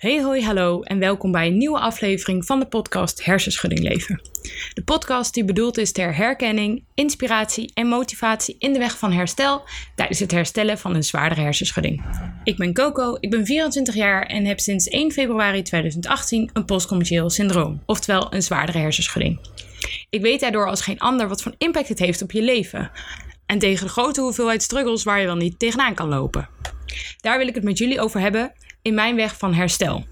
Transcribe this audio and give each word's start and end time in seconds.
Hey 0.00 0.22
hoi 0.22 0.44
hallo 0.44 0.82
en 0.82 0.98
welkom 0.98 1.32
bij 1.32 1.46
een 1.46 1.56
nieuwe 1.56 1.78
aflevering 1.78 2.46
van 2.46 2.60
de 2.60 2.66
podcast 2.66 3.24
Hersenschudding 3.24 3.80
Leven. 3.80 4.20
De 4.74 4.82
podcast 4.84 5.34
die 5.34 5.44
bedoeld 5.44 5.78
is 5.78 5.92
ter 5.92 6.16
herkenning, 6.16 6.84
inspiratie 6.94 7.70
en 7.74 7.86
motivatie 7.86 8.56
in 8.58 8.72
de 8.72 8.78
weg 8.78 8.98
van 8.98 9.12
herstel 9.12 9.62
tijdens 9.94 10.18
het 10.18 10.30
herstellen 10.30 10.78
van 10.78 10.94
een 10.94 11.02
zwaardere 11.02 11.40
hersenschudding. 11.40 12.04
Ik 12.44 12.56
ben 12.56 12.74
Coco, 12.74 13.16
ik 13.20 13.30
ben 13.30 13.46
24 13.46 13.94
jaar 13.94 14.26
en 14.26 14.44
heb 14.44 14.60
sinds 14.60 14.88
1 14.88 15.12
februari 15.12 15.62
2018 15.62 16.50
een 16.52 16.64
postcommercieel 16.64 17.30
syndroom, 17.30 17.82
oftewel 17.86 18.34
een 18.34 18.42
zwaardere 18.42 18.78
hersenschudding. 18.78 19.38
Ik 20.10 20.20
weet 20.20 20.40
daardoor 20.40 20.66
als 20.66 20.80
geen 20.80 20.98
ander 20.98 21.28
wat 21.28 21.42
voor 21.42 21.54
impact 21.58 21.88
het 21.88 21.98
heeft 21.98 22.22
op 22.22 22.32
je 22.32 22.42
leven 22.42 22.90
en 23.46 23.58
tegen 23.58 23.86
de 23.86 23.92
grote 23.92 24.20
hoeveelheid 24.20 24.62
struggles 24.62 25.02
waar 25.02 25.20
je 25.20 25.26
wel 25.26 25.36
niet 25.36 25.58
tegenaan 25.58 25.94
kan 25.94 26.08
lopen. 26.08 26.48
Daar 27.20 27.38
wil 27.38 27.46
ik 27.46 27.54
het 27.54 27.64
met 27.64 27.78
jullie 27.78 28.00
over 28.00 28.20
hebben 28.20 28.52
in 28.82 28.94
mijn 28.94 29.16
weg 29.16 29.36
van 29.36 29.54
herstel. 29.54 30.04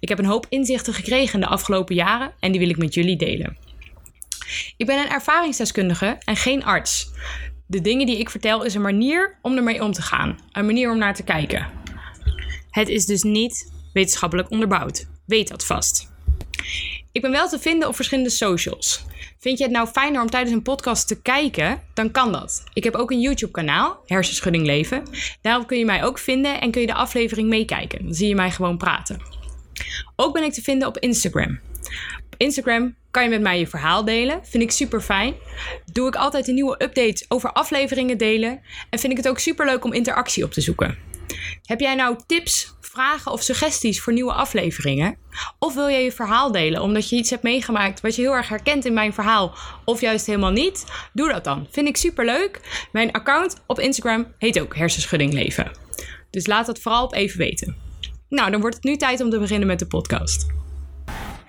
Ik 0.00 0.08
heb 0.08 0.18
een 0.18 0.24
hoop 0.24 0.46
inzichten 0.48 0.94
gekregen 0.94 1.40
de 1.40 1.46
afgelopen 1.46 1.94
jaren 1.94 2.32
en 2.40 2.50
die 2.50 2.60
wil 2.60 2.70
ik 2.70 2.78
met 2.78 2.94
jullie 2.94 3.16
delen. 3.16 3.56
Ik 4.76 4.86
ben 4.86 4.98
een 4.98 5.10
ervaringsdeskundige 5.10 6.18
en 6.24 6.36
geen 6.36 6.64
arts. 6.64 7.10
De 7.66 7.80
dingen 7.80 8.06
die 8.06 8.18
ik 8.18 8.30
vertel 8.30 8.64
is 8.64 8.74
een 8.74 8.82
manier 8.82 9.38
om 9.42 9.56
ermee 9.56 9.82
om 9.82 9.92
te 9.92 10.02
gaan, 10.02 10.38
een 10.52 10.66
manier 10.66 10.90
om 10.90 10.98
naar 10.98 11.14
te 11.14 11.24
kijken. 11.24 11.70
Het 12.70 12.88
is 12.88 13.06
dus 13.06 13.22
niet 13.22 13.72
wetenschappelijk 13.92 14.50
onderbouwd. 14.50 15.06
Weet 15.26 15.48
dat 15.48 15.66
vast. 15.66 16.10
Ik 17.12 17.22
ben 17.22 17.30
wel 17.30 17.48
te 17.48 17.58
vinden 17.58 17.88
op 17.88 17.94
verschillende 17.94 18.30
socials. 18.30 19.04
Vind 19.38 19.58
je 19.58 19.64
het 19.64 19.72
nou 19.72 19.88
fijner 19.88 20.20
om 20.20 20.30
tijdens 20.30 20.52
een 20.52 20.62
podcast 20.62 21.08
te 21.08 21.22
kijken? 21.22 21.82
Dan 21.94 22.10
kan 22.10 22.32
dat. 22.32 22.64
Ik 22.72 22.84
heb 22.84 22.94
ook 22.94 23.10
een 23.10 23.20
YouTube-kanaal, 23.20 24.02
Hersenschudding 24.06 24.66
Leven. 24.66 25.02
Daarop 25.40 25.66
kun 25.66 25.78
je 25.78 25.84
mij 25.84 26.04
ook 26.04 26.18
vinden 26.18 26.60
en 26.60 26.70
kun 26.70 26.80
je 26.80 26.86
de 26.86 26.94
aflevering 26.94 27.48
meekijken. 27.48 28.04
Dan 28.04 28.14
zie 28.14 28.28
je 28.28 28.34
mij 28.34 28.50
gewoon 28.50 28.76
praten. 28.76 29.20
Ook 30.16 30.32
ben 30.32 30.42
ik 30.42 30.52
te 30.52 30.62
vinden 30.62 30.88
op 30.88 30.98
Instagram. 30.98 31.60
Op 32.26 32.34
Instagram 32.36 32.94
kan 33.10 33.22
je 33.22 33.28
met 33.28 33.40
mij 33.40 33.58
je 33.58 33.66
verhaal 33.66 34.04
delen. 34.04 34.40
Vind 34.42 34.62
ik 34.62 34.70
super 34.70 35.00
fijn. 35.00 35.34
Doe 35.92 36.08
ik 36.08 36.16
altijd 36.16 36.48
een 36.48 36.54
nieuwe 36.54 36.82
updates 36.82 37.24
over 37.28 37.52
afleveringen 37.52 38.18
delen. 38.18 38.60
En 38.90 38.98
vind 38.98 39.12
ik 39.12 39.18
het 39.18 39.28
ook 39.28 39.38
super 39.38 39.66
leuk 39.66 39.84
om 39.84 39.92
interactie 39.92 40.44
op 40.44 40.52
te 40.52 40.60
zoeken. 40.60 41.11
Heb 41.62 41.80
jij 41.80 41.94
nou 41.94 42.16
tips, 42.26 42.74
vragen 42.80 43.32
of 43.32 43.42
suggesties 43.42 44.00
voor 44.00 44.12
nieuwe 44.12 44.32
afleveringen? 44.32 45.16
Of 45.58 45.74
wil 45.74 45.90
jij 45.90 46.04
je 46.04 46.12
verhaal 46.12 46.52
delen 46.52 46.82
omdat 46.82 47.08
je 47.08 47.16
iets 47.16 47.30
hebt 47.30 47.42
meegemaakt 47.42 48.00
wat 48.00 48.16
je 48.16 48.22
heel 48.22 48.32
erg 48.32 48.48
herkent 48.48 48.84
in 48.84 48.94
mijn 48.94 49.12
verhaal 49.12 49.54
of 49.84 50.00
juist 50.00 50.26
helemaal 50.26 50.50
niet? 50.50 50.84
Doe 51.12 51.32
dat 51.32 51.44
dan. 51.44 51.66
Vind 51.70 51.88
ik 51.88 51.96
super 51.96 52.24
leuk. 52.24 52.60
Mijn 52.92 53.12
account 53.12 53.62
op 53.66 53.78
Instagram 53.78 54.26
heet 54.38 54.60
ook 54.60 54.76
Hersenschudding 54.76 55.32
Leven. 55.32 55.70
Dus 56.30 56.46
laat 56.46 56.66
dat 56.66 56.78
vooral 56.78 57.04
op 57.04 57.14
even 57.14 57.38
weten. 57.38 57.76
Nou, 58.28 58.50
dan 58.50 58.60
wordt 58.60 58.76
het 58.76 58.84
nu 58.84 58.96
tijd 58.96 59.20
om 59.20 59.30
te 59.30 59.38
beginnen 59.38 59.68
met 59.68 59.78
de 59.78 59.86
podcast. 59.86 60.61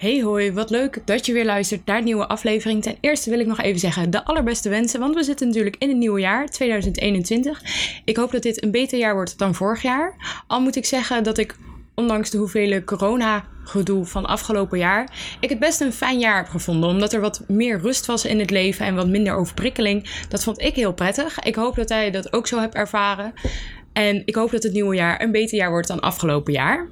Hey 0.04 0.22
hoi, 0.22 0.52
wat 0.52 0.70
leuk 0.70 1.02
dat 1.06 1.26
je 1.26 1.34
weer 1.34 1.46
luistert 1.46 1.86
naar 1.86 1.98
een 1.98 2.04
nieuwe 2.04 2.28
aflevering. 2.28 2.82
Ten 2.82 2.98
eerste 3.00 3.30
wil 3.30 3.40
ik 3.40 3.46
nog 3.46 3.62
even 3.62 3.80
zeggen 3.80 4.10
de 4.10 4.26
allerbeste 4.26 4.70
wensen, 4.70 5.00
want 5.00 5.16
we 5.16 5.24
zitten 5.24 5.48
natuurlijk 5.48 5.76
in 5.80 5.90
het 5.90 5.98
nieuwe 5.98 6.20
jaar 6.20 6.50
2021. 6.50 7.62
Ik 8.06 8.18
hoop 8.18 8.32
dat 8.32 8.42
dit 8.42 8.64
een 8.64 8.72
beter 8.72 8.98
jaar 8.98 9.14
wordt 9.14 9.38
dan 9.38 9.56
vorig 9.56 9.82
jaar. 9.82 10.16
Al 10.48 10.62
moet 10.62 10.76
ik 10.76 10.86
zeggen 10.86 11.24
dat 11.24 11.38
ik 11.38 11.56
ondanks 11.96 12.30
de 12.30 12.38
hoeveelheid 12.38 12.86
corona-gedoe 12.86 14.06
van 14.06 14.26
afgelopen 14.26 14.78
jaar, 14.78 15.10
ik 15.40 15.50
het 15.50 15.60
best 15.60 15.82
een 15.82 15.94
fijn 15.94 16.20
jaar 16.20 16.38
heb 16.38 16.50
gevonden. 16.50 16.90
Omdat 16.90 17.14
er 17.14 17.22
wat 17.22 17.44
meer 17.48 17.80
rust 17.80 18.06
was 18.06 18.26
in 18.26 18.40
het 18.40 18.50
leven 18.50 18.86
en 18.86 18.96
wat 18.96 19.08
minder 19.08 19.36
overprikkeling. 19.36 20.10
Dat 20.30 20.44
vond 20.44 20.62
ik 20.62 20.76
heel 20.76 20.94
prettig. 20.94 21.40
Ik 21.40 21.56
hoop 21.56 21.76
dat 21.76 21.90
jij 21.90 22.12
dat 22.12 22.34
ook 22.34 22.48
zo 22.48 22.60
hebt 22.60 22.76
ervaren. 22.76 23.34
En 23.94 24.22
ik 24.26 24.36
hoop 24.36 24.52
dat 24.52 24.64
het 24.64 24.74
nieuwe 24.74 24.96
jaar 24.96 25.22
een 25.22 25.32
beter 25.32 25.58
jaar 25.58 25.70
wordt 25.70 25.88
dan 25.88 26.00
afgelopen 26.00 26.54
jaar. 26.54 26.88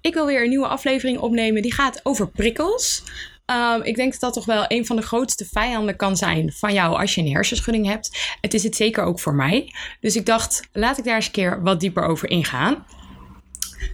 Ik 0.00 0.14
wil 0.14 0.26
weer 0.26 0.42
een 0.42 0.48
nieuwe 0.48 0.66
aflevering 0.66 1.18
opnemen 1.18 1.62
die 1.62 1.74
gaat 1.74 2.00
over 2.02 2.28
prikkels. 2.28 3.02
Um, 3.46 3.82
ik 3.82 3.96
denk 3.96 4.12
dat 4.12 4.20
dat 4.20 4.32
toch 4.32 4.44
wel 4.44 4.64
een 4.68 4.86
van 4.86 4.96
de 4.96 5.02
grootste 5.02 5.46
vijanden 5.52 5.96
kan 5.96 6.16
zijn 6.16 6.52
van 6.52 6.72
jou 6.72 6.98
als 6.98 7.14
je 7.14 7.20
een 7.20 7.32
hersenschudding 7.32 7.86
hebt. 7.86 8.36
Het 8.40 8.54
is 8.54 8.62
het 8.62 8.76
zeker 8.76 9.04
ook 9.04 9.20
voor 9.20 9.34
mij. 9.34 9.72
Dus 10.00 10.16
ik 10.16 10.26
dacht, 10.26 10.68
laat 10.72 10.98
ik 10.98 11.04
daar 11.04 11.14
eens 11.14 11.26
een 11.26 11.32
keer 11.32 11.62
wat 11.62 11.80
dieper 11.80 12.02
over 12.02 12.30
ingaan. 12.30 12.86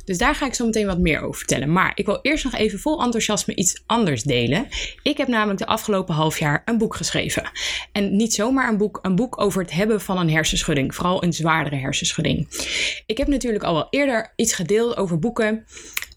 Dus 0.05 0.19
daar 0.19 0.35
ga 0.35 0.47
ik 0.47 0.55
zo 0.55 0.65
meteen 0.65 0.87
wat 0.87 0.99
meer 0.99 1.21
over 1.21 1.39
vertellen. 1.39 1.73
Maar 1.73 1.93
ik 1.95 2.07
wil 2.07 2.19
eerst 2.23 2.45
nog 2.45 2.55
even 2.55 2.79
vol 2.79 3.03
enthousiasme 3.03 3.55
iets 3.55 3.83
anders 3.87 4.23
delen. 4.23 4.67
Ik 5.03 5.17
heb 5.17 5.29
namelijk 5.29 5.59
de 5.59 5.67
afgelopen 5.67 6.15
half 6.15 6.39
jaar 6.39 6.63
een 6.65 6.79
boek 6.79 6.97
geschreven. 6.97 7.51
En 7.93 8.17
niet 8.17 8.35
zomaar 8.35 8.69
een 8.69 8.77
boek, 8.77 8.99
een 9.03 9.17
boek 9.17 9.41
over 9.41 9.63
het 9.63 9.73
hebben 9.73 10.01
van 10.01 10.19
een 10.19 10.31
hersenschudding. 10.31 10.95
Vooral 10.95 11.25
een 11.25 11.33
zwaardere 11.33 11.77
hersenschudding. 11.77 12.47
Ik 13.07 13.19
heb 13.19 13.29
natuurlijk 13.29 13.65
al 13.65 13.75
wel 13.75 13.87
eerder 13.91 14.33
iets 14.37 14.55
gedeeld 14.55 14.97
over 14.97 15.19
boeken. 15.19 15.65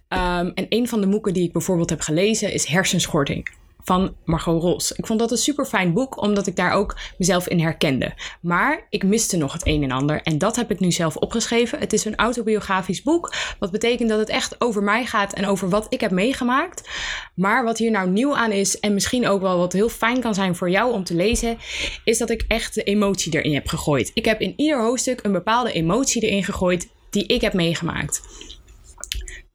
Um, 0.09 0.51
en 0.53 0.65
een 0.69 0.87
van 0.87 1.01
de 1.01 1.07
boeken 1.07 1.33
die 1.33 1.43
ik 1.43 1.51
bijvoorbeeld 1.51 1.89
heb 1.89 2.01
gelezen 2.01 2.53
is 2.53 2.65
Hersenschorting 2.65 3.49
van 3.85 4.15
Margot 4.23 4.61
Ros. 4.61 4.91
Ik 4.91 5.05
vond 5.05 5.19
dat 5.19 5.31
een 5.31 5.37
super 5.37 5.65
fijn 5.65 5.93
boek, 5.93 6.21
omdat 6.21 6.47
ik 6.47 6.55
daar 6.55 6.71
ook 6.71 6.97
mezelf 7.17 7.47
in 7.47 7.59
herkende. 7.59 8.13
Maar 8.41 8.87
ik 8.89 9.03
miste 9.03 9.37
nog 9.37 9.53
het 9.53 9.67
een 9.67 9.83
en 9.83 9.91
ander 9.91 10.21
en 10.21 10.37
dat 10.37 10.55
heb 10.55 10.71
ik 10.71 10.79
nu 10.79 10.91
zelf 10.91 11.15
opgeschreven. 11.15 11.79
Het 11.79 11.93
is 11.93 12.05
een 12.05 12.15
autobiografisch 12.15 13.01
boek, 13.01 13.33
wat 13.59 13.71
betekent 13.71 14.09
dat 14.09 14.19
het 14.19 14.29
echt 14.29 14.61
over 14.61 14.83
mij 14.83 15.05
gaat 15.05 15.33
en 15.33 15.47
over 15.47 15.69
wat 15.69 15.85
ik 15.89 16.01
heb 16.01 16.11
meegemaakt. 16.11 16.89
Maar 17.35 17.63
wat 17.63 17.77
hier 17.77 17.91
nou 17.91 18.09
nieuw 18.09 18.35
aan 18.35 18.51
is 18.51 18.79
en 18.79 18.93
misschien 18.93 19.27
ook 19.27 19.41
wel 19.41 19.57
wat 19.57 19.73
heel 19.73 19.89
fijn 19.89 20.19
kan 20.19 20.33
zijn 20.33 20.55
voor 20.55 20.69
jou 20.69 20.93
om 20.93 21.03
te 21.03 21.15
lezen, 21.15 21.57
is 22.03 22.17
dat 22.17 22.29
ik 22.29 22.45
echt 22.47 22.75
de 22.75 22.83
emotie 22.83 23.33
erin 23.33 23.53
heb 23.53 23.67
gegooid. 23.67 24.11
Ik 24.13 24.25
heb 24.25 24.41
in 24.41 24.53
ieder 24.55 24.81
hoofdstuk 24.81 25.19
een 25.23 25.31
bepaalde 25.31 25.71
emotie 25.71 26.21
erin 26.21 26.43
gegooid 26.43 26.87
die 27.09 27.25
ik 27.25 27.41
heb 27.41 27.53
meegemaakt 27.53 28.21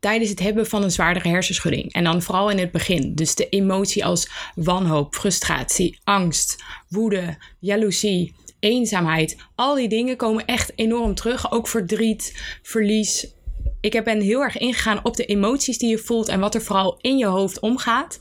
tijdens 0.00 0.30
het 0.30 0.40
hebben 0.40 0.66
van 0.66 0.82
een 0.82 0.90
zwaardere 0.90 1.28
hersenschudding. 1.28 1.92
En 1.92 2.04
dan 2.04 2.22
vooral 2.22 2.50
in 2.50 2.58
het 2.58 2.70
begin. 2.70 3.14
Dus 3.14 3.34
de 3.34 3.48
emotie 3.48 4.04
als 4.04 4.30
wanhoop, 4.54 5.14
frustratie, 5.14 5.98
angst, 6.04 6.62
woede, 6.88 7.36
jaloezie, 7.58 8.34
eenzaamheid. 8.60 9.36
Al 9.54 9.74
die 9.74 9.88
dingen 9.88 10.16
komen 10.16 10.44
echt 10.44 10.72
enorm 10.74 11.14
terug. 11.14 11.52
Ook 11.52 11.68
verdriet, 11.68 12.42
verlies. 12.62 13.26
Ik 13.80 14.04
ben 14.04 14.20
heel 14.20 14.40
erg 14.40 14.58
ingegaan 14.58 15.04
op 15.04 15.16
de 15.16 15.24
emoties 15.24 15.78
die 15.78 15.90
je 15.90 15.98
voelt 15.98 16.28
en 16.28 16.40
wat 16.40 16.54
er 16.54 16.62
vooral 16.62 16.98
in 17.00 17.18
je 17.18 17.26
hoofd 17.26 17.60
omgaat. 17.60 18.18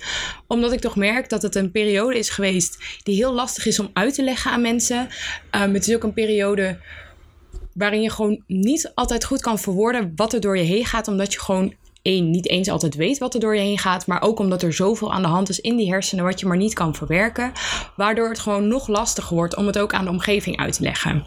Omdat 0.48 0.72
ik 0.72 0.80
toch 0.80 0.96
merk 0.96 1.30
dat 1.30 1.42
het 1.42 1.56
een 1.56 1.72
periode 1.72 2.18
is 2.18 2.30
geweest 2.30 2.78
die 3.04 3.16
heel 3.16 3.34
lastig 3.34 3.66
is 3.66 3.80
om 3.80 3.90
uit 3.94 4.14
te 4.14 4.24
leggen 4.24 4.52
aan 4.52 4.62
mensen. 4.62 5.08
Um, 5.56 5.74
het 5.74 5.88
is 5.88 5.96
ook 5.96 6.04
een 6.04 6.14
periode 6.14 6.80
waarin 7.80 8.02
je 8.02 8.10
gewoon 8.10 8.44
niet 8.48 8.92
altijd 8.96 9.26
goed 9.26 9.42
kan 9.42 9.60
verwoorden 9.60 10.12
wat 10.16 10.34
er 10.34 10.42
door 10.42 10.58
je 10.58 10.64
heen 10.64 10.86
gaat, 10.86 11.08
omdat 11.08 11.34
je 11.34 11.40
gewoon 11.40 11.74
één, 12.02 12.30
niet 12.30 12.50
eens 12.50 12.70
altijd 12.70 12.96
weet 12.96 13.18
wat 13.18 13.34
er 13.34 13.40
door 13.40 13.56
je 13.56 13.62
heen 13.62 13.78
gaat, 13.78 14.08
maar 14.08 14.22
ook 14.22 14.40
omdat 14.40 14.62
er 14.62 14.74
zoveel 14.74 15.14
aan 15.14 15.22
de 15.22 15.28
hand 15.28 15.50
is 15.50 15.60
in 15.60 15.76
die 15.76 15.92
hersenen 15.92 16.26
wat 16.26 16.40
je 16.40 16.46
maar 16.46 16.58
niet 16.58 16.74
kan 16.74 16.96
verwerken, 16.96 17.52
waardoor 17.96 18.30
het 18.30 18.40
gewoon 18.40 18.68
nog 18.68 18.88
lastiger 18.88 19.36
wordt 19.36 19.56
om 19.56 19.66
het 19.66 19.78
ook 19.78 19.94
aan 19.94 20.04
de 20.04 20.12
omgeving 20.12 20.58
uit 20.58 20.74
te 20.74 20.84
leggen. 20.84 21.26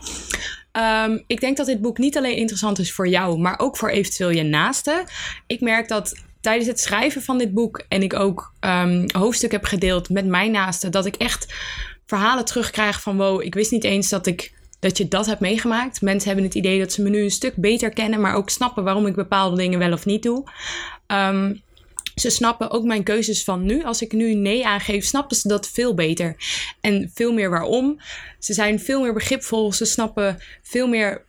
Um, 1.07 1.25
ik 1.27 1.41
denk 1.41 1.57
dat 1.57 1.67
dit 1.67 1.81
boek 1.81 1.99
niet 1.99 2.17
alleen 2.17 2.37
interessant 2.37 2.79
is 2.79 2.93
voor 2.93 3.09
jou, 3.09 3.39
maar 3.39 3.59
ook 3.59 3.77
voor 3.77 3.89
eventueel 3.89 4.31
je 4.31 4.43
naasten. 4.43 5.05
Ik 5.47 5.61
merk 5.61 5.89
dat 5.89 6.23
tijdens 6.41 6.69
het 6.69 6.81
schrijven 6.81 7.23
van 7.23 7.39
dit 7.39 7.55
boek 7.55 7.85
en 7.89 8.03
ik 8.03 8.15
ook 8.15 8.53
um, 8.61 9.05
hoofdstuk 9.13 9.53
heb 9.53 9.65
gedeeld 9.65 10.09
met 10.09 10.27
mijn 10.27 10.51
naasten, 10.51 10.91
dat 10.91 11.07
ik 11.07 11.17
echt 11.17 11.55
verhalen 12.07 12.45
terugkrijg 12.45 13.01
van 13.01 13.17
wow, 13.17 13.43
ik 13.43 13.55
wist 13.55 13.71
niet 13.71 13.85
eens 13.85 14.09
dat 14.09 14.27
ik 14.27 14.53
dat 14.83 14.99
je 14.99 15.09
dat 15.09 15.27
hebt 15.27 15.41
meegemaakt. 15.41 16.01
Mensen 16.01 16.27
hebben 16.29 16.47
het 16.47 16.55
idee 16.55 16.79
dat 16.79 16.93
ze 16.93 17.03
me 17.03 17.09
nu 17.09 17.23
een 17.23 17.31
stuk 17.31 17.57
beter 17.57 17.91
kennen, 17.91 18.21
maar 18.21 18.35
ook 18.35 18.51
snappen 18.51 18.85
waarom 18.85 19.07
ik 19.07 19.15
bepaalde 19.15 19.57
dingen 19.57 19.79
wel 19.79 19.93
of 19.93 20.05
niet 20.05 20.23
doe. 20.23 20.51
Um, 21.07 21.63
ze 22.15 22.31
snappen 22.31 22.71
ook 22.71 22.85
mijn 22.85 23.03
keuzes 23.03 23.45
van 23.45 23.65
nu. 23.65 23.85
Als 23.85 24.03
ik 24.03 24.13
nu 24.13 24.35
nee 24.35 24.67
aangeef, 24.67 25.05
snappen 25.05 25.37
ze 25.37 25.49
dat 25.49 25.69
veel 25.69 25.95
beter. 25.95 26.37
En 26.81 27.11
veel 27.15 27.33
meer 27.33 27.51
waarom. 27.51 28.01
Ze 28.39 28.53
zijn 28.53 28.81
veel 28.81 29.01
meer 29.03 29.13
begripvol. 29.13 29.73
Ze 29.73 29.85
snappen 29.85 30.39
veel 30.63 30.87
meer 30.87 31.25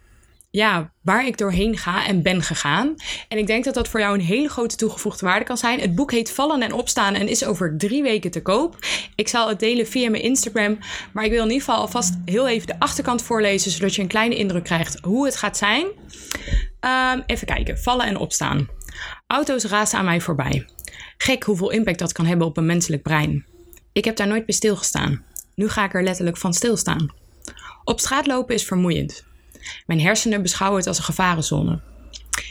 ja, 0.56 0.91
waar 1.02 1.28
ik 1.28 1.38
doorheen 1.38 1.78
ga 1.78 2.08
en 2.08 2.22
ben 2.22 2.41
gegaan. 2.41 2.96
En 3.28 3.38
ik 3.38 3.47
denk 3.47 3.64
dat 3.64 3.74
dat 3.74 3.88
voor 3.88 4.00
jou 4.00 4.14
een 4.14 4.25
hele 4.25 4.50
grote 4.50 4.75
toegevoegde 4.75 5.25
waarde 5.25 5.45
kan 5.45 5.57
zijn. 5.57 5.80
Het 5.80 5.95
boek 5.95 6.12
heet 6.12 6.31
Vallen 6.31 6.62
en 6.62 6.74
Opstaan 6.74 7.13
en 7.13 7.27
is 7.27 7.45
over 7.45 7.77
drie 7.77 8.04
weken 8.04 8.31
te 8.31 8.42
koop. 8.42 8.77
Ik 9.16 9.27
zal 9.27 9.48
het 9.48 9.60
delen 9.60 9.88
via 9.88 10.10
mijn 10.10 10.24
Instagram. 10.24 10.77
Maar 11.13 11.24
ik 11.24 11.31
wil 11.31 11.44
in 11.44 11.51
ieder 11.51 11.66
geval 11.66 11.81
alvast 11.81 12.13
heel 12.25 12.48
even 12.48 12.68
de 12.68 12.80
achterkant 12.80 13.22
voorlezen, 13.22 13.72
zodat 13.72 13.95
je 13.95 14.01
een 14.01 14.07
kleine 14.07 14.36
indruk 14.36 14.63
krijgt 14.63 15.00
hoe 15.01 15.25
het 15.25 15.36
gaat 15.36 15.57
zijn. 15.57 15.86
Um, 16.81 17.24
even 17.25 17.48
kijken. 17.48 17.77
Vallen 17.77 18.06
en 18.06 18.18
opstaan. 18.18 18.68
Auto's 19.27 19.63
razen 19.63 20.00
aan 20.00 20.06
mij 20.06 20.22
voorbij. 20.22 20.66
Gek 21.18 21.44
hoeveel 21.44 21.69
impact 21.69 22.00
dat 22.00 22.12
kan 22.12 22.25
hebben 22.25 22.48
op 22.48 22.57
een 22.57 22.66
menselijk 22.66 23.01
brein. 23.01 23.45
Ik 23.92 24.06
heb 24.06 24.16
daar 24.16 24.27
nooit 24.27 24.45
bij 24.45 24.56
stilgestaan. 24.56 25.24
Nu 25.56 25.69
ga 25.69 25.86
ik 25.86 25.94
er 25.94 26.04
letterlijk 26.04 26.38
van 26.38 26.54
stilstaan. 26.54 27.13
Op 27.83 28.00
straat 28.00 28.27
lopen 28.27 28.56
is 28.56 28.66
vermoeiend. 28.66 29.31
Mijn 29.86 30.01
hersenen 30.01 30.42
beschouwen 30.42 30.80
het 30.80 30.88
als 30.88 30.98
een 30.98 31.04
gevarenzone. 31.04 31.81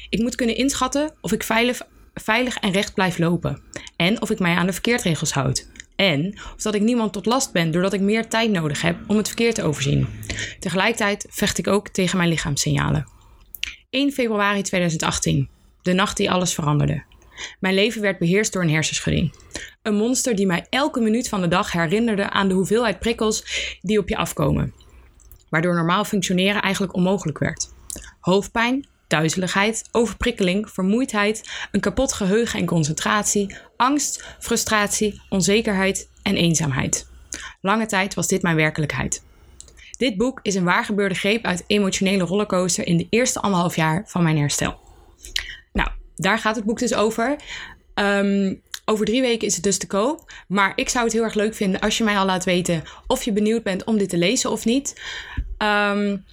Ik 0.09 0.21
moet 0.21 0.35
kunnen 0.35 0.57
inschatten 0.57 1.15
of 1.21 1.33
ik 1.33 1.43
veilig, 1.43 1.81
veilig 2.15 2.57
en 2.57 2.73
recht 2.73 2.95
blijf 2.95 3.19
lopen. 3.19 3.63
En 3.97 4.23
of 4.23 4.31
ik 4.31 4.39
mij 4.39 4.55
aan 4.55 4.67
de 4.67 4.73
verkeerdregels 4.73 5.33
houd. 5.33 5.71
En 5.97 6.39
of 6.55 6.63
dat 6.63 6.75
ik 6.75 6.83
niemand 6.83 7.13
tot 7.13 7.27
last 7.27 7.53
ben 7.53 7.71
doordat 7.71 7.93
ik 7.93 8.01
meer 8.01 8.29
tijd 8.29 8.51
nodig 8.51 8.83
heb 8.83 8.97
om 9.07 9.17
het 9.17 9.27
verkeer 9.27 9.55
te 9.55 9.63
overzien. 9.63 10.09
Tegelijkertijd 10.61 11.27
vecht 11.31 11.59
ik 11.59 11.67
ook 11.67 11.89
tegen 11.89 12.17
mijn 12.17 12.29
lichaamssignalen. 12.29 13.07
1 13.91 14.13
februari 14.13 14.63
2018. 14.63 15.49
De 15.83 15.93
nacht 15.93 16.17
die 16.17 16.31
alles 16.31 16.55
veranderde. 16.55 17.03
Mijn 17.61 17.75
leven 17.75 18.03
werd 18.03 18.19
beheerst 18.19 18.53
door 18.53 18.63
een 18.63 18.71
hersenschudding. 18.71 19.35
Een 19.83 19.95
monster 19.95 20.37
die 20.37 20.47
mij 20.47 20.67
elke 20.71 21.01
minuut 21.01 21.29
van 21.29 21.41
de 21.41 21.49
dag 21.49 21.73
herinnerde 21.73 22.31
aan 22.31 22.49
de 22.49 22.55
hoeveelheid 22.55 22.99
prikkels 22.99 23.45
die 23.81 23.99
op 23.99 24.09
je 24.09 24.17
afkomen. 24.17 24.75
Waardoor 25.53 25.75
normaal 25.75 26.05
functioneren 26.05 26.63
eigenlijk 26.63 26.95
onmogelijk 26.95 27.39
werd. 27.39 27.73
Hoofdpijn, 28.21 28.87
duizeligheid, 29.07 29.89
overprikkeling, 29.91 30.71
vermoeidheid, 30.71 31.51
een 31.71 31.81
kapot 31.81 32.13
geheugen 32.13 32.59
en 32.59 32.67
concentratie, 32.67 33.57
angst, 33.77 34.37
frustratie, 34.39 35.21
onzekerheid 35.29 36.09
en 36.23 36.37
eenzaamheid. 36.37 37.11
Lange 37.61 37.87
tijd 37.87 38.15
was 38.15 38.27
dit 38.27 38.43
mijn 38.43 38.57
werkelijkheid. 38.57 39.25
Dit 39.99 40.17
boek 40.17 40.41
is 40.43 40.55
een 40.55 40.65
waargebeurde 40.65 41.15
greep 41.15 41.45
uit 41.45 41.65
emotionele 41.67 42.25
rollercoaster 42.25 42.87
in 42.87 42.97
de 42.97 43.07
eerste 43.11 43.41
anderhalf 43.41 43.77
jaar 43.77 44.03
van 44.07 44.23
mijn 44.23 44.39
herstel. 44.39 44.81
Nou, 45.73 45.89
daar 46.17 46.39
gaat 46.39 46.57
het 46.57 46.65
boek 46.65 46.79
dus 46.79 46.95
over. 46.95 47.37
Ehm, 47.95 48.55
over 48.85 49.05
drie 49.05 49.21
weken 49.21 49.47
is 49.47 49.55
het 49.55 49.65
dus 49.65 49.79
te 49.79 49.87
koop. 49.87 50.33
Maar 50.49 50.73
ik 50.75 50.89
zou 50.89 51.05
het 51.05 51.13
heel 51.13 51.23
erg 51.23 51.35
leuk 51.35 51.55
vinden 51.55 51.81
als 51.81 51.99
je 51.99 52.05
mij 52.05 52.19
al 52.19 52.27
laat 52.27 52.45
weten 52.45 52.83
of 53.07 53.23
je 53.23 53.33
benieuwd 53.33 53.63
bent 53.63 53.85
om 53.85 53.99
dit 53.99 54.09
te 54.09 54.19
lezen 54.19 54.51
of 54.51 54.65
niet. 54.65 55.01
Um, 55.59 56.25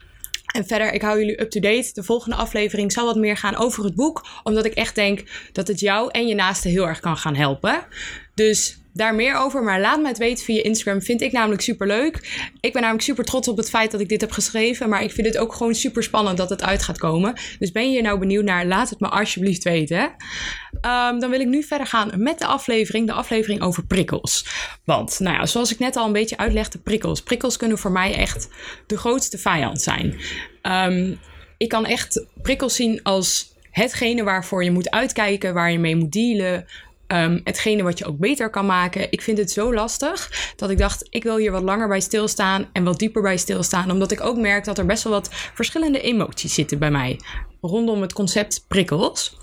en 0.53 0.65
verder, 0.65 0.93
ik 0.93 1.01
hou 1.01 1.19
jullie 1.19 1.41
up-to-date. 1.41 1.89
De 1.93 2.03
volgende 2.03 2.35
aflevering 2.35 2.91
zal 2.91 3.05
wat 3.05 3.15
meer 3.15 3.37
gaan 3.37 3.55
over 3.55 3.83
het 3.83 3.95
boek. 3.95 4.27
Omdat 4.43 4.65
ik 4.65 4.73
echt 4.73 4.95
denk 4.95 5.23
dat 5.51 5.67
het 5.67 5.79
jou 5.79 6.09
en 6.11 6.27
je 6.27 6.35
naasten 6.35 6.69
heel 6.69 6.87
erg 6.87 6.99
kan 6.99 7.17
gaan 7.17 7.35
helpen. 7.35 7.85
Dus 8.33 8.77
daar 8.99 9.15
meer 9.15 9.35
over. 9.35 9.63
Maar 9.63 9.79
laat 9.79 10.01
me 10.01 10.07
het 10.07 10.17
weten 10.17 10.45
via 10.45 10.63
Instagram. 10.63 11.01
Vind 11.01 11.21
ik 11.21 11.31
namelijk 11.31 11.61
super 11.61 11.87
leuk. 11.87 12.15
Ik 12.59 12.73
ben 12.73 12.81
namelijk 12.81 13.05
super 13.05 13.23
trots 13.25 13.47
op 13.47 13.57
het 13.57 13.69
feit 13.69 13.91
dat 13.91 14.01
ik 14.01 14.09
dit 14.09 14.21
heb 14.21 14.31
geschreven. 14.31 14.89
Maar 14.89 15.03
ik 15.03 15.11
vind 15.11 15.27
het 15.27 15.37
ook 15.37 15.53
gewoon 15.53 15.75
super 15.75 16.03
spannend 16.03 16.37
dat 16.37 16.49
het 16.49 16.63
uit 16.63 16.83
gaat 16.83 16.97
komen. 16.97 17.33
Dus 17.59 17.71
ben 17.71 17.91
je 17.91 18.01
nou 18.01 18.19
benieuwd 18.19 18.43
naar? 18.43 18.65
Laat 18.65 18.89
het 18.89 18.99
me 18.99 19.07
alsjeblieft 19.07 19.63
weten. 19.63 20.01
Um, 20.01 21.19
dan 21.19 21.29
wil 21.29 21.39
ik 21.39 21.47
nu 21.47 21.63
verder 21.63 21.87
gaan 21.87 22.11
met 22.15 22.39
de 22.39 22.45
aflevering. 22.45 23.07
De 23.07 23.13
aflevering 23.13 23.61
over 23.61 23.85
prikkels. 23.85 24.45
Want, 24.83 25.19
nou 25.19 25.37
ja, 25.37 25.45
zoals 25.45 25.71
ik 25.71 25.79
net 25.79 25.95
al 25.95 26.05
een 26.05 26.13
beetje 26.13 26.37
uitlegde, 26.37 26.77
prikkels. 26.77 27.21
Prikkels 27.21 27.57
kunnen 27.57 27.77
voor 27.77 27.91
mij 27.91 28.15
echt 28.15 28.49
de 28.87 28.97
grootste 28.97 29.37
vijand 29.37 29.81
zijn. 29.81 30.19
Um, 30.61 31.19
ik 31.57 31.69
kan 31.69 31.85
echt 31.85 32.25
prikkels 32.41 32.75
zien 32.75 33.03
als 33.03 33.53
hetgene 33.71 34.23
waarvoor 34.23 34.63
je 34.63 34.71
moet 34.71 34.89
uitkijken, 34.89 35.53
waar 35.53 35.71
je 35.71 35.79
mee 35.79 35.95
moet 35.95 36.11
dealen, 36.11 36.65
Um, 37.13 37.41
hetgene 37.43 37.83
wat 37.83 37.97
je 37.97 38.05
ook 38.05 38.17
beter 38.17 38.49
kan 38.49 38.65
maken. 38.65 39.11
Ik 39.11 39.21
vind 39.21 39.37
het 39.37 39.51
zo 39.51 39.73
lastig 39.73 40.53
dat 40.55 40.69
ik 40.69 40.77
dacht, 40.77 41.07
ik 41.09 41.23
wil 41.23 41.37
hier 41.37 41.51
wat 41.51 41.63
langer 41.63 41.87
bij 41.87 41.99
stilstaan 41.99 42.69
en 42.73 42.83
wat 42.83 42.99
dieper 42.99 43.21
bij 43.21 43.37
stilstaan. 43.37 43.91
Omdat 43.91 44.11
ik 44.11 44.21
ook 44.21 44.37
merk 44.37 44.65
dat 44.65 44.77
er 44.77 44.85
best 44.85 45.03
wel 45.03 45.13
wat 45.13 45.29
verschillende 45.31 46.01
emoties 46.01 46.53
zitten 46.53 46.79
bij 46.79 46.91
mij 46.91 47.19
rondom 47.61 48.01
het 48.01 48.13
concept 48.13 48.65
prikkels. 48.67 49.37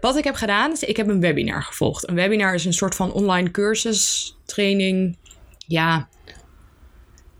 Wat 0.00 0.16
ik 0.16 0.24
heb 0.24 0.34
gedaan 0.34 0.72
is, 0.72 0.82
ik 0.82 0.96
heb 0.96 1.08
een 1.08 1.20
webinar 1.20 1.62
gevolgd. 1.62 2.08
Een 2.08 2.14
webinar 2.14 2.54
is 2.54 2.64
een 2.64 2.72
soort 2.72 2.94
van 2.94 3.12
online 3.12 3.50
cursus, 3.50 4.36
training, 4.44 5.16
ja, 5.66 6.08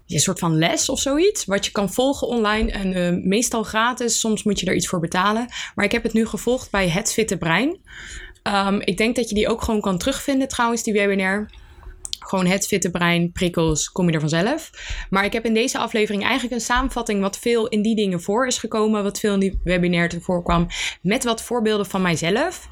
een 0.07 0.21
soort 0.21 0.39
van 0.39 0.59
les 0.59 0.89
of 0.89 1.01
zoiets. 1.01 1.45
Wat 1.45 1.65
je 1.65 1.73
kan 1.73 1.93
volgen 1.93 2.27
online 2.27 2.71
en 2.71 2.97
uh, 2.97 3.25
meestal 3.25 3.63
gratis. 3.63 4.21
Soms 4.21 4.43
moet 4.43 4.61
je 4.61 4.67
er 4.67 4.75
iets 4.75 4.89
voor 4.89 5.01
betalen. 5.01 5.49
Maar 5.75 5.85
ik 5.85 5.93
heb 5.93 6.03
het 6.03 6.13
nu 6.13 6.27
gevolgd 6.27 6.71
bij 6.71 6.89
Het 6.89 7.13
Fitte 7.13 7.37
Brein. 7.37 7.79
Um, 8.49 8.81
ik 8.81 8.97
denk 8.97 9.17
dat 9.17 9.29
je 9.29 9.35
die 9.35 9.49
ook 9.49 9.63
gewoon 9.63 9.81
kan 9.81 9.99
terugvinden 9.99 10.49
trouwens, 10.49 10.83
die 10.83 10.93
webinar. 10.93 11.51
Gewoon 12.19 12.47
het 12.47 12.67
fitte 12.67 12.91
brein, 12.91 13.33
prikkels, 13.33 13.93
kom 13.93 14.07
je 14.09 14.13
er 14.13 14.21
vanzelf. 14.21 14.71
Maar 15.11 15.25
ik 15.25 15.33
heb 15.33 15.45
in 15.45 15.55
deze 15.55 15.79
aflevering 15.79 16.23
eigenlijk 16.23 16.55
een 16.55 16.61
samenvatting 16.61 17.21
wat 17.21 17.39
veel 17.39 17.69
in 17.69 17.83
die 17.83 17.97
dingen 17.97 18.21
voor 18.21 18.47
is 18.47 18.59
gekomen. 18.59 19.03
Wat 19.03 19.19
veel 19.19 19.33
in 19.33 19.41
die 19.41 19.61
webinar 19.65 20.09
te 20.09 20.21
voorkwam. 20.21 20.67
Met 21.03 21.25
wat 21.25 21.43
voorbeelden 21.43 21.87
van 21.87 22.03
mijzelf. 22.03 22.69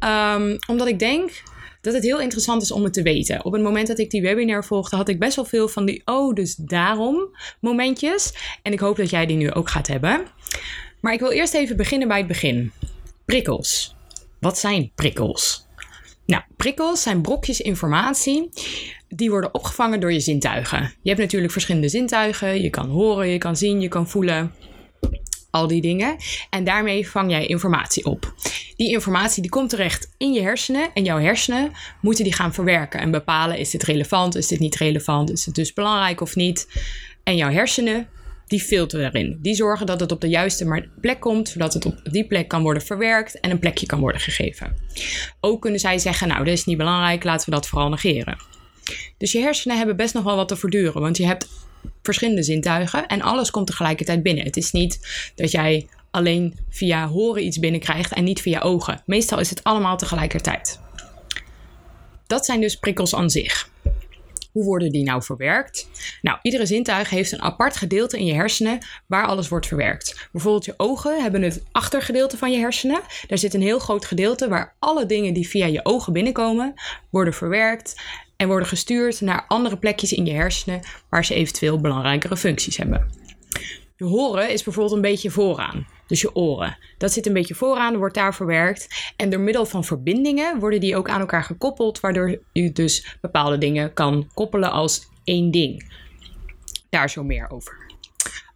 Um, 0.00 0.58
omdat 0.66 0.86
ik 0.86 0.98
denk 0.98 1.42
dat 1.80 1.94
het 1.94 2.02
heel 2.02 2.20
interessant 2.20 2.62
is 2.62 2.72
om 2.72 2.84
het 2.84 2.92
te 2.92 3.02
weten. 3.02 3.44
Op 3.44 3.52
het 3.52 3.62
moment 3.62 3.86
dat 3.86 3.98
ik 3.98 4.10
die 4.10 4.22
webinar 4.22 4.64
volgde, 4.64 4.96
had 4.96 5.08
ik 5.08 5.18
best 5.18 5.36
wel 5.36 5.44
veel 5.44 5.68
van 5.68 5.84
die 5.84 6.02
oh, 6.04 6.34
dus 6.34 6.54
daarom 6.54 7.36
momentjes. 7.60 8.34
En 8.62 8.72
ik 8.72 8.80
hoop 8.80 8.96
dat 8.96 9.10
jij 9.10 9.26
die 9.26 9.36
nu 9.36 9.52
ook 9.52 9.70
gaat 9.70 9.86
hebben. 9.86 10.26
Maar 11.00 11.12
ik 11.12 11.20
wil 11.20 11.30
eerst 11.30 11.54
even 11.54 11.76
beginnen 11.76 12.08
bij 12.08 12.18
het 12.18 12.26
begin. 12.26 12.72
Prikkels. 13.24 13.93
Wat 14.44 14.58
zijn 14.58 14.92
prikkels? 14.94 15.66
Nou, 16.26 16.42
prikkels 16.56 17.02
zijn 17.02 17.22
brokjes 17.22 17.60
informatie 17.60 18.48
die 19.08 19.30
worden 19.30 19.54
opgevangen 19.54 20.00
door 20.00 20.12
je 20.12 20.20
zintuigen. 20.20 20.94
Je 21.02 21.08
hebt 21.08 21.20
natuurlijk 21.20 21.52
verschillende 21.52 21.88
zintuigen. 21.88 22.62
Je 22.62 22.70
kan 22.70 22.88
horen, 22.88 23.28
je 23.28 23.38
kan 23.38 23.56
zien, 23.56 23.80
je 23.80 23.88
kan 23.88 24.08
voelen. 24.08 24.52
Al 25.50 25.66
die 25.66 25.80
dingen. 25.80 26.16
En 26.50 26.64
daarmee 26.64 27.08
vang 27.08 27.30
jij 27.30 27.46
informatie 27.46 28.04
op. 28.04 28.34
Die 28.76 28.90
informatie 28.90 29.42
die 29.42 29.50
komt 29.50 29.70
terecht 29.70 30.14
in 30.18 30.32
je 30.32 30.42
hersenen. 30.42 30.90
En 30.94 31.04
jouw 31.04 31.18
hersenen 31.18 31.72
moeten 32.00 32.24
die 32.24 32.32
gaan 32.32 32.54
verwerken 32.54 33.00
en 33.00 33.10
bepalen: 33.10 33.58
is 33.58 33.70
dit 33.70 33.82
relevant, 33.82 34.34
is 34.34 34.46
dit 34.46 34.58
niet 34.58 34.76
relevant, 34.76 35.30
is 35.30 35.46
het 35.46 35.54
dus 35.54 35.72
belangrijk 35.72 36.20
of 36.20 36.34
niet. 36.34 36.68
En 37.22 37.36
jouw 37.36 37.50
hersenen 37.50 38.08
die 38.46 38.60
filteren 38.60 39.06
erin. 39.06 39.38
Die 39.42 39.54
zorgen 39.54 39.86
dat 39.86 40.00
het 40.00 40.12
op 40.12 40.20
de 40.20 40.28
juiste 40.28 40.88
plek 41.00 41.20
komt, 41.20 41.48
zodat 41.48 41.74
het 41.74 41.86
op 41.86 42.00
die 42.02 42.26
plek 42.26 42.48
kan 42.48 42.62
worden 42.62 42.82
verwerkt 42.82 43.40
en 43.40 43.50
een 43.50 43.58
plekje 43.58 43.86
kan 43.86 44.00
worden 44.00 44.20
gegeven. 44.20 44.76
Ook 45.40 45.60
kunnen 45.60 45.80
zij 45.80 45.98
zeggen, 45.98 46.28
nou, 46.28 46.44
dit 46.44 46.52
is 46.54 46.64
niet 46.64 46.76
belangrijk, 46.76 47.24
laten 47.24 47.44
we 47.44 47.54
dat 47.54 47.66
vooral 47.66 47.88
negeren. 47.88 48.36
Dus 49.18 49.32
je 49.32 49.40
hersenen 49.40 49.76
hebben 49.76 49.96
best 49.96 50.14
nog 50.14 50.24
wel 50.24 50.36
wat 50.36 50.48
te 50.48 50.56
verduren, 50.56 51.00
want 51.00 51.16
je 51.16 51.26
hebt 51.26 51.48
verschillende 52.02 52.42
zintuigen 52.42 53.06
en 53.06 53.22
alles 53.22 53.50
komt 53.50 53.66
tegelijkertijd 53.66 54.22
binnen. 54.22 54.44
Het 54.44 54.56
is 54.56 54.72
niet 54.72 54.98
dat 55.34 55.50
jij 55.50 55.88
alleen 56.10 56.58
via 56.70 57.08
horen 57.08 57.44
iets 57.44 57.58
binnenkrijgt 57.58 58.12
en 58.12 58.24
niet 58.24 58.40
via 58.40 58.60
ogen. 58.60 59.02
Meestal 59.06 59.38
is 59.38 59.50
het 59.50 59.64
allemaal 59.64 59.96
tegelijkertijd. 59.96 60.80
Dat 62.26 62.44
zijn 62.44 62.60
dus 62.60 62.76
prikkels 62.76 63.14
aan 63.14 63.30
zich. 63.30 63.70
Hoe 64.54 64.64
worden 64.64 64.90
die 64.90 65.04
nou 65.04 65.22
verwerkt? 65.22 65.88
Nou, 66.22 66.38
iedere 66.42 66.66
zintuig 66.66 67.10
heeft 67.10 67.32
een 67.32 67.42
apart 67.42 67.76
gedeelte 67.76 68.18
in 68.18 68.26
je 68.26 68.34
hersenen 68.34 68.78
waar 69.06 69.26
alles 69.26 69.48
wordt 69.48 69.66
verwerkt. 69.66 70.28
Bijvoorbeeld 70.32 70.64
je 70.64 70.74
ogen 70.76 71.22
hebben 71.22 71.42
het 71.42 71.62
achtergedeelte 71.72 72.36
van 72.38 72.52
je 72.52 72.58
hersenen. 72.58 73.00
Daar 73.26 73.38
zit 73.38 73.54
een 73.54 73.62
heel 73.62 73.78
groot 73.78 74.04
gedeelte 74.04 74.48
waar 74.48 74.76
alle 74.78 75.06
dingen 75.06 75.34
die 75.34 75.48
via 75.48 75.66
je 75.66 75.84
ogen 75.84 76.12
binnenkomen 76.12 76.74
worden 77.10 77.34
verwerkt 77.34 78.00
en 78.36 78.48
worden 78.48 78.68
gestuurd 78.68 79.20
naar 79.20 79.44
andere 79.48 79.76
plekjes 79.78 80.12
in 80.12 80.26
je 80.26 80.32
hersenen 80.32 80.80
waar 81.10 81.24
ze 81.24 81.34
eventueel 81.34 81.80
belangrijkere 81.80 82.36
functies 82.36 82.76
hebben. 82.76 83.10
Je 83.96 84.04
horen 84.04 84.50
is 84.50 84.62
bijvoorbeeld 84.62 84.94
een 84.96 85.00
beetje 85.00 85.30
vooraan. 85.30 85.86
Dus 86.06 86.20
je 86.20 86.34
oren. 86.34 86.78
Dat 86.98 87.12
zit 87.12 87.26
een 87.26 87.32
beetje 87.32 87.54
vooraan, 87.54 87.96
wordt 87.96 88.14
daar 88.14 88.34
verwerkt. 88.34 89.12
En 89.16 89.30
door 89.30 89.40
middel 89.40 89.66
van 89.66 89.84
verbindingen 89.84 90.58
worden 90.58 90.80
die 90.80 90.96
ook 90.96 91.08
aan 91.08 91.20
elkaar 91.20 91.44
gekoppeld, 91.44 92.00
waardoor 92.00 92.40
je 92.52 92.72
dus 92.72 93.16
bepaalde 93.20 93.58
dingen 93.58 93.92
kan 93.92 94.30
koppelen 94.34 94.70
als 94.70 95.08
één 95.24 95.50
ding. 95.50 95.92
Daar 96.90 97.10
zo 97.10 97.24
meer 97.24 97.50
over. 97.50 97.92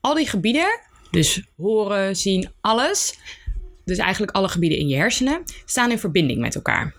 Al 0.01 0.15
die 0.15 0.29
gebieden, 0.29 0.81
dus 1.11 1.43
horen, 1.57 2.17
zien, 2.17 2.51
alles, 2.61 3.19
dus 3.85 3.99
eigenlijk 3.99 4.33
alle 4.33 4.49
gebieden 4.49 4.79
in 4.79 4.89
je 4.89 4.97
hersenen, 4.97 5.43
staan 5.65 5.91
in 5.91 5.99
verbinding 5.99 6.41
met 6.41 6.55
elkaar. 6.55 6.95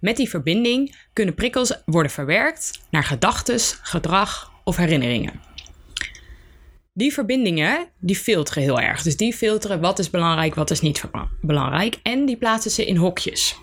Met 0.00 0.16
die 0.16 0.28
verbinding 0.28 0.96
kunnen 1.12 1.34
prikkels 1.34 1.82
worden 1.84 2.12
verwerkt 2.12 2.80
naar 2.90 3.04
gedachten, 3.04 3.60
gedrag 3.82 4.52
of 4.64 4.76
herinneringen. 4.76 5.40
Die 7.00 7.12
verbindingen, 7.12 7.88
die 7.98 8.16
filteren 8.16 8.62
heel 8.62 8.80
erg. 8.80 9.02
Dus 9.02 9.16
die 9.16 9.32
filteren 9.32 9.80
wat 9.80 9.98
is 9.98 10.10
belangrijk, 10.10 10.54
wat 10.54 10.70
is 10.70 10.80
niet 10.80 11.04
belangrijk. 11.40 11.98
En 12.02 12.26
die 12.26 12.36
plaatsen 12.36 12.70
ze 12.70 12.86
in 12.86 12.96
hokjes. 12.96 13.56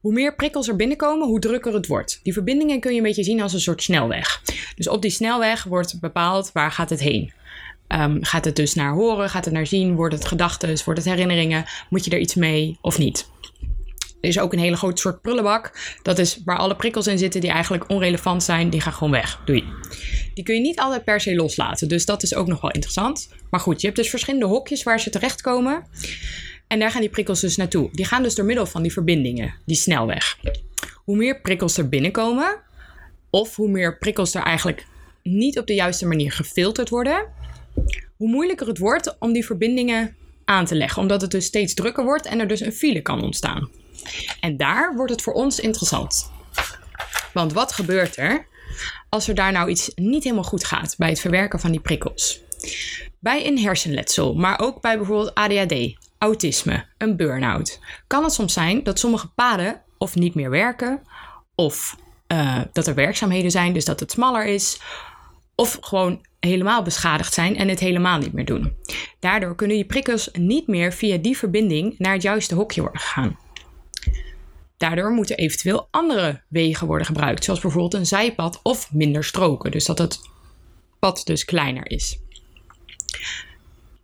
Hoe 0.00 0.12
meer 0.12 0.34
prikkels 0.34 0.68
er 0.68 0.76
binnenkomen, 0.76 1.26
hoe 1.26 1.40
drukker 1.40 1.74
het 1.74 1.86
wordt. 1.86 2.20
Die 2.22 2.32
verbindingen 2.32 2.80
kun 2.80 2.90
je 2.90 2.96
een 2.96 3.02
beetje 3.02 3.24
zien 3.24 3.40
als 3.40 3.52
een 3.52 3.60
soort 3.60 3.82
snelweg. 3.82 4.42
Dus 4.76 4.88
op 4.88 5.02
die 5.02 5.10
snelweg 5.10 5.64
wordt 5.64 6.00
bepaald 6.00 6.50
waar 6.52 6.72
gaat 6.72 6.90
het 6.90 7.00
heen. 7.00 7.32
Um, 7.88 8.24
gaat 8.24 8.44
het 8.44 8.56
dus 8.56 8.74
naar 8.74 8.92
horen, 8.92 9.30
gaat 9.30 9.44
het 9.44 9.54
naar 9.54 9.66
zien, 9.66 9.94
wordt 9.94 10.14
het 10.14 10.24
gedachten, 10.24 10.84
wordt 10.84 11.00
het 11.00 11.08
herinneringen, 11.08 11.64
moet 11.90 12.04
je 12.04 12.10
er 12.10 12.18
iets 12.18 12.34
mee 12.34 12.78
of 12.80 12.98
niet? 12.98 13.28
Er 14.20 14.28
is 14.28 14.38
ook 14.38 14.52
een 14.52 14.58
hele 14.58 14.76
grote 14.76 15.00
soort 15.00 15.20
prullenbak. 15.20 15.96
Dat 16.02 16.18
is 16.18 16.40
waar 16.44 16.58
alle 16.58 16.76
prikkels 16.76 17.06
in 17.06 17.18
zitten 17.18 17.40
die 17.40 17.50
eigenlijk 17.50 17.90
onrelevant 17.90 18.42
zijn. 18.42 18.70
Die 18.70 18.80
gaan 18.80 18.92
gewoon 18.92 19.12
weg. 19.12 19.40
Doei. 19.44 19.64
Die 20.34 20.44
kun 20.44 20.54
je 20.54 20.60
niet 20.60 20.78
altijd 20.78 21.04
per 21.04 21.20
se 21.20 21.34
loslaten. 21.34 21.88
Dus 21.88 22.04
dat 22.04 22.22
is 22.22 22.34
ook 22.34 22.46
nog 22.46 22.60
wel 22.60 22.70
interessant. 22.70 23.28
Maar 23.50 23.60
goed, 23.60 23.80
je 23.80 23.86
hebt 23.86 23.98
dus 23.98 24.10
verschillende 24.10 24.46
hokjes 24.46 24.82
waar 24.82 25.00
ze 25.00 25.10
terechtkomen. 25.10 25.84
En 26.66 26.78
daar 26.78 26.90
gaan 26.90 27.00
die 27.00 27.10
prikkels 27.10 27.40
dus 27.40 27.56
naartoe. 27.56 27.88
Die 27.92 28.04
gaan 28.04 28.22
dus 28.22 28.34
door 28.34 28.44
middel 28.44 28.66
van 28.66 28.82
die 28.82 28.92
verbindingen, 28.92 29.54
die 29.66 29.76
snelweg. 29.76 30.38
Hoe 30.94 31.16
meer 31.16 31.40
prikkels 31.40 31.76
er 31.76 31.88
binnenkomen, 31.88 32.60
of 33.30 33.56
hoe 33.56 33.68
meer 33.68 33.98
prikkels 33.98 34.34
er 34.34 34.42
eigenlijk 34.42 34.86
niet 35.22 35.58
op 35.58 35.66
de 35.66 35.74
juiste 35.74 36.06
manier 36.06 36.32
gefilterd 36.32 36.88
worden, 36.88 37.26
hoe 38.16 38.28
moeilijker 38.28 38.66
het 38.66 38.78
wordt 38.78 39.16
om 39.18 39.32
die 39.32 39.44
verbindingen 39.44 40.16
aan 40.44 40.64
te 40.64 40.74
leggen. 40.74 41.02
Omdat 41.02 41.20
het 41.20 41.30
dus 41.30 41.44
steeds 41.44 41.74
drukker 41.74 42.04
wordt 42.04 42.26
en 42.26 42.40
er 42.40 42.48
dus 42.48 42.60
een 42.60 42.72
file 42.72 43.02
kan 43.02 43.22
ontstaan. 43.22 43.68
En 44.40 44.56
daar 44.56 44.94
wordt 44.94 45.12
het 45.12 45.22
voor 45.22 45.32
ons 45.32 45.60
interessant. 45.60 46.30
Want 47.32 47.52
wat 47.52 47.72
gebeurt 47.72 48.16
er 48.16 48.46
als 49.08 49.28
er 49.28 49.34
daar 49.34 49.52
nou 49.52 49.68
iets 49.68 49.90
niet 49.94 50.24
helemaal 50.24 50.44
goed 50.44 50.64
gaat 50.64 50.94
bij 50.98 51.08
het 51.08 51.20
verwerken 51.20 51.60
van 51.60 51.70
die 51.70 51.80
prikkels? 51.80 52.40
Bij 53.18 53.46
een 53.46 53.58
hersenletsel, 53.58 54.34
maar 54.34 54.60
ook 54.60 54.80
bij 54.80 54.96
bijvoorbeeld 54.96 55.34
ADHD, 55.34 55.96
autisme, 56.18 56.84
een 56.98 57.16
burn-out, 57.16 57.80
kan 58.06 58.22
het 58.22 58.32
soms 58.32 58.52
zijn 58.52 58.82
dat 58.82 58.98
sommige 58.98 59.28
paden 59.28 59.82
of 59.98 60.14
niet 60.14 60.34
meer 60.34 60.50
werken, 60.50 61.02
of 61.54 61.96
uh, 62.32 62.60
dat 62.72 62.86
er 62.86 62.94
werkzaamheden 62.94 63.50
zijn, 63.50 63.72
dus 63.72 63.84
dat 63.84 64.00
het 64.00 64.10
smaller 64.10 64.46
is, 64.46 64.80
of 65.54 65.78
gewoon 65.80 66.26
helemaal 66.40 66.82
beschadigd 66.82 67.34
zijn 67.34 67.56
en 67.56 67.68
het 67.68 67.80
helemaal 67.80 68.18
niet 68.18 68.32
meer 68.32 68.44
doen. 68.44 68.76
Daardoor 69.18 69.54
kunnen 69.54 69.76
je 69.76 69.84
prikkels 69.84 70.28
niet 70.32 70.66
meer 70.66 70.92
via 70.92 71.16
die 71.16 71.36
verbinding 71.36 71.94
naar 71.98 72.12
het 72.12 72.22
juiste 72.22 72.54
hokje 72.54 72.80
worden 72.80 73.00
gegaan. 73.00 73.38
Daardoor 74.78 75.10
moeten 75.10 75.36
eventueel 75.36 75.88
andere 75.90 76.40
wegen 76.48 76.86
worden 76.86 77.06
gebruikt, 77.06 77.44
zoals 77.44 77.60
bijvoorbeeld 77.60 77.94
een 77.94 78.06
zijpad 78.06 78.60
of 78.62 78.92
minder 78.92 79.24
stroken, 79.24 79.70
dus 79.70 79.84
dat 79.84 79.98
het 79.98 80.20
pad 80.98 81.20
dus 81.24 81.44
kleiner 81.44 81.90
is. 81.90 82.18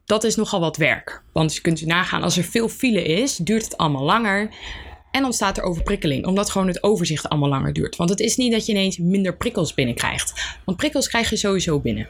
Dat 0.04 0.24
is 0.24 0.36
nogal 0.36 0.60
wat 0.60 0.76
werk, 0.76 1.22
want 1.32 1.54
je 1.54 1.60
kunt 1.60 1.80
je 1.80 1.86
nagaan, 1.86 2.22
als 2.22 2.36
er 2.36 2.44
veel 2.44 2.68
file 2.68 3.02
is, 3.02 3.36
duurt 3.36 3.64
het 3.64 3.76
allemaal 3.76 4.04
langer 4.04 4.50
en 5.10 5.24
ontstaat 5.24 5.58
er 5.58 5.64
overprikkeling, 5.64 6.26
omdat 6.26 6.50
gewoon 6.50 6.66
het 6.66 6.82
overzicht 6.82 7.28
allemaal 7.28 7.48
langer 7.48 7.72
duurt. 7.72 7.96
Want 7.96 8.10
het 8.10 8.20
is 8.20 8.36
niet 8.36 8.52
dat 8.52 8.66
je 8.66 8.72
ineens 8.72 8.98
minder 8.98 9.36
prikkels 9.36 9.74
binnenkrijgt, 9.74 10.56
want 10.64 10.76
prikkels 10.76 11.08
krijg 11.08 11.30
je 11.30 11.36
sowieso 11.36 11.80
binnen. 11.80 12.08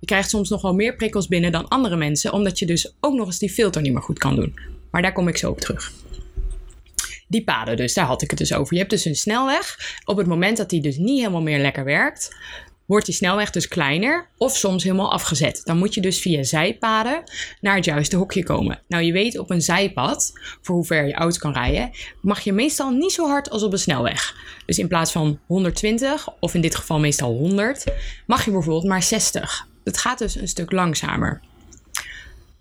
Je 0.00 0.06
krijgt 0.06 0.30
soms 0.30 0.48
nog 0.48 0.62
wel 0.62 0.74
meer 0.74 0.96
prikkels 0.96 1.28
binnen 1.28 1.52
dan 1.52 1.68
andere 1.68 1.96
mensen, 1.96 2.32
omdat 2.32 2.58
je 2.58 2.66
dus 2.66 2.94
ook 3.00 3.14
nog 3.14 3.26
eens 3.26 3.38
die 3.38 3.50
filter 3.50 3.82
niet 3.82 3.92
meer 3.92 4.02
goed 4.02 4.18
kan 4.18 4.36
doen. 4.36 4.58
Maar 4.90 5.02
daar 5.02 5.12
kom 5.12 5.28
ik 5.28 5.36
zo 5.36 5.50
op 5.50 5.60
terug. 5.60 5.92
Die 7.28 7.44
paden 7.44 7.76
dus, 7.76 7.94
daar 7.94 8.06
had 8.06 8.22
ik 8.22 8.30
het 8.30 8.38
dus 8.38 8.52
over. 8.52 8.72
Je 8.72 8.78
hebt 8.78 8.90
dus 8.90 9.04
een 9.04 9.16
snelweg. 9.16 9.94
Op 10.04 10.16
het 10.16 10.26
moment 10.26 10.56
dat 10.56 10.70
die 10.70 10.80
dus 10.80 10.96
niet 10.96 11.18
helemaal 11.18 11.42
meer 11.42 11.58
lekker 11.58 11.84
werkt, 11.84 12.36
wordt 12.86 13.06
die 13.06 13.14
snelweg 13.14 13.50
dus 13.50 13.68
kleiner 13.68 14.28
of 14.36 14.56
soms 14.56 14.82
helemaal 14.82 15.12
afgezet. 15.12 15.60
Dan 15.64 15.78
moet 15.78 15.94
je 15.94 16.00
dus 16.00 16.20
via 16.20 16.42
zijpaden 16.42 17.22
naar 17.60 17.76
het 17.76 17.84
juiste 17.84 18.16
hokje 18.16 18.44
komen. 18.44 18.82
Nou, 18.88 19.04
je 19.04 19.12
weet 19.12 19.38
op 19.38 19.50
een 19.50 19.62
zijpad, 19.62 20.32
voor 20.62 20.74
hoe 20.74 20.84
ver 20.84 21.06
je 21.06 21.14
auto 21.14 21.38
kan 21.38 21.52
rijden, 21.52 21.90
mag 22.20 22.40
je 22.40 22.52
meestal 22.52 22.90
niet 22.90 23.12
zo 23.12 23.26
hard 23.26 23.50
als 23.50 23.62
op 23.62 23.72
een 23.72 23.78
snelweg. 23.78 24.36
Dus 24.66 24.78
in 24.78 24.88
plaats 24.88 25.12
van 25.12 25.38
120, 25.46 26.28
of 26.40 26.54
in 26.54 26.60
dit 26.60 26.74
geval 26.74 26.98
meestal 26.98 27.32
100, 27.32 27.84
mag 28.26 28.44
je 28.44 28.50
bijvoorbeeld 28.50 28.84
maar 28.84 29.02
60. 29.02 29.68
Het 29.84 29.98
gaat 29.98 30.18
dus 30.18 30.34
een 30.34 30.48
stuk 30.48 30.72
langzamer. 30.72 31.40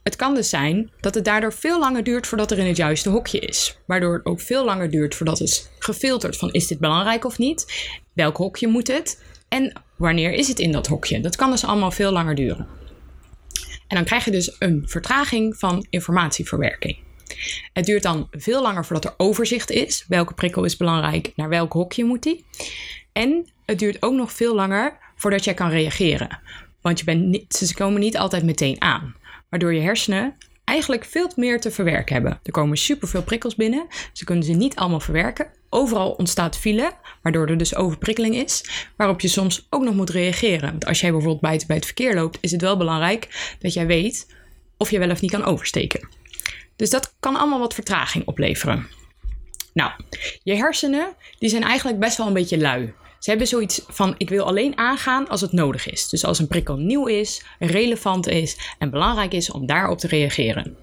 Het 0.05 0.15
kan 0.15 0.35
dus 0.35 0.49
zijn 0.49 0.91
dat 0.99 1.15
het 1.15 1.25
daardoor 1.25 1.53
veel 1.53 1.79
langer 1.79 2.03
duurt 2.03 2.27
voordat 2.27 2.51
er 2.51 2.57
in 2.57 2.67
het 2.67 2.77
juiste 2.77 3.09
hokje 3.09 3.39
is. 3.39 3.77
Waardoor 3.85 4.13
het 4.13 4.25
ook 4.25 4.41
veel 4.41 4.65
langer 4.65 4.89
duurt 4.89 5.15
voordat 5.15 5.39
het 5.39 5.71
gefilterd 5.79 6.37
van 6.37 6.51
is 6.51 6.67
dit 6.67 6.79
belangrijk 6.79 7.25
of 7.25 7.37
niet? 7.37 7.91
Welk 8.13 8.37
hokje 8.37 8.67
moet 8.67 8.87
het? 8.87 9.23
En 9.47 9.81
wanneer 9.95 10.31
is 10.31 10.47
het 10.47 10.59
in 10.59 10.71
dat 10.71 10.87
hokje? 10.87 11.21
Dat 11.21 11.35
kan 11.35 11.51
dus 11.51 11.63
allemaal 11.63 11.91
veel 11.91 12.11
langer 12.11 12.35
duren. 12.35 12.67
En 13.87 13.95
dan 13.95 14.03
krijg 14.03 14.25
je 14.25 14.31
dus 14.31 14.55
een 14.59 14.83
vertraging 14.85 15.57
van 15.57 15.85
informatieverwerking. 15.89 16.97
Het 17.73 17.85
duurt 17.85 18.03
dan 18.03 18.27
veel 18.31 18.61
langer 18.61 18.85
voordat 18.85 19.05
er 19.05 19.25
overzicht 19.25 19.71
is. 19.71 20.05
Welke 20.07 20.33
prikkel 20.33 20.63
is 20.63 20.77
belangrijk? 20.77 21.31
Naar 21.35 21.49
welk 21.49 21.73
hokje 21.73 22.05
moet 22.05 22.23
die? 22.23 22.45
En 23.11 23.49
het 23.65 23.79
duurt 23.79 24.01
ook 24.01 24.13
nog 24.13 24.31
veel 24.31 24.55
langer 24.55 24.97
voordat 25.15 25.43
jij 25.43 25.53
kan 25.53 25.69
reageren. 25.69 26.39
Want 26.81 26.99
je 26.99 27.05
bent 27.05 27.53
ze 27.53 27.73
komen 27.73 27.99
niet 27.99 28.17
altijd 28.17 28.43
meteen 28.43 28.81
aan. 28.81 29.15
Waardoor 29.55 29.73
je 29.73 29.81
hersenen 29.81 30.35
eigenlijk 30.63 31.05
veel 31.05 31.31
meer 31.35 31.59
te 31.59 31.71
verwerken 31.71 32.13
hebben. 32.13 32.39
Er 32.43 32.51
komen 32.51 32.77
superveel 32.77 33.23
prikkels 33.23 33.55
binnen. 33.55 33.87
Ze 34.13 34.25
kunnen 34.25 34.43
ze 34.43 34.51
niet 34.51 34.75
allemaal 34.75 34.99
verwerken. 34.99 35.47
Overal 35.69 36.11
ontstaat 36.11 36.57
file, 36.57 36.91
waardoor 37.21 37.47
er 37.47 37.57
dus 37.57 37.75
overprikkeling 37.75 38.35
is, 38.35 38.63
waarop 38.95 39.21
je 39.21 39.27
soms 39.27 39.67
ook 39.69 39.83
nog 39.83 39.93
moet 39.93 40.09
reageren. 40.09 40.69
Want 40.69 40.85
als 40.85 40.99
jij 40.99 41.11
bijvoorbeeld 41.11 41.41
buiten 41.41 41.67
bij 41.67 41.75
het 41.75 41.85
verkeer 41.85 42.15
loopt, 42.15 42.37
is 42.41 42.51
het 42.51 42.61
wel 42.61 42.77
belangrijk 42.77 43.55
dat 43.59 43.73
jij 43.73 43.85
weet 43.85 44.35
of 44.77 44.91
je 44.91 44.99
wel 44.99 45.09
of 45.11 45.21
niet 45.21 45.31
kan 45.31 45.45
oversteken. 45.45 46.07
Dus 46.75 46.89
dat 46.89 47.15
kan 47.19 47.35
allemaal 47.35 47.59
wat 47.59 47.73
vertraging 47.73 48.27
opleveren. 48.27 48.87
Nou, 49.73 49.91
je 50.43 50.55
hersenen 50.55 51.15
die 51.39 51.49
zijn 51.49 51.63
eigenlijk 51.63 51.99
best 51.99 52.17
wel 52.17 52.27
een 52.27 52.33
beetje 52.33 52.57
lui. 52.57 52.93
Ze 53.25 53.31
hebben 53.31 53.49
zoiets 53.49 53.81
van: 53.87 54.15
ik 54.17 54.29
wil 54.29 54.45
alleen 54.45 54.77
aangaan 54.77 55.27
als 55.27 55.41
het 55.41 55.51
nodig 55.51 55.89
is. 55.89 56.09
Dus 56.09 56.25
als 56.25 56.39
een 56.39 56.47
prikkel 56.47 56.77
nieuw 56.77 57.05
is, 57.05 57.45
relevant 57.59 58.27
is 58.27 58.57
en 58.77 58.89
belangrijk 58.89 59.33
is 59.33 59.51
om 59.51 59.65
daarop 59.65 59.97
te 59.97 60.07
reageren. 60.07 60.77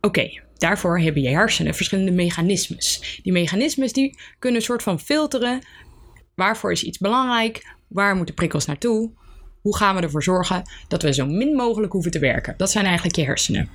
Oké, 0.00 0.40
daarvoor 0.56 1.00
hebben 1.00 1.22
je 1.22 1.28
hersenen 1.28 1.74
verschillende 1.74 2.10
mechanismes. 2.10 3.20
Die 3.22 3.32
mechanismes 3.32 3.92
die 3.92 4.18
kunnen 4.38 4.60
een 4.60 4.66
soort 4.66 4.82
van 4.82 5.00
filteren. 5.00 5.60
Waarvoor 6.34 6.72
is 6.72 6.82
iets 6.82 6.98
belangrijk? 6.98 7.74
Waar 7.88 8.16
moeten 8.16 8.34
prikkels 8.34 8.66
naartoe? 8.66 9.10
Hoe 9.60 9.76
gaan 9.76 9.96
we 9.96 10.02
ervoor 10.02 10.22
zorgen 10.22 10.62
dat 10.88 11.02
we 11.02 11.14
zo 11.14 11.26
min 11.26 11.54
mogelijk 11.56 11.92
hoeven 11.92 12.10
te 12.10 12.18
werken? 12.18 12.54
Dat 12.56 12.70
zijn 12.70 12.84
eigenlijk 12.84 13.16
je 13.16 13.24
hersenen. 13.24 13.68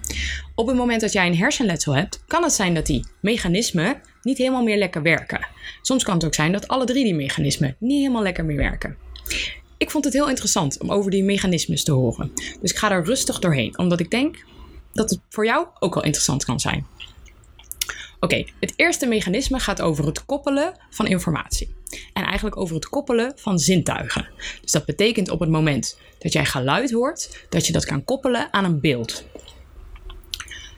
Op 0.56 0.68
het 0.68 0.76
moment 0.76 1.02
dat 1.02 1.14
jij 1.14 1.28
een 1.28 1.38
hersenletsel 1.38 1.96
hebt, 1.96 2.24
kan 2.28 2.44
het 2.44 2.54
zijn 2.54 2.74
dat 2.74 2.86
die 2.86 3.06
mechanismen 3.22 4.02
niet 4.28 4.38
helemaal 4.38 4.64
meer 4.64 4.78
lekker 4.78 5.02
werken. 5.02 5.48
Soms 5.82 6.04
kan 6.04 6.14
het 6.14 6.26
ook 6.26 6.34
zijn 6.34 6.52
dat 6.52 6.68
alle 6.68 6.86
drie 6.86 7.04
die 7.04 7.16
mechanismen 7.16 7.76
niet 7.80 8.00
helemaal 8.00 8.22
lekker 8.22 8.46
meer 8.46 8.58
werken. 8.58 8.98
Ik 9.78 9.92
vond 9.92 10.04
het 10.06 10.14
heel 10.14 10.30
interessant 10.30 10.80
om 10.80 10.92
over 10.92 11.12
die 11.12 11.24
mechanismes 11.24 11.84
te 11.84 11.92
horen. 11.92 12.32
Dus 12.62 12.72
ik 12.72 12.78
ga 12.78 12.92
er 12.92 13.04
rustig 13.04 13.40
doorheen, 13.40 13.78
omdat 13.78 14.00
ik 14.00 14.12
denk 14.12 14.46
dat 14.94 15.10
het 15.10 15.20
voor 15.30 15.46
jou 15.46 15.68
ook 15.80 15.94
wel 15.94 16.04
interessant 16.04 16.46
kan 16.46 16.60
zijn. 16.60 16.86
Oké, 18.20 18.46
het 18.60 18.74
eerste 18.76 19.06
mechanisme 19.06 19.60
gaat 19.60 19.82
over 19.82 20.06
het 20.06 20.26
koppelen 20.26 20.74
van 20.90 21.08
informatie. 21.08 21.76
En 22.14 22.24
eigenlijk 22.24 22.58
over 22.58 22.76
het 22.76 22.90
koppelen 22.90 23.34
van 23.36 23.60
zintuigen. 23.60 24.28
Dus 24.62 24.72
dat 24.72 24.86
betekent 24.86 25.30
op 25.30 25.40
het 25.40 25.50
moment 25.50 26.00
dat 26.20 26.34
jij 26.34 26.46
geluid 26.46 26.92
hoort, 26.92 27.46
dat 27.50 27.68
je 27.68 27.74
dat 27.74 27.86
kan 27.86 28.04
koppelen 28.04 28.54
aan 28.54 28.66
een 28.66 28.80
beeld. 28.80 29.24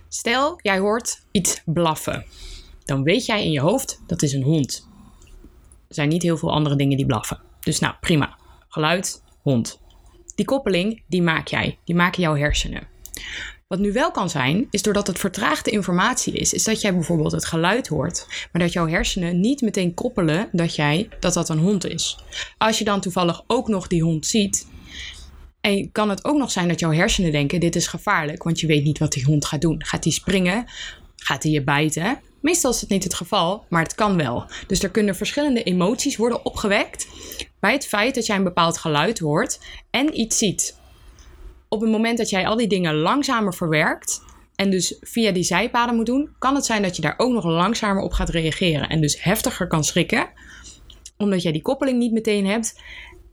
Stel, 0.09 0.59
jij 0.61 0.79
hoort 0.79 1.21
iets 1.31 1.61
blaffen. 1.65 2.25
Dan 2.89 3.03
weet 3.03 3.25
jij 3.25 3.43
in 3.43 3.51
je 3.51 3.59
hoofd 3.59 4.01
dat 4.07 4.21
is 4.21 4.33
een 4.33 4.43
hond. 4.43 4.87
Er 5.87 5.95
zijn 5.95 6.09
niet 6.09 6.23
heel 6.23 6.37
veel 6.37 6.51
andere 6.51 6.75
dingen 6.75 6.97
die 6.97 7.05
blaffen. 7.05 7.39
Dus 7.59 7.79
nou, 7.79 7.95
prima. 8.01 8.37
Geluid, 8.67 9.23
hond. 9.41 9.79
Die 10.35 10.45
koppeling, 10.45 11.03
die 11.07 11.21
maak 11.21 11.47
jij. 11.47 11.77
Die 11.83 11.95
maken 11.95 12.21
jouw 12.21 12.35
hersenen. 12.35 12.87
Wat 13.67 13.79
nu 13.79 13.91
wel 13.91 14.11
kan 14.11 14.29
zijn, 14.29 14.67
is 14.69 14.81
doordat 14.81 15.07
het 15.07 15.19
vertraagde 15.19 15.71
informatie 15.71 16.33
is, 16.33 16.53
is 16.53 16.63
dat 16.63 16.81
jij 16.81 16.93
bijvoorbeeld 16.93 17.31
het 17.31 17.45
geluid 17.45 17.87
hoort, 17.87 18.25
maar 18.51 18.61
dat 18.61 18.73
jouw 18.73 18.87
hersenen 18.87 19.39
niet 19.39 19.61
meteen 19.61 19.93
koppelen 19.93 20.49
dat 20.51 20.75
jij 20.75 21.09
dat 21.19 21.33
dat 21.33 21.49
een 21.49 21.59
hond 21.59 21.85
is. 21.85 22.17
Als 22.57 22.77
je 22.77 22.83
dan 22.83 23.01
toevallig 23.01 23.43
ook 23.47 23.67
nog 23.67 23.87
die 23.87 24.03
hond 24.03 24.25
ziet, 24.25 24.67
en 25.61 25.91
kan 25.91 26.09
het 26.09 26.25
ook 26.25 26.37
nog 26.37 26.51
zijn 26.51 26.67
dat 26.67 26.79
jouw 26.79 26.91
hersenen 26.91 27.31
denken: 27.31 27.59
dit 27.59 27.75
is 27.75 27.87
gevaarlijk, 27.87 28.43
want 28.43 28.59
je 28.59 28.67
weet 28.67 28.83
niet 28.83 28.97
wat 28.97 29.11
die 29.11 29.23
hond 29.23 29.45
gaat 29.45 29.61
doen. 29.61 29.85
Gaat 29.85 30.03
hij 30.03 30.13
springen? 30.13 30.65
Gaat 31.15 31.43
hij 31.43 31.51
je 31.51 31.63
bijten? 31.63 32.19
Meestal 32.41 32.71
is 32.71 32.81
het 32.81 32.89
niet 32.89 33.03
het 33.03 33.13
geval, 33.13 33.65
maar 33.69 33.83
het 33.83 33.95
kan 33.95 34.17
wel. 34.17 34.45
Dus 34.67 34.83
er 34.83 34.89
kunnen 34.89 35.15
verschillende 35.15 35.63
emoties 35.63 36.17
worden 36.17 36.45
opgewekt 36.45 37.07
bij 37.59 37.73
het 37.73 37.87
feit 37.87 38.15
dat 38.15 38.25
jij 38.25 38.35
een 38.35 38.43
bepaald 38.43 38.77
geluid 38.77 39.19
hoort 39.19 39.59
en 39.89 40.19
iets 40.19 40.37
ziet 40.37 40.77
op 41.69 41.81
het 41.81 41.89
moment 41.89 42.17
dat 42.17 42.29
jij 42.29 42.47
al 42.47 42.55
die 42.55 42.67
dingen 42.67 42.95
langzamer 42.95 43.53
verwerkt 43.53 44.21
en 44.55 44.69
dus 44.69 44.97
via 45.01 45.31
die 45.31 45.43
zijpaden 45.43 45.95
moet 45.95 46.05
doen, 46.05 46.29
kan 46.39 46.55
het 46.55 46.65
zijn 46.65 46.81
dat 46.81 46.95
je 46.95 47.01
daar 47.01 47.13
ook 47.17 47.33
nog 47.33 47.45
langzamer 47.45 48.03
op 48.03 48.11
gaat 48.11 48.29
reageren 48.29 48.89
en 48.89 49.01
dus 49.01 49.23
heftiger 49.23 49.67
kan 49.67 49.83
schrikken, 49.83 50.29
omdat 51.17 51.41
jij 51.41 51.51
die 51.51 51.61
koppeling 51.61 51.97
niet 51.97 52.11
meteen 52.11 52.45
hebt 52.45 52.79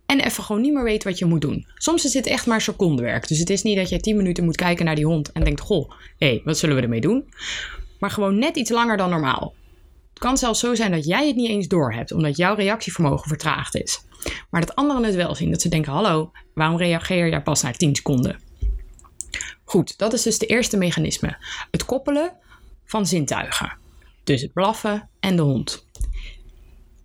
en 0.07 0.21
even 0.21 0.45
gewoon 0.45 0.63
niet 0.63 0.73
meer 0.73 0.85
weet 0.85 1.05
wat 1.05 1.19
je 1.19 1.25
moet 1.25 1.41
doen. 1.41 1.67
Soms 1.75 2.05
is 2.05 2.13
dit 2.13 2.27
echt 2.27 2.47
maar 2.47 2.61
secondenwerk, 2.61 3.29
dus 3.29 3.39
het 3.39 3.51
is 3.51 3.63
niet 3.63 3.77
dat 3.77 3.89
je 3.89 4.01
10 4.01 4.17
minuten 4.17 4.45
moet 4.45 4.57
kijken 4.57 4.85
naar 4.85 4.95
die 4.95 5.07
hond 5.07 5.33
en 5.33 5.45
denkt, 5.45 5.61
goh, 5.61 5.91
hé, 6.19 6.27
hey, 6.29 6.41
wat 6.45 6.59
zullen 6.59 6.77
we 6.77 6.83
ermee 6.83 7.01
doen? 7.01 7.25
Maar 7.99 8.11
gewoon 8.11 8.38
net 8.38 8.57
iets 8.57 8.71
langer 8.71 8.97
dan 8.97 9.11
normaal. 9.11 9.55
Het 10.09 10.19
kan 10.19 10.38
zelfs 10.38 10.61
zo 10.61 10.75
zijn 10.75 10.91
dat 10.91 11.07
jij 11.07 11.26
het 11.26 11.37
niet 11.37 11.49
eens 11.49 11.69
doorhebt, 11.69 12.12
omdat 12.12 12.37
jouw 12.37 12.55
reactievermogen 12.55 13.29
vertraagd 13.29 13.75
is. 13.75 14.00
Maar 14.50 14.61
dat 14.61 14.75
anderen 14.75 15.05
het 15.05 15.15
wel 15.15 15.35
zien. 15.35 15.50
Dat 15.50 15.62
ze 15.62 15.69
denken: 15.69 15.93
hallo, 15.93 16.33
waarom 16.55 16.76
reageer 16.76 17.29
jij 17.29 17.43
pas 17.43 17.62
na 17.62 17.71
10 17.71 17.95
seconden? 17.95 18.41
Goed, 19.65 19.99
dat 19.99 20.12
is 20.12 20.23
dus 20.23 20.38
de 20.38 20.47
eerste 20.47 20.76
mechanisme. 20.76 21.37
Het 21.71 21.85
koppelen 21.85 22.33
van 22.85 23.07
zintuigen. 23.07 23.79
Dus 24.25 24.43
het 24.43 24.53
blaffen 24.53 25.09
en 25.21 25.37
de 25.37 25.43
hond. 25.43 25.87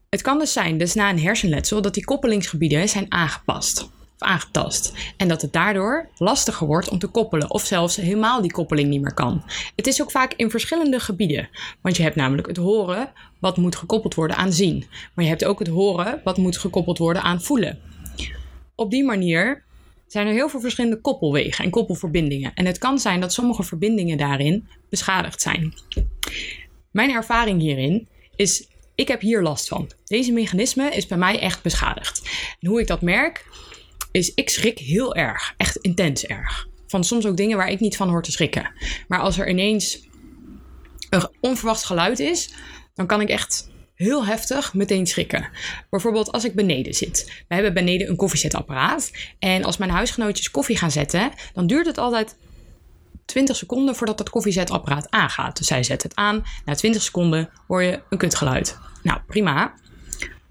Het 0.10 0.22
kan 0.22 0.40
dus 0.40 0.54
zijn, 0.54 0.78
dus 0.78 0.94
na 0.94 1.10
een 1.10 1.20
hersenletsel, 1.20 1.82
dat 1.82 1.94
die 1.94 2.06
koppelingsgebieden 2.06 2.90
zijn 2.90 3.12
aangepast 3.12 3.90
aangetast. 4.22 4.94
En 5.18 5.28
dat 5.28 5.42
het 5.42 5.54
daardoor 5.54 6.10
lastiger 6.18 6.68
wordt 6.68 6.90
om 6.90 7.00
te 7.00 7.08
koppelen 7.08 7.52
of 7.52 7.66
zelfs 7.66 7.96
helemaal 7.96 8.42
die 8.42 8.52
koppeling 8.52 8.90
niet 8.90 9.02
meer 9.02 9.14
kan. 9.14 9.44
Het 9.76 9.88
is 9.88 10.02
ook 10.02 10.12
vaak 10.12 10.34
in 10.34 10.50
verschillende 10.50 11.00
gebieden. 11.00 11.50
Want 11.82 11.98
je 11.98 12.04
hebt 12.04 12.16
namelijk 12.16 12.48
het 12.48 12.58
horen 12.58 13.12
wat 13.40 13.58
moet 13.58 13.76
gekoppeld 13.76 14.16
worden 14.16 14.38
aan 14.38 14.54
zien. 14.54 14.86
Maar 15.14 15.24
je 15.24 15.32
hebt 15.32 15.46
ook 15.46 15.60
het 15.60 15.68
horen 15.68 16.22
wat 16.24 16.38
moet 16.38 16.58
gekoppeld 16.58 16.98
worden 16.98 17.22
aan 17.22 17.42
voelen. 17.42 17.80
Op 18.76 18.92
die 18.92 19.04
manier 19.04 19.64
zijn 20.08 20.28
er 20.28 20.34
heel 20.34 20.50
veel 20.50 20.60
verschillende 20.60 21.02
koppelwegen 21.02 21.64
en 21.64 21.70
koppelverbindingen. 21.70 22.54
En 22.54 22.66
het 22.66 22.78
kan 22.78 23.00
zijn 23.00 23.22
dat 23.22 23.34
sommige 23.34 23.64
verbindingen 23.64 24.18
daarin 24.18 24.68
beschadigd 24.90 25.42
zijn. 25.42 25.74
Mijn 26.92 27.10
ervaring 27.10 27.62
hierin 27.62 28.08
is 28.36 28.70
ik 28.96 29.08
heb 29.08 29.22
hier 29.22 29.42
last 29.42 29.68
van. 29.68 29.92
Deze 30.06 30.32
mechanisme 30.32 30.90
is 30.90 31.08
bij 31.08 31.18
mij 31.18 31.40
echt 31.40 31.64
beschadigd. 31.64 32.22
En 32.60 32.70
hoe 32.70 32.80
ik 32.80 32.88
dat 32.88 33.02
merk, 33.02 33.46
is 34.12 34.34
ik 34.34 34.50
schrik 34.50 34.78
heel 34.78 35.16
erg. 35.16 35.54
Echt 35.58 35.78
intens 35.78 36.26
erg. 36.26 36.68
Van 36.88 37.04
soms 37.04 37.26
ook 37.26 37.38
dingen 37.38 37.58
waar 37.58 37.70
ik 37.70 37.80
niet 37.80 37.98
van 37.98 38.10
hoor 38.10 38.24
te 38.24 38.32
schrikken. 38.32 38.72
Maar 39.08 39.20
als 39.20 39.38
er 39.38 39.50
ineens 39.50 40.08
een 41.10 41.30
onverwacht 41.40 41.84
geluid 41.84 42.20
is, 42.20 42.54
dan 42.94 43.08
kan 43.08 43.22
ik 43.22 43.30
echt 43.30 43.70
heel 43.96 44.26
heftig 44.26 44.74
meteen 44.74 45.08
schrikken. 45.08 45.50
Bijvoorbeeld 45.90 46.32
als 46.32 46.46
ik 46.46 46.56
beneden 46.56 46.94
zit. 46.94 47.44
We 47.48 47.54
hebben 47.54 47.74
beneden 47.74 48.10
een 48.10 48.16
koffiezetapparaat. 48.16 49.12
En 49.40 49.64
als 49.64 49.78
mijn 49.78 49.92
huisgenootjes 49.92 50.52
koffie 50.52 50.78
gaan 50.78 50.92
zetten, 50.92 51.32
dan 51.54 51.68
duurt 51.68 51.86
het 51.86 51.98
altijd 51.98 52.36
20 53.26 53.56
seconden 53.56 53.96
voordat 53.96 54.18
dat 54.18 54.30
koffiezetapparaat 54.30 55.10
aangaat. 55.10 55.58
Dus 55.58 55.68
zij 55.68 55.84
zet 55.84 56.04
het 56.04 56.16
aan. 56.16 56.44
Na 56.66 56.76
20 56.76 57.02
seconden 57.02 57.50
hoor 57.68 57.84
je 57.84 58.02
een 58.10 58.18
kutgeluid. 58.18 58.78
Nou, 59.04 59.20
prima. 59.28 59.74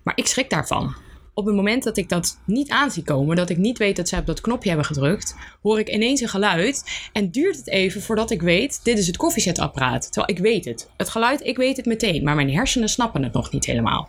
Maar 0.02 0.16
ik 0.16 0.26
schrik 0.26 0.50
daarvan. 0.50 0.94
Op 1.40 1.46
het 1.46 1.54
moment 1.54 1.82
dat 1.82 1.96
ik 1.96 2.08
dat 2.08 2.38
niet 2.44 2.70
aan 2.70 2.90
zie 2.90 3.02
komen, 3.02 3.36
dat 3.36 3.50
ik 3.50 3.56
niet 3.56 3.78
weet 3.78 3.96
dat 3.96 4.08
zij 4.08 4.18
op 4.18 4.26
dat 4.26 4.40
knopje 4.40 4.68
hebben 4.68 4.86
gedrukt, 4.86 5.34
hoor 5.62 5.78
ik 5.78 5.88
ineens 5.88 6.20
een 6.20 6.28
geluid 6.28 7.08
en 7.12 7.30
duurt 7.30 7.56
het 7.56 7.68
even 7.68 8.02
voordat 8.02 8.30
ik 8.30 8.42
weet, 8.42 8.80
dit 8.84 8.98
is 8.98 9.06
het 9.06 9.16
koffiezetapparaat. 9.16 10.12
Terwijl 10.12 10.36
ik 10.36 10.42
weet 10.42 10.64
het. 10.64 10.90
Het 10.96 11.08
geluid, 11.08 11.46
ik 11.46 11.56
weet 11.56 11.76
het 11.76 11.86
meteen, 11.86 12.24
maar 12.24 12.34
mijn 12.34 12.50
hersenen 12.50 12.88
snappen 12.88 13.22
het 13.22 13.32
nog 13.32 13.52
niet 13.52 13.64
helemaal. 13.64 14.08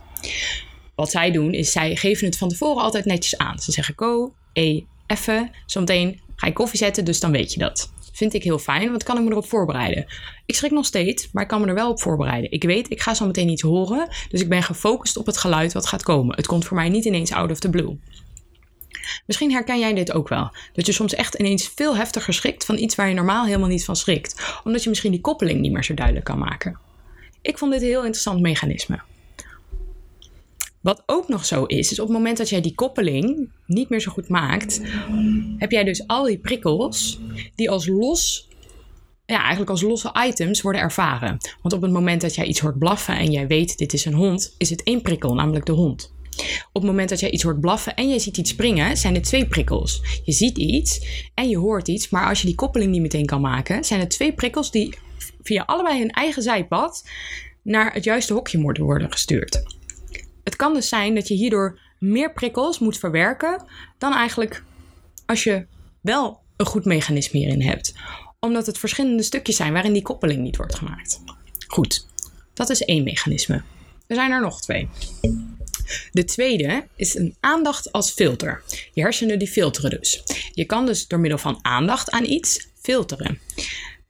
Wat 0.96 1.12
zij 1.12 1.32
doen, 1.32 1.54
is 1.54 1.72
zij 1.72 1.96
geven 1.96 2.26
het 2.26 2.38
van 2.38 2.50
tevoren 2.50 2.84
altijd 2.84 3.06
netjes 3.06 3.38
aan. 3.38 3.60
Ze 3.60 3.72
zeggen 3.72 3.94
go, 3.98 4.34
e, 4.54 4.82
even, 5.08 5.52
zometeen 5.66 6.20
ga 6.36 6.48
je 6.48 6.54
koffie 6.54 6.80
zetten, 6.80 7.06
dus 7.06 7.20
dan 7.20 7.32
weet 7.32 7.54
je 7.54 7.60
dat. 7.60 7.92
Vind 8.12 8.34
ik 8.34 8.44
heel 8.44 8.60
fijn, 8.60 8.90
want 8.90 9.04
kan 9.04 9.18
ik 9.18 9.24
me 9.24 9.30
erop 9.30 9.48
voorbereiden. 9.48 10.06
Ik 10.46 10.56
schrik 10.56 10.72
nog 10.72 10.86
steeds, 10.86 11.30
maar 11.32 11.44
ik 11.44 11.50
kan 11.50 11.62
me 11.62 11.68
er 11.68 11.74
wel 11.74 11.90
op 11.90 12.02
voorbereiden. 12.02 12.52
Ik 12.52 12.64
weet, 12.64 12.92
ik 12.92 13.02
ga 13.02 13.14
zo 13.14 13.26
meteen 13.26 13.50
iets 13.50 13.62
horen, 13.62 14.08
dus 14.30 14.42
ik 14.42 14.50
ben 14.50 14.64
gefocust 14.64 15.18
op 15.18 15.26
het 15.26 15.38
geluid 15.38 15.74
wat 15.74 15.86
gaat 15.86 16.04
komen. 16.04 16.36
Het 16.36 16.48
komt 16.48 16.66
voor 16.66 16.78
mij 16.78 16.90
niet 16.90 17.06
ineens 17.06 17.32
out 17.32 17.52
of 17.52 17.60
the 17.60 17.70
blue. 17.70 17.98
Misschien 19.26 19.52
herken 19.52 19.80
jij 19.80 19.94
dit 19.94 20.12
ook 20.12 20.28
wel. 20.28 20.52
Dat 20.74 20.86
je 20.86 20.92
soms 20.92 21.14
echt 21.14 21.34
ineens 21.34 21.72
veel 21.76 21.96
heftiger 21.96 22.34
schrikt 22.34 22.66
van 22.66 22.78
iets 22.78 22.96
waar 22.96 23.08
je 23.08 23.14
normaal 23.14 23.46
helemaal 23.46 23.68
niet 23.68 23.86
van 23.86 23.96
schrikt. 23.96 24.60
Omdat 24.64 24.84
je 24.84 24.90
misschien 24.90 25.12
die 25.12 25.22
koppeling 25.22 25.60
niet 25.60 25.72
meer 25.72 25.84
zo 25.84 25.94
duidelijk 25.94 26.26
kan 26.26 26.40
maken. 26.40 26.80
Ik 27.42 27.58
vond 27.58 27.72
dit 27.72 27.82
een 27.82 27.88
heel 27.88 28.04
interessant 28.04 28.42
mechanisme. 28.42 29.02
Wat 30.82 31.04
ook 31.06 31.28
nog 31.28 31.46
zo 31.46 31.64
is, 31.64 31.92
is 31.92 32.00
op 32.00 32.08
het 32.08 32.18
moment 32.18 32.38
dat 32.38 32.50
jij 32.50 32.62
die 32.62 32.76
koppeling 32.76 33.50
niet 33.66 33.90
meer 33.90 34.00
zo 34.00 34.12
goed 34.12 34.28
maakt, 34.28 34.82
heb 35.58 35.72
jij 35.72 35.84
dus 35.84 36.08
al 36.08 36.24
die 36.24 36.38
prikkels 36.38 37.20
die 37.56 37.70
als 37.70 37.88
los, 37.88 38.48
ja, 39.26 39.40
eigenlijk 39.40 39.70
als 39.70 39.82
losse 39.82 40.16
items 40.28 40.62
worden 40.62 40.82
ervaren. 40.82 41.38
Want 41.62 41.74
op 41.74 41.82
het 41.82 41.92
moment 41.92 42.22
dat 42.22 42.36
jij 42.36 42.46
iets 42.46 42.60
hoort 42.60 42.80
blaffen 42.80 43.18
en 43.18 43.32
jij 43.32 43.48
weet 43.48 43.78
dit 43.78 43.94
is 43.94 44.06
een 44.06 44.14
hond, 44.14 44.56
is 44.58 44.70
het 44.70 44.84
één 44.84 45.02
prikkel, 45.02 45.34
namelijk 45.34 45.66
de 45.66 45.72
hond. 45.72 46.14
Op 46.74 46.82
het 46.82 46.92
moment 46.92 47.10
dat 47.10 47.20
jij 47.20 47.32
iets 47.32 47.44
hoort 47.44 47.60
blaffen 47.60 47.96
en 47.96 48.10
je 48.10 48.20
ziet 48.20 48.38
iets 48.38 48.50
springen, 48.50 48.98
zijn 48.98 49.16
er 49.16 49.22
twee 49.22 49.48
prikkels. 49.48 50.22
Je 50.24 50.32
ziet 50.32 50.58
iets 50.58 51.06
en 51.34 51.50
je 51.50 51.58
hoort 51.58 51.88
iets, 51.88 52.10
maar 52.10 52.28
als 52.28 52.40
je 52.42 52.48
die 52.48 52.56
koppeling 52.56 52.92
niet 52.92 53.02
meteen 53.02 53.26
kan 53.26 53.42
maken, 53.42 53.84
zijn 53.84 54.00
er 54.00 54.08
twee 54.08 54.34
prikkels 54.34 54.72
die 54.72 54.98
via 55.42 55.64
allebei 55.66 56.00
hun 56.00 56.12
eigen 56.12 56.42
zijpad 56.42 57.10
naar 57.62 57.94
het 57.94 58.04
juiste 58.04 58.34
hokje 58.34 58.62
worden 58.78 59.12
gestuurd. 59.12 59.64
Het 60.44 60.56
kan 60.56 60.74
dus 60.74 60.90
zijn 60.90 61.16
dat 61.16 61.28
je 61.28 61.34
hierdoor 61.34 61.80
meer 62.00 62.34
prikkels 62.34 62.80
moet 62.80 62.98
verwerken 62.98 63.66
dan 63.98 64.14
eigenlijk 64.14 64.64
als 65.26 65.44
je 65.44 65.66
wel 66.02 66.40
een 66.58 66.66
goed 66.66 66.86
mechanisme 66.86 67.40
hierin 67.40 67.62
hebt. 67.62 67.94
Omdat 68.40 68.66
het 68.66 68.78
verschillende 68.78 69.24
stukjes 69.24 69.56
zijn 69.56 69.74
waarin 69.74 69.94
die 69.94 70.02
koppeling 70.02 70.42
niet 70.42 70.58
wordt 70.58 70.76
gemaakt. 70.76 71.22
Goed, 71.68 72.08
dat 72.54 72.70
is 72.70 72.82
één 72.82 73.04
mechanisme. 73.04 73.62
Er 74.08 74.16
zijn 74.16 74.32
er 74.32 74.42
nog 74.42 74.62
twee. 74.62 74.90
De 76.12 76.24
tweede 76.24 76.88
is 76.96 77.16
een 77.16 77.36
aandacht 77.40 77.92
als 77.92 78.12
filter. 78.12 78.64
Je 78.94 79.02
hersenen 79.02 79.40
die 79.40 79.48
filteren 79.48 79.90
dus. 79.90 80.24
Je 80.54 80.66
kan 80.66 80.86
dus 80.86 81.08
door 81.08 81.20
middel 81.20 81.40
van 81.40 81.60
aandacht 81.62 82.12
aan 82.12 82.26
iets 82.26 82.68
filteren. 82.82 83.40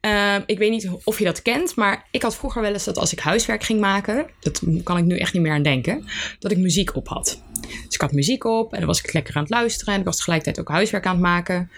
Ehm, 0.02 0.42
ik 0.46 0.58
weet 0.58 0.70
niet 0.70 0.90
of 1.04 1.18
je 1.18 1.24
dat 1.24 1.42
kent, 1.42 1.76
maar 1.76 2.06
ik 2.10 2.22
had 2.22 2.36
vroeger 2.36 2.62
wel 2.62 2.72
eens 2.72 2.84
dat 2.84 2.98
als 2.98 3.12
ik 3.12 3.18
huiswerk 3.18 3.62
ging 3.62 3.80
maken, 3.80 4.26
dat 4.40 4.62
kan 4.82 4.98
ik 4.98 5.04
nu 5.04 5.18
echt 5.18 5.32
niet 5.32 5.42
meer 5.42 5.52
aan 5.52 5.62
denken, 5.62 6.04
dat 6.38 6.50
ik 6.50 6.58
muziek 6.58 6.96
op 6.96 7.08
had. 7.08 7.42
Dus 7.60 7.94
ik 7.94 8.00
had 8.00 8.12
muziek 8.12 8.44
op 8.44 8.72
en 8.72 8.78
dan 8.78 8.86
was 8.86 8.98
ik 8.98 9.12
lekker 9.12 9.34
aan 9.34 9.42
het 9.42 9.50
luisteren 9.50 9.94
en 9.94 10.00
ik 10.00 10.06
was 10.06 10.16
tegelijkertijd 10.16 10.60
ook 10.60 10.74
huiswerk 10.74 11.06
aan 11.06 11.12
het 11.12 11.22
maken. 11.22 11.70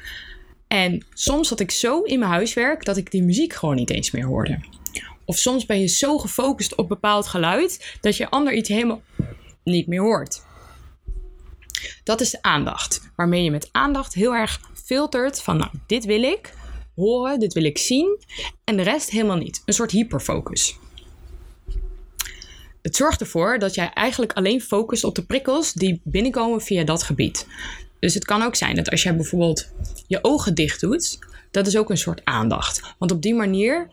En 0.68 1.04
soms 1.14 1.48
zat 1.48 1.60
ik 1.60 1.70
zo 1.70 2.02
in 2.02 2.18
mijn 2.18 2.30
huiswerk 2.30 2.84
dat 2.84 2.96
ik 2.96 3.10
die 3.10 3.22
muziek 3.22 3.52
gewoon 3.52 3.74
niet 3.74 3.90
eens 3.90 4.10
meer 4.10 4.26
hoorde. 4.26 4.60
Of 5.24 5.36
soms 5.36 5.66
ben 5.66 5.80
je 5.80 5.86
zo 5.86 6.18
gefocust 6.18 6.74
op 6.74 6.88
bepaald 6.88 7.26
geluid 7.26 7.96
dat 8.00 8.16
je 8.16 8.30
ander 8.30 8.52
iets 8.52 8.68
helemaal 8.68 9.02
niet 9.64 9.86
meer 9.86 10.02
hoort. 10.02 10.42
Dat 12.04 12.20
is 12.20 12.30
de 12.30 12.42
aandacht, 12.42 13.10
waarmee 13.16 13.42
je 13.42 13.50
met 13.50 13.68
aandacht 13.72 14.14
heel 14.14 14.34
erg 14.34 14.60
filtert 14.84 15.42
van 15.42 15.56
nou, 15.56 15.70
dit 15.86 16.04
wil 16.04 16.22
ik, 16.22 16.52
horen, 16.94 17.38
dit 17.38 17.52
wil 17.52 17.64
ik 17.64 17.78
zien 17.78 18.18
en 18.64 18.76
de 18.76 18.82
rest 18.82 19.10
helemaal 19.10 19.36
niet. 19.36 19.62
Een 19.64 19.74
soort 19.74 19.90
hyperfocus. 19.90 20.76
Het 22.82 22.96
zorgt 22.96 23.20
ervoor 23.20 23.58
dat 23.58 23.74
jij 23.74 23.90
eigenlijk 23.92 24.32
alleen 24.32 24.60
focust 24.60 25.04
op 25.04 25.14
de 25.14 25.24
prikkels 25.24 25.72
die 25.72 26.00
binnenkomen 26.04 26.60
via 26.60 26.84
dat 26.84 27.02
gebied. 27.02 27.46
Dus 27.98 28.14
het 28.14 28.24
kan 28.24 28.42
ook 28.42 28.56
zijn 28.56 28.76
dat 28.76 28.90
als 28.90 29.02
jij 29.02 29.16
bijvoorbeeld 29.16 29.68
je 30.06 30.18
ogen 30.22 30.54
dicht 30.54 30.80
doet, 30.80 31.18
dat 31.50 31.66
is 31.66 31.76
ook 31.76 31.90
een 31.90 31.96
soort 31.96 32.24
aandacht. 32.24 32.94
Want 32.98 33.12
op 33.12 33.22
die 33.22 33.34
manier 33.34 33.90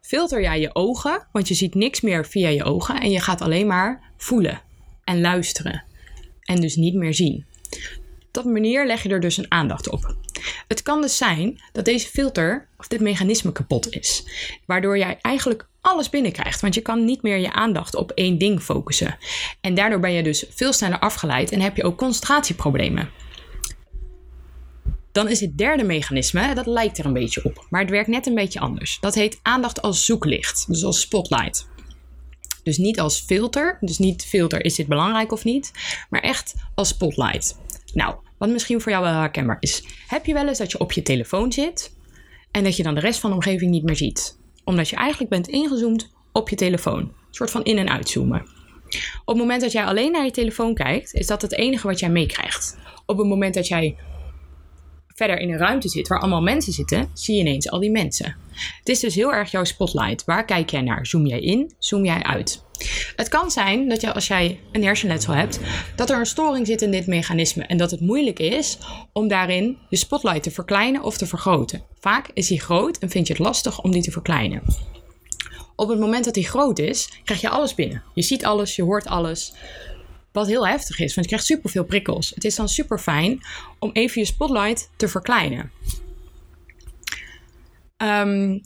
filter 0.00 0.40
jij 0.40 0.60
je 0.60 0.74
ogen, 0.74 1.26
want 1.32 1.48
je 1.48 1.54
ziet 1.54 1.74
niks 1.74 2.00
meer 2.00 2.26
via 2.26 2.48
je 2.48 2.64
ogen 2.64 3.00
en 3.00 3.10
je 3.10 3.20
gaat 3.20 3.40
alleen 3.40 3.66
maar 3.66 4.00
voelen 4.16 4.60
en 5.04 5.20
luisteren 5.20 5.84
en 6.42 6.60
dus 6.60 6.76
niet 6.76 6.94
meer 6.94 7.14
zien. 7.14 7.44
Op 8.26 8.28
dat 8.30 8.44
manier 8.44 8.86
leg 8.86 9.02
je 9.02 9.08
er 9.08 9.20
dus 9.20 9.36
een 9.36 9.50
aandacht 9.50 9.88
op. 9.88 10.16
Het 10.68 10.82
kan 10.82 11.00
dus 11.00 11.16
zijn 11.16 11.60
dat 11.72 11.84
deze 11.84 12.06
filter 12.08 12.68
of 12.78 12.88
dit 12.88 13.00
mechanisme 13.00 13.52
kapot 13.52 13.92
is, 13.92 14.24
waardoor 14.66 14.98
jij 14.98 15.18
eigenlijk 15.20 15.66
alles 15.80 16.10
binnenkrijgt, 16.10 16.60
want 16.60 16.74
je 16.74 16.80
kan 16.80 17.04
niet 17.04 17.22
meer 17.22 17.38
je 17.38 17.52
aandacht 17.52 17.94
op 17.94 18.10
één 18.10 18.38
ding 18.38 18.62
focussen. 18.62 19.16
En 19.60 19.74
daardoor 19.74 20.00
ben 20.00 20.12
je 20.12 20.22
dus 20.22 20.44
veel 20.50 20.72
sneller 20.72 20.98
afgeleid 20.98 21.50
en 21.50 21.60
heb 21.60 21.76
je 21.76 21.84
ook 21.84 21.98
concentratieproblemen. 21.98 23.10
Dan 25.12 25.28
is 25.28 25.40
het 25.40 25.58
derde 25.58 25.84
mechanisme, 25.84 26.54
dat 26.54 26.66
lijkt 26.66 26.98
er 26.98 27.04
een 27.04 27.12
beetje 27.12 27.44
op, 27.44 27.66
maar 27.70 27.80
het 27.80 27.90
werkt 27.90 28.08
net 28.08 28.26
een 28.26 28.34
beetje 28.34 28.60
anders. 28.60 28.98
Dat 29.00 29.14
heet 29.14 29.38
aandacht 29.42 29.82
als 29.82 30.04
zoeklicht, 30.04 30.64
dus 30.68 30.84
als 30.84 31.00
spotlight. 31.00 31.70
Dus 32.62 32.76
niet 32.76 33.00
als 33.00 33.20
filter, 33.20 33.78
dus 33.80 33.98
niet 33.98 34.24
filter 34.24 34.64
is 34.64 34.74
dit 34.74 34.86
belangrijk 34.86 35.32
of 35.32 35.44
niet, 35.44 35.70
maar 36.10 36.20
echt 36.20 36.54
als 36.74 36.88
spotlight. 36.88 37.58
Nou, 37.92 38.14
wat 38.42 38.50
misschien 38.50 38.80
voor 38.80 38.92
jou 38.92 39.04
wel 39.04 39.12
herkenbaar 39.12 39.56
is. 39.60 39.84
Heb 40.06 40.26
je 40.26 40.34
wel 40.34 40.48
eens 40.48 40.58
dat 40.58 40.70
je 40.70 40.78
op 40.78 40.92
je 40.92 41.02
telefoon 41.02 41.52
zit 41.52 41.92
en 42.50 42.64
dat 42.64 42.76
je 42.76 42.82
dan 42.82 42.94
de 42.94 43.00
rest 43.00 43.20
van 43.20 43.30
de 43.30 43.36
omgeving 43.36 43.70
niet 43.70 43.82
meer 43.82 43.96
ziet? 43.96 44.38
Omdat 44.64 44.88
je 44.88 44.96
eigenlijk 44.96 45.30
bent 45.30 45.48
ingezoomd 45.48 46.10
op 46.32 46.48
je 46.48 46.56
telefoon. 46.56 46.98
Een 47.00 47.14
soort 47.30 47.50
van 47.50 47.64
in- 47.64 47.78
en 47.78 47.90
uitzoomen. 47.90 48.40
Op 49.24 49.26
het 49.26 49.36
moment 49.36 49.60
dat 49.60 49.72
jij 49.72 49.84
alleen 49.84 50.12
naar 50.12 50.24
je 50.24 50.30
telefoon 50.30 50.74
kijkt, 50.74 51.14
is 51.14 51.26
dat 51.26 51.42
het 51.42 51.52
enige 51.52 51.86
wat 51.86 51.98
jij 51.98 52.08
meekrijgt. 52.08 52.78
Op 53.06 53.18
het 53.18 53.26
moment 53.26 53.54
dat 53.54 53.68
jij 53.68 53.96
verder 55.14 55.38
in 55.38 55.50
een 55.50 55.58
ruimte 55.58 55.88
zit 55.88 56.08
waar 56.08 56.20
allemaal 56.20 56.42
mensen 56.42 56.72
zitten, 56.72 57.10
zie 57.14 57.34
je 57.34 57.40
ineens 57.40 57.70
al 57.70 57.80
die 57.80 57.90
mensen. 57.90 58.36
Het 58.78 58.88
is 58.88 59.00
dus 59.00 59.14
heel 59.14 59.32
erg 59.32 59.50
jouw 59.50 59.64
spotlight. 59.64 60.24
Waar 60.24 60.44
kijk 60.44 60.70
jij 60.70 60.80
naar? 60.80 61.06
Zoom 61.06 61.26
jij 61.26 61.40
in? 61.40 61.74
Zoom 61.78 62.04
jij 62.04 62.22
uit? 62.22 62.62
Het 63.16 63.28
kan 63.28 63.50
zijn 63.50 63.88
dat 63.88 64.00
je, 64.00 64.12
als 64.12 64.26
jij 64.26 64.60
een 64.72 64.84
hersenletsel 64.84 65.34
hebt, 65.34 65.60
dat 65.96 66.10
er 66.10 66.18
een 66.18 66.26
storing 66.26 66.66
zit 66.66 66.82
in 66.82 66.90
dit 66.90 67.06
mechanisme 67.06 67.66
en 67.66 67.76
dat 67.76 67.90
het 67.90 68.00
moeilijk 68.00 68.38
is 68.38 68.78
om 69.12 69.28
daarin 69.28 69.78
je 69.88 69.96
spotlight 69.96 70.42
te 70.42 70.50
verkleinen 70.50 71.02
of 71.02 71.16
te 71.16 71.26
vergroten. 71.26 71.82
Vaak 72.00 72.30
is 72.34 72.46
die 72.46 72.60
groot 72.60 72.98
en 72.98 73.10
vind 73.10 73.26
je 73.26 73.32
het 73.32 73.42
lastig 73.42 73.82
om 73.82 73.90
die 73.90 74.02
te 74.02 74.10
verkleinen. 74.10 74.62
Op 75.76 75.88
het 75.88 75.98
moment 75.98 76.24
dat 76.24 76.34
die 76.34 76.48
groot 76.48 76.78
is, 76.78 77.10
krijg 77.24 77.40
je 77.40 77.48
alles 77.48 77.74
binnen. 77.74 78.02
Je 78.14 78.22
ziet 78.22 78.44
alles, 78.44 78.76
je 78.76 78.82
hoort 78.82 79.06
alles. 79.06 79.52
Wat 80.32 80.46
heel 80.46 80.66
heftig 80.66 80.98
is, 80.98 81.14
want 81.14 81.20
je 81.26 81.32
krijgt 81.32 81.46
superveel 81.46 81.84
prikkels. 81.84 82.30
Het 82.34 82.44
is 82.44 82.54
dan 82.54 82.68
super 82.68 82.98
fijn 82.98 83.40
om 83.78 83.90
even 83.92 84.20
je 84.20 84.26
spotlight 84.26 84.90
te 84.96 85.08
verkleinen. 85.08 85.70
Um, 87.96 88.60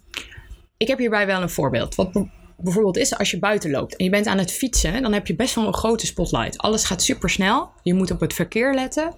ik 0.76 0.88
heb 0.88 0.98
hierbij 0.98 1.26
wel 1.26 1.42
een 1.42 1.50
voorbeeld. 1.50 1.94
Wat 1.94 2.26
bijvoorbeeld 2.56 2.96
is 2.96 3.18
als 3.18 3.30
je 3.30 3.38
buiten 3.38 3.70
loopt 3.70 3.96
en 3.96 4.04
je 4.04 4.10
bent 4.10 4.26
aan 4.26 4.38
het 4.38 4.52
fietsen, 4.52 5.02
dan 5.02 5.12
heb 5.12 5.26
je 5.26 5.34
best 5.34 5.54
wel 5.54 5.66
een 5.66 5.74
grote 5.74 6.06
spotlight. 6.06 6.58
Alles 6.58 6.84
gaat 6.84 7.02
super 7.02 7.30
snel. 7.30 7.70
Je 7.82 7.94
moet 7.94 8.10
op 8.10 8.20
het 8.20 8.34
verkeer 8.34 8.74
letten. 8.74 9.14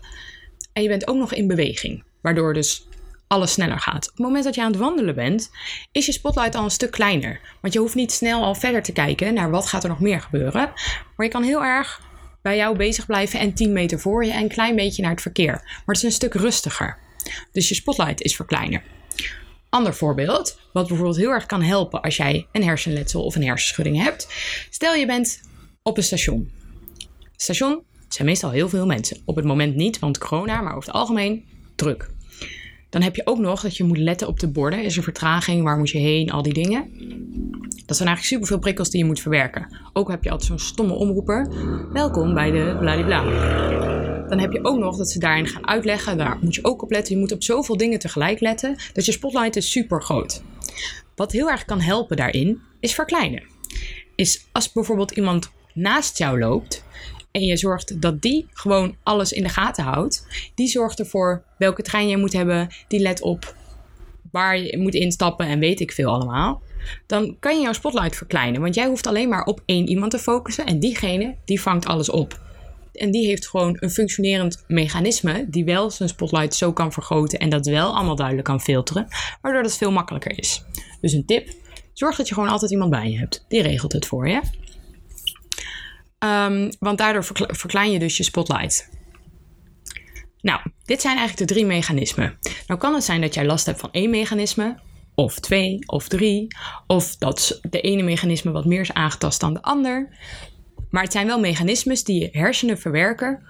En 0.72 0.82
je 0.82 0.88
bent 0.88 1.08
ook 1.08 1.16
nog 1.16 1.32
in 1.34 1.46
beweging, 1.46 2.04
waardoor 2.20 2.54
dus 2.54 2.86
alles 3.26 3.52
sneller 3.52 3.80
gaat. 3.80 4.04
Op 4.06 4.16
het 4.16 4.26
moment 4.26 4.44
dat 4.44 4.54
je 4.54 4.62
aan 4.62 4.70
het 4.70 4.80
wandelen 4.80 5.14
bent, 5.14 5.50
is 5.92 6.06
je 6.06 6.12
spotlight 6.12 6.54
al 6.54 6.64
een 6.64 6.70
stuk 6.70 6.90
kleiner. 6.90 7.40
Want 7.60 7.74
je 7.74 7.80
hoeft 7.80 7.94
niet 7.94 8.12
snel 8.12 8.42
al 8.42 8.54
verder 8.54 8.82
te 8.82 8.92
kijken 8.92 9.34
naar 9.34 9.50
wat 9.50 9.66
gaat 9.66 9.82
er 9.82 9.88
nog 9.88 10.00
meer 10.00 10.20
gebeuren. 10.20 10.72
Maar 11.16 11.26
je 11.26 11.32
kan 11.32 11.42
heel 11.42 11.64
erg 11.64 12.00
bij 12.42 12.56
jou 12.56 12.76
bezig 12.76 13.06
blijven 13.06 13.40
en 13.40 13.54
10 13.54 13.72
meter 13.72 14.00
voor 14.00 14.24
je 14.24 14.32
en 14.32 14.42
een 14.42 14.48
klein 14.48 14.76
beetje 14.76 15.02
naar 15.02 15.10
het 15.10 15.20
verkeer. 15.22 15.52
Maar 15.52 15.82
het 15.84 15.96
is 15.96 16.02
een 16.02 16.12
stuk 16.12 16.34
rustiger. 16.34 16.98
Dus 17.52 17.68
je 17.68 17.74
spotlight 17.74 18.22
is 18.22 18.36
verkleiner. 18.36 18.82
Ander 19.68 19.94
voorbeeld, 19.94 20.60
wat 20.72 20.86
bijvoorbeeld 20.86 21.18
heel 21.18 21.30
erg 21.30 21.46
kan 21.46 21.62
helpen 21.62 22.02
als 22.02 22.16
jij 22.16 22.46
een 22.52 22.64
hersenletsel 22.64 23.24
of 23.24 23.34
een 23.34 23.44
hersenschudding 23.44 24.02
hebt. 24.02 24.28
Stel 24.70 24.94
je 24.94 25.06
bent 25.06 25.40
op 25.82 25.96
een 25.96 26.02
station. 26.02 26.50
Station 27.36 27.82
zijn 28.08 28.28
meestal 28.28 28.50
heel 28.50 28.68
veel 28.68 28.86
mensen. 28.86 29.22
Op 29.24 29.36
het 29.36 29.44
moment 29.44 29.74
niet, 29.74 29.98
want 29.98 30.18
corona, 30.18 30.60
maar 30.60 30.76
over 30.76 30.88
het 30.88 30.98
algemeen 30.98 31.44
druk. 31.76 32.10
Dan 32.90 33.02
heb 33.02 33.16
je 33.16 33.26
ook 33.26 33.38
nog 33.38 33.60
dat 33.60 33.76
je 33.76 33.84
moet 33.84 33.98
letten 33.98 34.28
op 34.28 34.40
de 34.40 34.48
borden. 34.48 34.84
Is 34.84 34.96
er 34.96 35.02
vertraging? 35.02 35.62
Waar 35.62 35.78
moet 35.78 35.90
je 35.90 35.98
heen? 35.98 36.30
Al 36.30 36.42
die 36.42 36.52
dingen. 36.52 36.90
Dat 37.88 37.96
zijn 37.96 38.08
eigenlijk 38.08 38.36
superveel 38.36 38.58
prikkels 38.58 38.90
die 38.90 39.00
je 39.00 39.06
moet 39.06 39.20
verwerken. 39.20 39.76
Ook 39.92 40.10
heb 40.10 40.24
je 40.24 40.30
altijd 40.30 40.48
zo'n 40.48 40.58
stomme 40.58 40.92
omroeper. 40.92 41.48
Welkom 41.92 42.34
bij 42.34 42.50
de 42.50 42.76
bladibla. 42.78 43.22
Dan 44.28 44.38
heb 44.38 44.52
je 44.52 44.64
ook 44.64 44.78
nog 44.78 44.96
dat 44.96 45.10
ze 45.10 45.18
daarin 45.18 45.46
gaan 45.46 45.66
uitleggen. 45.66 46.18
Daar 46.18 46.38
moet 46.40 46.54
je 46.54 46.64
ook 46.64 46.82
op 46.82 46.90
letten. 46.90 47.14
Je 47.14 47.20
moet 47.20 47.32
op 47.32 47.42
zoveel 47.42 47.76
dingen 47.76 47.98
tegelijk 47.98 48.40
letten. 48.40 48.76
Dat 48.92 49.04
je 49.04 49.12
spotlight 49.12 49.56
is 49.56 49.70
super 49.70 50.02
groot. 50.02 50.42
Wat 51.14 51.32
heel 51.32 51.50
erg 51.50 51.64
kan 51.64 51.80
helpen 51.80 52.16
daarin, 52.16 52.60
is 52.80 52.94
verkleinen. 52.94 53.42
Is 54.14 54.46
als 54.52 54.72
bijvoorbeeld 54.72 55.10
iemand 55.10 55.50
naast 55.74 56.18
jou 56.18 56.38
loopt 56.38 56.84
en 57.30 57.44
je 57.44 57.56
zorgt 57.56 58.02
dat 58.02 58.22
die 58.22 58.46
gewoon 58.52 58.96
alles 59.02 59.32
in 59.32 59.42
de 59.42 59.48
gaten 59.48 59.84
houdt. 59.84 60.26
Die 60.54 60.68
zorgt 60.68 60.98
ervoor 60.98 61.44
welke 61.58 61.82
trein 61.82 62.08
je 62.08 62.16
moet 62.16 62.32
hebben. 62.32 62.68
Die 62.88 63.00
let 63.00 63.22
op 63.22 63.54
waar 64.32 64.58
je 64.58 64.78
moet 64.78 64.94
instappen 64.94 65.46
en 65.46 65.58
weet 65.58 65.80
ik 65.80 65.92
veel 65.92 66.10
allemaal. 66.10 66.62
Dan 67.06 67.36
kan 67.40 67.56
je 67.56 67.62
jouw 67.62 67.72
spotlight 67.72 68.16
verkleinen. 68.16 68.60
Want 68.60 68.74
jij 68.74 68.86
hoeft 68.86 69.06
alleen 69.06 69.28
maar 69.28 69.44
op 69.44 69.60
één 69.64 69.88
iemand 69.88 70.10
te 70.10 70.18
focussen. 70.18 70.66
En 70.66 70.80
diegene, 70.80 71.36
die 71.44 71.60
vangt 71.60 71.86
alles 71.86 72.10
op. 72.10 72.40
En 72.92 73.10
die 73.10 73.26
heeft 73.26 73.48
gewoon 73.48 73.76
een 73.80 73.90
functionerend 73.90 74.64
mechanisme 74.66 75.46
die 75.48 75.64
wel 75.64 75.90
zijn 75.90 76.08
spotlight 76.08 76.54
zo 76.54 76.72
kan 76.72 76.92
vergroten 76.92 77.38
en 77.38 77.48
dat 77.48 77.66
wel 77.66 77.94
allemaal 77.94 78.16
duidelijk 78.16 78.46
kan 78.46 78.60
filteren, 78.60 79.08
waardoor 79.42 79.62
het 79.62 79.76
veel 79.76 79.92
makkelijker 79.92 80.38
is. 80.38 80.64
Dus 81.00 81.12
een 81.12 81.26
tip: 81.26 81.48
zorg 81.92 82.16
dat 82.16 82.28
je 82.28 82.34
gewoon 82.34 82.48
altijd 82.48 82.70
iemand 82.70 82.90
bij 82.90 83.10
je 83.10 83.18
hebt. 83.18 83.44
Die 83.48 83.62
regelt 83.62 83.92
het 83.92 84.06
voor 84.06 84.28
je. 84.28 84.40
Um, 86.18 86.70
want 86.78 86.98
daardoor 86.98 87.24
verklein 87.48 87.90
je 87.90 87.98
dus 87.98 88.16
je 88.16 88.22
spotlight. 88.22 88.88
Nou, 90.40 90.60
dit 90.84 91.00
zijn 91.00 91.16
eigenlijk 91.16 91.48
de 91.48 91.54
drie 91.54 91.66
mechanismen. 91.66 92.38
Nou 92.66 92.80
kan 92.80 92.94
het 92.94 93.04
zijn 93.04 93.20
dat 93.20 93.34
jij 93.34 93.46
last 93.46 93.66
hebt 93.66 93.80
van 93.80 93.92
één 93.92 94.10
mechanisme, 94.10 94.78
of 95.18 95.38
twee, 95.38 95.78
of 95.86 96.08
drie, 96.08 96.46
of 96.86 97.16
dat 97.16 97.60
de 97.70 97.80
ene 97.80 98.02
mechanisme 98.02 98.50
wat 98.50 98.64
meer 98.64 98.80
is 98.80 98.92
aangetast 98.92 99.40
dan 99.40 99.54
de 99.54 99.62
ander. 99.62 100.08
Maar 100.90 101.02
het 101.02 101.12
zijn 101.12 101.26
wel 101.26 101.40
mechanismes 101.40 102.04
die 102.04 102.20
je 102.20 102.28
hersenen 102.32 102.78
verwerken 102.78 103.42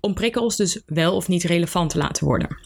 om 0.00 0.14
prikkels 0.14 0.56
dus 0.56 0.80
wel 0.86 1.14
of 1.16 1.28
niet 1.28 1.42
relevant 1.42 1.90
te 1.90 1.98
laten 1.98 2.24
worden. 2.24 2.58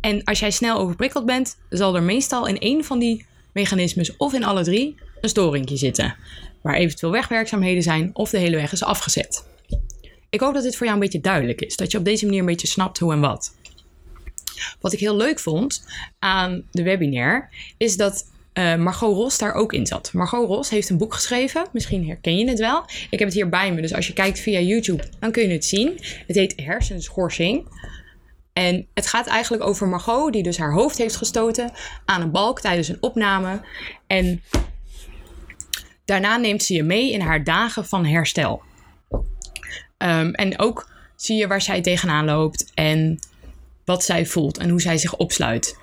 En 0.00 0.24
als 0.24 0.38
jij 0.38 0.50
snel 0.50 0.78
overprikkeld 0.78 1.26
bent, 1.26 1.58
zal 1.68 1.96
er 1.96 2.02
meestal 2.02 2.46
in 2.46 2.58
één 2.58 2.84
van 2.84 2.98
die 2.98 3.26
mechanismes 3.52 4.16
of 4.16 4.32
in 4.32 4.44
alle 4.44 4.64
drie 4.64 4.94
een 5.20 5.28
storingje 5.28 5.76
zitten, 5.76 6.16
waar 6.62 6.74
eventueel 6.74 7.12
wegwerkzaamheden 7.12 7.82
zijn 7.82 8.10
of 8.12 8.30
de 8.30 8.38
hele 8.38 8.56
weg 8.56 8.72
is 8.72 8.82
afgezet. 8.82 9.46
Ik 10.28 10.40
hoop 10.40 10.54
dat 10.54 10.62
dit 10.62 10.76
voor 10.76 10.86
jou 10.86 10.98
een 10.98 11.04
beetje 11.04 11.20
duidelijk 11.20 11.60
is, 11.60 11.76
dat 11.76 11.90
je 11.90 11.98
op 11.98 12.04
deze 12.04 12.24
manier 12.24 12.40
een 12.40 12.46
beetje 12.46 12.66
snapt 12.66 12.98
hoe 12.98 13.12
en 13.12 13.20
wat. 13.20 13.54
Wat 14.80 14.92
ik 14.92 15.00
heel 15.00 15.16
leuk 15.16 15.40
vond 15.40 15.84
aan 16.18 16.62
de 16.70 16.82
webinar 16.82 17.48
is 17.76 17.96
dat 17.96 18.24
uh, 18.54 18.76
Margot 18.76 19.14
Ros 19.14 19.38
daar 19.38 19.54
ook 19.54 19.72
in 19.72 19.86
zat. 19.86 20.12
Margot 20.12 20.48
Ros 20.48 20.70
heeft 20.70 20.90
een 20.90 20.98
boek 20.98 21.14
geschreven. 21.14 21.66
Misschien 21.72 22.06
herken 22.06 22.36
je 22.36 22.48
het 22.48 22.58
wel. 22.58 22.84
Ik 23.10 23.18
heb 23.18 23.28
het 23.28 23.34
hier 23.34 23.48
bij 23.48 23.72
me, 23.72 23.80
dus 23.80 23.94
als 23.94 24.06
je 24.06 24.12
kijkt 24.12 24.40
via 24.40 24.60
YouTube, 24.60 25.04
dan 25.18 25.32
kun 25.32 25.42
je 25.42 25.52
het 25.52 25.64
zien. 25.64 25.98
Het 26.26 26.36
heet 26.36 26.52
Hersenschorsing. 26.56 27.66
En 28.52 28.86
het 28.94 29.06
gaat 29.06 29.26
eigenlijk 29.26 29.62
over 29.62 29.88
Margot, 29.88 30.32
die 30.32 30.42
dus 30.42 30.58
haar 30.58 30.72
hoofd 30.72 30.98
heeft 30.98 31.16
gestoten 31.16 31.72
aan 32.04 32.20
een 32.20 32.30
balk 32.30 32.60
tijdens 32.60 32.88
een 32.88 33.02
opname. 33.02 33.60
En 34.06 34.42
daarna 36.04 36.36
neemt 36.36 36.62
ze 36.62 36.74
je 36.74 36.82
mee 36.82 37.12
in 37.12 37.20
haar 37.20 37.44
dagen 37.44 37.86
van 37.86 38.06
herstel. 38.06 38.62
Um, 39.98 40.34
en 40.34 40.58
ook 40.58 40.90
zie 41.16 41.36
je 41.36 41.46
waar 41.46 41.62
zij 41.62 41.80
tegenaan 41.80 42.24
loopt 42.24 42.70
en 42.74 43.18
wat 43.90 44.04
zij 44.04 44.26
voelt 44.26 44.58
en 44.58 44.68
hoe 44.68 44.80
zij 44.80 44.98
zich 44.98 45.16
opsluit. 45.16 45.76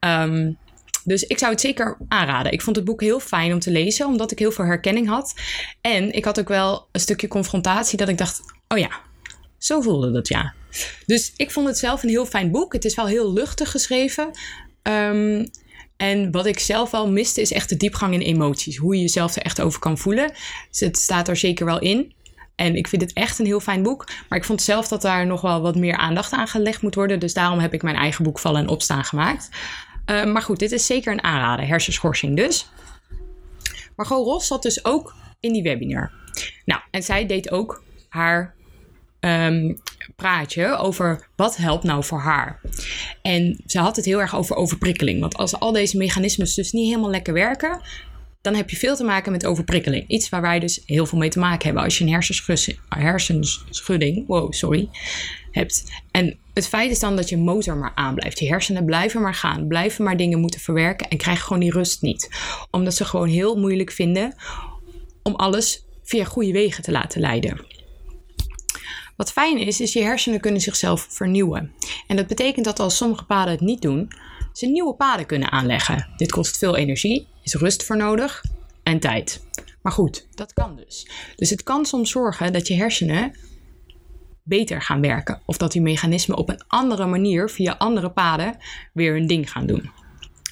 Um, 0.00 0.58
dus 1.04 1.22
ik 1.22 1.38
zou 1.38 1.52
het 1.52 1.60
zeker 1.60 1.96
aanraden. 2.08 2.52
Ik 2.52 2.62
vond 2.62 2.76
het 2.76 2.84
boek 2.84 3.00
heel 3.00 3.20
fijn 3.20 3.52
om 3.52 3.58
te 3.58 3.70
lezen, 3.70 4.06
omdat 4.06 4.30
ik 4.30 4.38
heel 4.38 4.52
veel 4.52 4.64
herkenning 4.64 5.08
had. 5.08 5.34
En 5.80 6.12
ik 6.12 6.24
had 6.24 6.40
ook 6.40 6.48
wel 6.48 6.88
een 6.92 7.00
stukje 7.00 7.28
confrontatie 7.28 7.98
dat 7.98 8.08
ik 8.08 8.18
dacht: 8.18 8.40
oh 8.68 8.78
ja, 8.78 8.90
zo 9.58 9.80
voelde 9.80 10.10
dat 10.10 10.28
ja. 10.28 10.54
Dus 11.06 11.32
ik 11.36 11.50
vond 11.50 11.66
het 11.66 11.78
zelf 11.78 12.02
een 12.02 12.08
heel 12.08 12.26
fijn 12.26 12.50
boek. 12.50 12.72
Het 12.72 12.84
is 12.84 12.94
wel 12.94 13.06
heel 13.06 13.32
luchtig 13.32 13.70
geschreven. 13.70 14.30
Um, 14.82 15.50
en 15.96 16.30
wat 16.30 16.46
ik 16.46 16.58
zelf 16.58 16.90
wel 16.90 17.10
miste, 17.10 17.40
is 17.40 17.52
echt 17.52 17.68
de 17.68 17.76
diepgang 17.76 18.14
in 18.14 18.20
emoties. 18.20 18.76
Hoe 18.76 18.94
je 18.94 19.00
jezelf 19.00 19.36
er 19.36 19.42
echt 19.42 19.60
over 19.60 19.80
kan 19.80 19.98
voelen. 19.98 20.32
Dus 20.70 20.80
het 20.80 20.96
staat 20.96 21.28
er 21.28 21.36
zeker 21.36 21.66
wel 21.66 21.80
in. 21.80 22.14
En 22.54 22.76
ik 22.76 22.88
vind 22.88 23.02
het 23.02 23.12
echt 23.12 23.38
een 23.38 23.46
heel 23.46 23.60
fijn 23.60 23.82
boek. 23.82 24.08
Maar 24.28 24.38
ik 24.38 24.44
vond 24.44 24.62
zelf 24.62 24.88
dat 24.88 25.02
daar 25.02 25.26
nog 25.26 25.40
wel 25.40 25.60
wat 25.60 25.76
meer 25.76 25.96
aandacht 25.96 26.32
aan 26.32 26.48
gelegd 26.48 26.82
moet 26.82 26.94
worden. 26.94 27.18
Dus 27.18 27.34
daarom 27.34 27.58
heb 27.58 27.74
ik 27.74 27.82
mijn 27.82 27.96
eigen 27.96 28.24
boek 28.24 28.38
Vallen 28.38 28.60
en 28.60 28.68
Opstaan 28.68 29.04
gemaakt. 29.04 29.48
Uh, 30.06 30.24
maar 30.24 30.42
goed, 30.42 30.58
dit 30.58 30.72
is 30.72 30.86
zeker 30.86 31.12
een 31.12 31.22
aanrader. 31.22 31.66
Hersenschorsing 31.66 32.36
dus. 32.36 32.68
Margot 33.96 34.26
Ros 34.26 34.46
zat 34.46 34.62
dus 34.62 34.84
ook 34.84 35.14
in 35.40 35.52
die 35.52 35.62
webinar. 35.62 36.10
Nou, 36.64 36.80
en 36.90 37.02
zij 37.02 37.26
deed 37.26 37.50
ook 37.50 37.82
haar 38.08 38.54
um, 39.20 39.80
praatje 40.16 40.76
over 40.76 41.28
wat 41.36 41.56
helpt 41.56 41.84
nou 41.84 42.04
voor 42.04 42.20
haar. 42.20 42.60
En 43.22 43.62
ze 43.66 43.78
had 43.78 43.96
het 43.96 44.04
heel 44.04 44.20
erg 44.20 44.36
over 44.36 44.56
overprikkeling. 44.56 45.20
Want 45.20 45.36
als 45.36 45.58
al 45.58 45.72
deze 45.72 45.96
mechanismes 45.96 46.54
dus 46.54 46.72
niet 46.72 46.86
helemaal 46.86 47.10
lekker 47.10 47.34
werken, 47.34 47.80
dan 48.42 48.54
heb 48.54 48.70
je 48.70 48.76
veel 48.76 48.96
te 48.96 49.04
maken 49.04 49.32
met 49.32 49.46
overprikkeling. 49.46 50.08
Iets 50.08 50.28
waar 50.28 50.40
wij 50.40 50.58
dus 50.58 50.82
heel 50.86 51.06
veel 51.06 51.18
mee 51.18 51.28
te 51.28 51.38
maken 51.38 51.64
hebben 51.64 51.82
als 51.82 51.98
je 51.98 52.04
een 52.04 52.24
hersenschudding, 52.88 54.26
wow, 54.26 54.52
sorry, 54.52 54.88
hebt. 55.50 55.84
En 56.10 56.38
het 56.54 56.68
feit 56.68 56.90
is 56.90 56.98
dan 56.98 57.16
dat 57.16 57.28
je 57.28 57.36
motor 57.36 57.76
maar 57.76 57.92
aanblijft. 57.94 58.38
Je 58.38 58.48
hersenen 58.48 58.84
blijven 58.84 59.20
maar 59.20 59.34
gaan, 59.34 59.66
blijven 59.66 60.04
maar 60.04 60.16
dingen 60.16 60.40
moeten 60.40 60.60
verwerken 60.60 61.08
en 61.08 61.16
krijgen 61.16 61.44
gewoon 61.44 61.62
die 61.62 61.72
rust 61.72 62.02
niet. 62.02 62.30
Omdat 62.70 62.94
ze 62.94 63.04
gewoon 63.04 63.28
heel 63.28 63.56
moeilijk 63.56 63.90
vinden 63.90 64.34
om 65.22 65.34
alles 65.34 65.84
via 66.02 66.24
goede 66.24 66.52
wegen 66.52 66.82
te 66.82 66.90
laten 66.90 67.20
leiden. 67.20 67.66
Wat 69.16 69.32
fijn 69.32 69.58
is, 69.58 69.80
is 69.80 69.92
je 69.92 70.02
hersenen 70.02 70.40
kunnen 70.40 70.60
zichzelf 70.60 71.06
vernieuwen. 71.10 71.72
En 72.06 72.16
dat 72.16 72.26
betekent 72.26 72.64
dat 72.64 72.80
als 72.80 72.96
sommige 72.96 73.24
paden 73.24 73.52
het 73.52 73.60
niet 73.60 73.82
doen, 73.82 74.12
ze 74.52 74.66
nieuwe 74.66 74.94
paden 74.94 75.26
kunnen 75.26 75.50
aanleggen. 75.50 76.08
Dit 76.16 76.32
kost 76.32 76.58
veel 76.58 76.76
energie, 76.76 77.26
is 77.42 77.54
rust 77.54 77.84
voor 77.84 77.96
nodig 77.96 78.44
en 78.82 79.00
tijd. 79.00 79.44
Maar 79.82 79.92
goed, 79.92 80.26
dat 80.34 80.54
kan 80.54 80.76
dus. 80.76 81.08
Dus 81.36 81.50
het 81.50 81.62
kan 81.62 81.86
soms 81.86 82.10
zorgen 82.10 82.52
dat 82.52 82.66
je 82.66 82.74
hersenen 82.74 83.34
beter 84.42 84.82
gaan 84.82 85.00
werken. 85.00 85.40
Of 85.44 85.56
dat 85.56 85.72
die 85.72 85.82
mechanismen 85.82 86.36
op 86.36 86.48
een 86.48 86.62
andere 86.66 87.06
manier, 87.06 87.50
via 87.50 87.74
andere 87.78 88.10
paden, 88.10 88.56
weer 88.92 89.12
hun 89.12 89.26
ding 89.26 89.50
gaan 89.50 89.66
doen. 89.66 89.90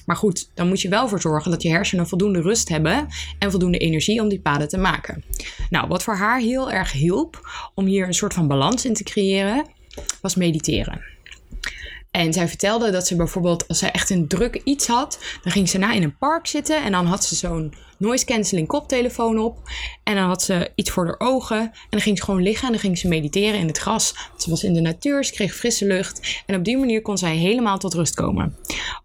Maar 0.05 0.15
goed, 0.15 0.51
dan 0.53 0.67
moet 0.67 0.81
je 0.81 0.89
wel 0.89 1.07
voor 1.07 1.21
zorgen 1.21 1.51
dat 1.51 1.61
je 1.61 1.69
hersenen 1.69 2.07
voldoende 2.07 2.41
rust 2.41 2.69
hebben 2.69 3.07
en 3.39 3.51
voldoende 3.51 3.77
energie 3.77 4.21
om 4.21 4.29
die 4.29 4.39
paden 4.39 4.67
te 4.67 4.77
maken. 4.77 5.23
Nou, 5.69 5.87
wat 5.87 6.03
voor 6.03 6.15
haar 6.15 6.39
heel 6.39 6.71
erg 6.71 6.91
hielp 6.91 7.49
om 7.75 7.85
hier 7.85 8.07
een 8.07 8.13
soort 8.13 8.33
van 8.33 8.47
balans 8.47 8.85
in 8.85 8.93
te 8.93 9.03
creëren, 9.03 9.65
was 10.21 10.35
mediteren. 10.35 11.01
En 12.11 12.33
zij 12.33 12.47
vertelde 12.47 12.91
dat 12.91 13.07
ze 13.07 13.15
bijvoorbeeld, 13.15 13.67
als 13.67 13.79
zij 13.79 13.91
echt 13.91 14.09
een 14.09 14.27
druk 14.27 14.61
iets 14.63 14.87
had, 14.87 15.19
dan 15.43 15.51
ging 15.51 15.69
ze 15.69 15.77
na 15.77 15.93
in 15.93 16.03
een 16.03 16.17
park 16.17 16.47
zitten 16.47 16.83
en 16.83 16.91
dan 16.91 17.05
had 17.05 17.25
ze 17.25 17.35
zo'n 17.35 17.73
noise 17.97 18.25
cancelling 18.25 18.67
koptelefoon 18.67 19.39
op. 19.39 19.57
En 20.03 20.15
dan 20.15 20.27
had 20.27 20.41
ze 20.41 20.71
iets 20.75 20.89
voor 20.89 21.05
haar 21.05 21.19
ogen 21.19 21.59
en 21.59 21.71
dan 21.89 22.01
ging 22.01 22.17
ze 22.17 22.23
gewoon 22.23 22.41
liggen 22.41 22.65
en 22.65 22.71
dan 22.71 22.81
ging 22.81 22.97
ze 22.97 23.07
mediteren 23.07 23.59
in 23.59 23.67
het 23.67 23.77
gras. 23.77 24.15
Ze 24.37 24.49
was 24.49 24.63
in 24.63 24.73
de 24.73 24.81
natuur, 24.81 25.25
ze 25.25 25.33
kreeg 25.33 25.55
frisse 25.55 25.85
lucht 25.85 26.43
en 26.45 26.55
op 26.55 26.63
die 26.63 26.77
manier 26.77 27.01
kon 27.01 27.17
zij 27.17 27.35
helemaal 27.35 27.77
tot 27.77 27.93
rust 27.93 28.15
komen. 28.15 28.55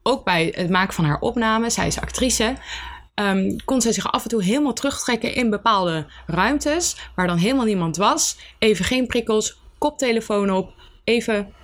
Ook 0.03 0.25
bij 0.25 0.53
het 0.57 0.71
maken 0.71 0.95
van 0.95 1.05
haar 1.05 1.21
opname, 1.21 1.71
zij 1.71 1.87
is 1.87 2.01
actrice, 2.01 2.55
um, 3.14 3.64
kon 3.64 3.81
zij 3.81 3.92
zich 3.92 4.12
af 4.12 4.23
en 4.23 4.29
toe 4.29 4.42
helemaal 4.42 4.73
terugtrekken 4.73 5.35
in 5.35 5.51
bepaalde 5.51 6.07
ruimtes 6.27 6.97
waar 7.14 7.27
dan 7.27 7.38
helemaal 7.38 7.64
niemand 7.64 7.97
was. 7.97 8.37
Even 8.59 8.85
geen 8.85 9.07
prikkels, 9.07 9.59
koptelefoon 9.79 10.51
op, 10.51 10.73
even 11.05 11.55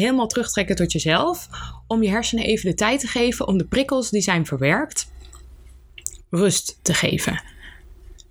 helemaal 0.00 0.26
terugtrekken 0.26 0.76
tot 0.76 0.92
jezelf. 0.92 1.48
Om 1.86 2.02
je 2.02 2.08
hersenen 2.08 2.44
even 2.44 2.70
de 2.70 2.74
tijd 2.74 3.00
te 3.00 3.06
geven 3.06 3.46
om 3.46 3.58
de 3.58 3.66
prikkels 3.66 4.10
die 4.10 4.20
zijn 4.20 4.46
verwerkt, 4.46 5.10
rust 6.30 6.78
te 6.82 6.94
geven. 6.94 7.42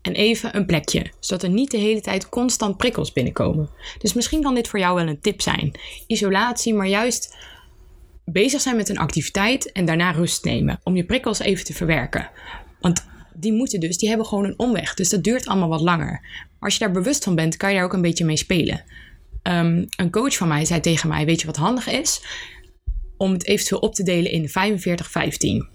En 0.01 0.13
even 0.13 0.56
een 0.56 0.65
plekje, 0.65 1.12
zodat 1.19 1.43
er 1.43 1.49
niet 1.49 1.71
de 1.71 1.78
hele 1.78 2.01
tijd 2.01 2.30
constant 2.30 2.78
prikkels 2.78 3.13
binnenkomen. 3.13 3.69
Dus 3.97 4.13
misschien 4.13 4.41
kan 4.41 4.56
dit 4.56 4.67
voor 4.67 4.80
jou 4.80 4.95
wel 4.95 5.08
een 5.08 5.21
tip 5.21 5.41
zijn. 5.41 5.80
Isolatie, 6.08 6.73
maar 6.73 6.88
juist 6.88 7.36
bezig 8.25 8.62
zijn 8.62 8.75
met 8.75 8.89
een 8.89 8.97
activiteit 8.97 9.71
en 9.71 9.86
daarna 9.86 10.12
rust 10.12 10.43
nemen. 10.43 10.80
Om 10.84 10.95
je 10.95 11.06
prikkels 11.06 11.39
even 11.39 11.65
te 11.65 11.73
verwerken. 11.73 12.30
Want 12.80 13.06
die 13.34 13.54
moeten 13.54 13.80
dus, 13.80 13.97
die 13.97 14.10
hebben 14.10 14.28
gewoon 14.28 14.45
een 14.45 14.60
omweg. 14.60 14.93
Dus 14.93 15.10
dat 15.10 15.23
duurt 15.23 15.47
allemaal 15.47 15.69
wat 15.69 15.82
langer. 15.82 16.21
Als 16.60 16.73
je 16.73 16.80
daar 16.80 16.91
bewust 16.91 17.23
van 17.23 17.36
bent, 17.36 17.58
kan 17.58 17.69
je 17.69 17.75
daar 17.75 17.86
ook 17.86 17.93
een 17.93 18.01
beetje 18.01 18.25
mee 18.25 18.38
spelen. 18.38 18.84
Um, 19.47 19.86
een 19.95 20.12
coach 20.12 20.38
van 20.38 20.47
mij 20.47 20.65
zei 20.65 20.79
tegen 20.79 21.10
mij: 21.10 21.25
Weet 21.25 21.39
je 21.39 21.45
wat 21.45 21.55
handig 21.55 21.88
is? 21.88 22.21
Om 23.17 23.31
het 23.31 23.45
eventueel 23.45 23.79
op 23.79 23.95
te 23.95 24.03
delen 24.03 24.31
in 24.31 24.49
45, 24.49 25.12
15 25.12 25.67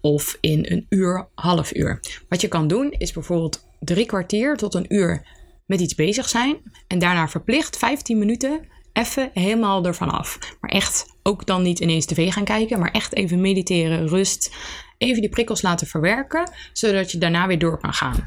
of 0.00 0.38
in 0.40 0.66
een 0.68 0.86
uur, 0.88 1.28
half 1.34 1.74
uur. 1.74 2.00
Wat 2.28 2.40
je 2.40 2.48
kan 2.48 2.68
doen 2.68 2.90
is 2.90 3.12
bijvoorbeeld 3.12 3.66
drie 3.80 4.06
kwartier 4.06 4.56
tot 4.56 4.74
een 4.74 4.94
uur 4.94 5.26
met 5.66 5.80
iets 5.80 5.94
bezig 5.94 6.28
zijn 6.28 6.56
en 6.86 6.98
daarna 6.98 7.28
verplicht 7.28 7.76
15 7.76 8.18
minuten 8.18 8.60
even 8.92 9.30
helemaal 9.32 9.84
ervan 9.84 10.10
af. 10.10 10.38
Maar 10.60 10.70
echt 10.70 11.06
ook 11.22 11.46
dan 11.46 11.62
niet 11.62 11.80
ineens 11.80 12.06
tv 12.06 12.32
gaan 12.32 12.44
kijken, 12.44 12.78
maar 12.78 12.90
echt 12.90 13.14
even 13.14 13.40
mediteren, 13.40 14.08
rust. 14.08 14.54
Even 14.98 15.20
die 15.20 15.30
prikkels 15.30 15.62
laten 15.62 15.86
verwerken, 15.86 16.50
zodat 16.72 17.12
je 17.12 17.18
daarna 17.18 17.46
weer 17.46 17.58
door 17.58 17.80
kan 17.80 17.92
gaan. 17.92 18.24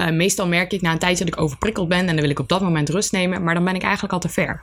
Uh, 0.00 0.10
meestal 0.10 0.46
merk 0.46 0.72
ik 0.72 0.80
na 0.80 0.92
een 0.92 0.98
tijdje 0.98 1.24
dat 1.24 1.34
ik 1.34 1.40
overprikkeld 1.40 1.88
ben 1.88 1.98
en 1.98 2.06
dan 2.06 2.20
wil 2.20 2.30
ik 2.30 2.38
op 2.38 2.48
dat 2.48 2.60
moment 2.60 2.88
rust 2.88 3.12
nemen, 3.12 3.42
maar 3.42 3.54
dan 3.54 3.64
ben 3.64 3.74
ik 3.74 3.82
eigenlijk 3.82 4.12
al 4.12 4.20
te 4.20 4.28
ver. 4.28 4.62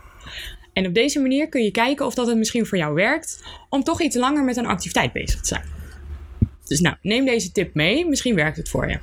En 0.74 0.88
op 0.88 0.94
deze 0.94 1.20
manier 1.20 1.50
kun 1.50 1.64
je 1.64 1.72
kijken 1.72 2.06
of 2.06 2.14
dat 2.14 2.28
het 2.28 2.38
misschien 2.38 2.66
voor 2.66 2.78
jou 2.78 2.94
werkt 2.94 3.44
om 3.70 3.84
toch 3.84 4.02
iets 4.02 4.16
langer 4.16 4.44
met 4.44 4.58
een 4.58 4.66
activiteit 4.66 5.14
bezig 5.14 5.42
te 5.42 5.48
zijn. 5.48 5.64
Dus 6.66 6.80
nou, 6.80 6.96
neem 7.02 7.26
deze 7.26 7.52
tip 7.52 7.74
mee, 7.74 8.06
misschien 8.06 8.36
werkt 8.36 8.58
het 8.58 8.70
voor 8.70 8.90
je. 8.90 9.00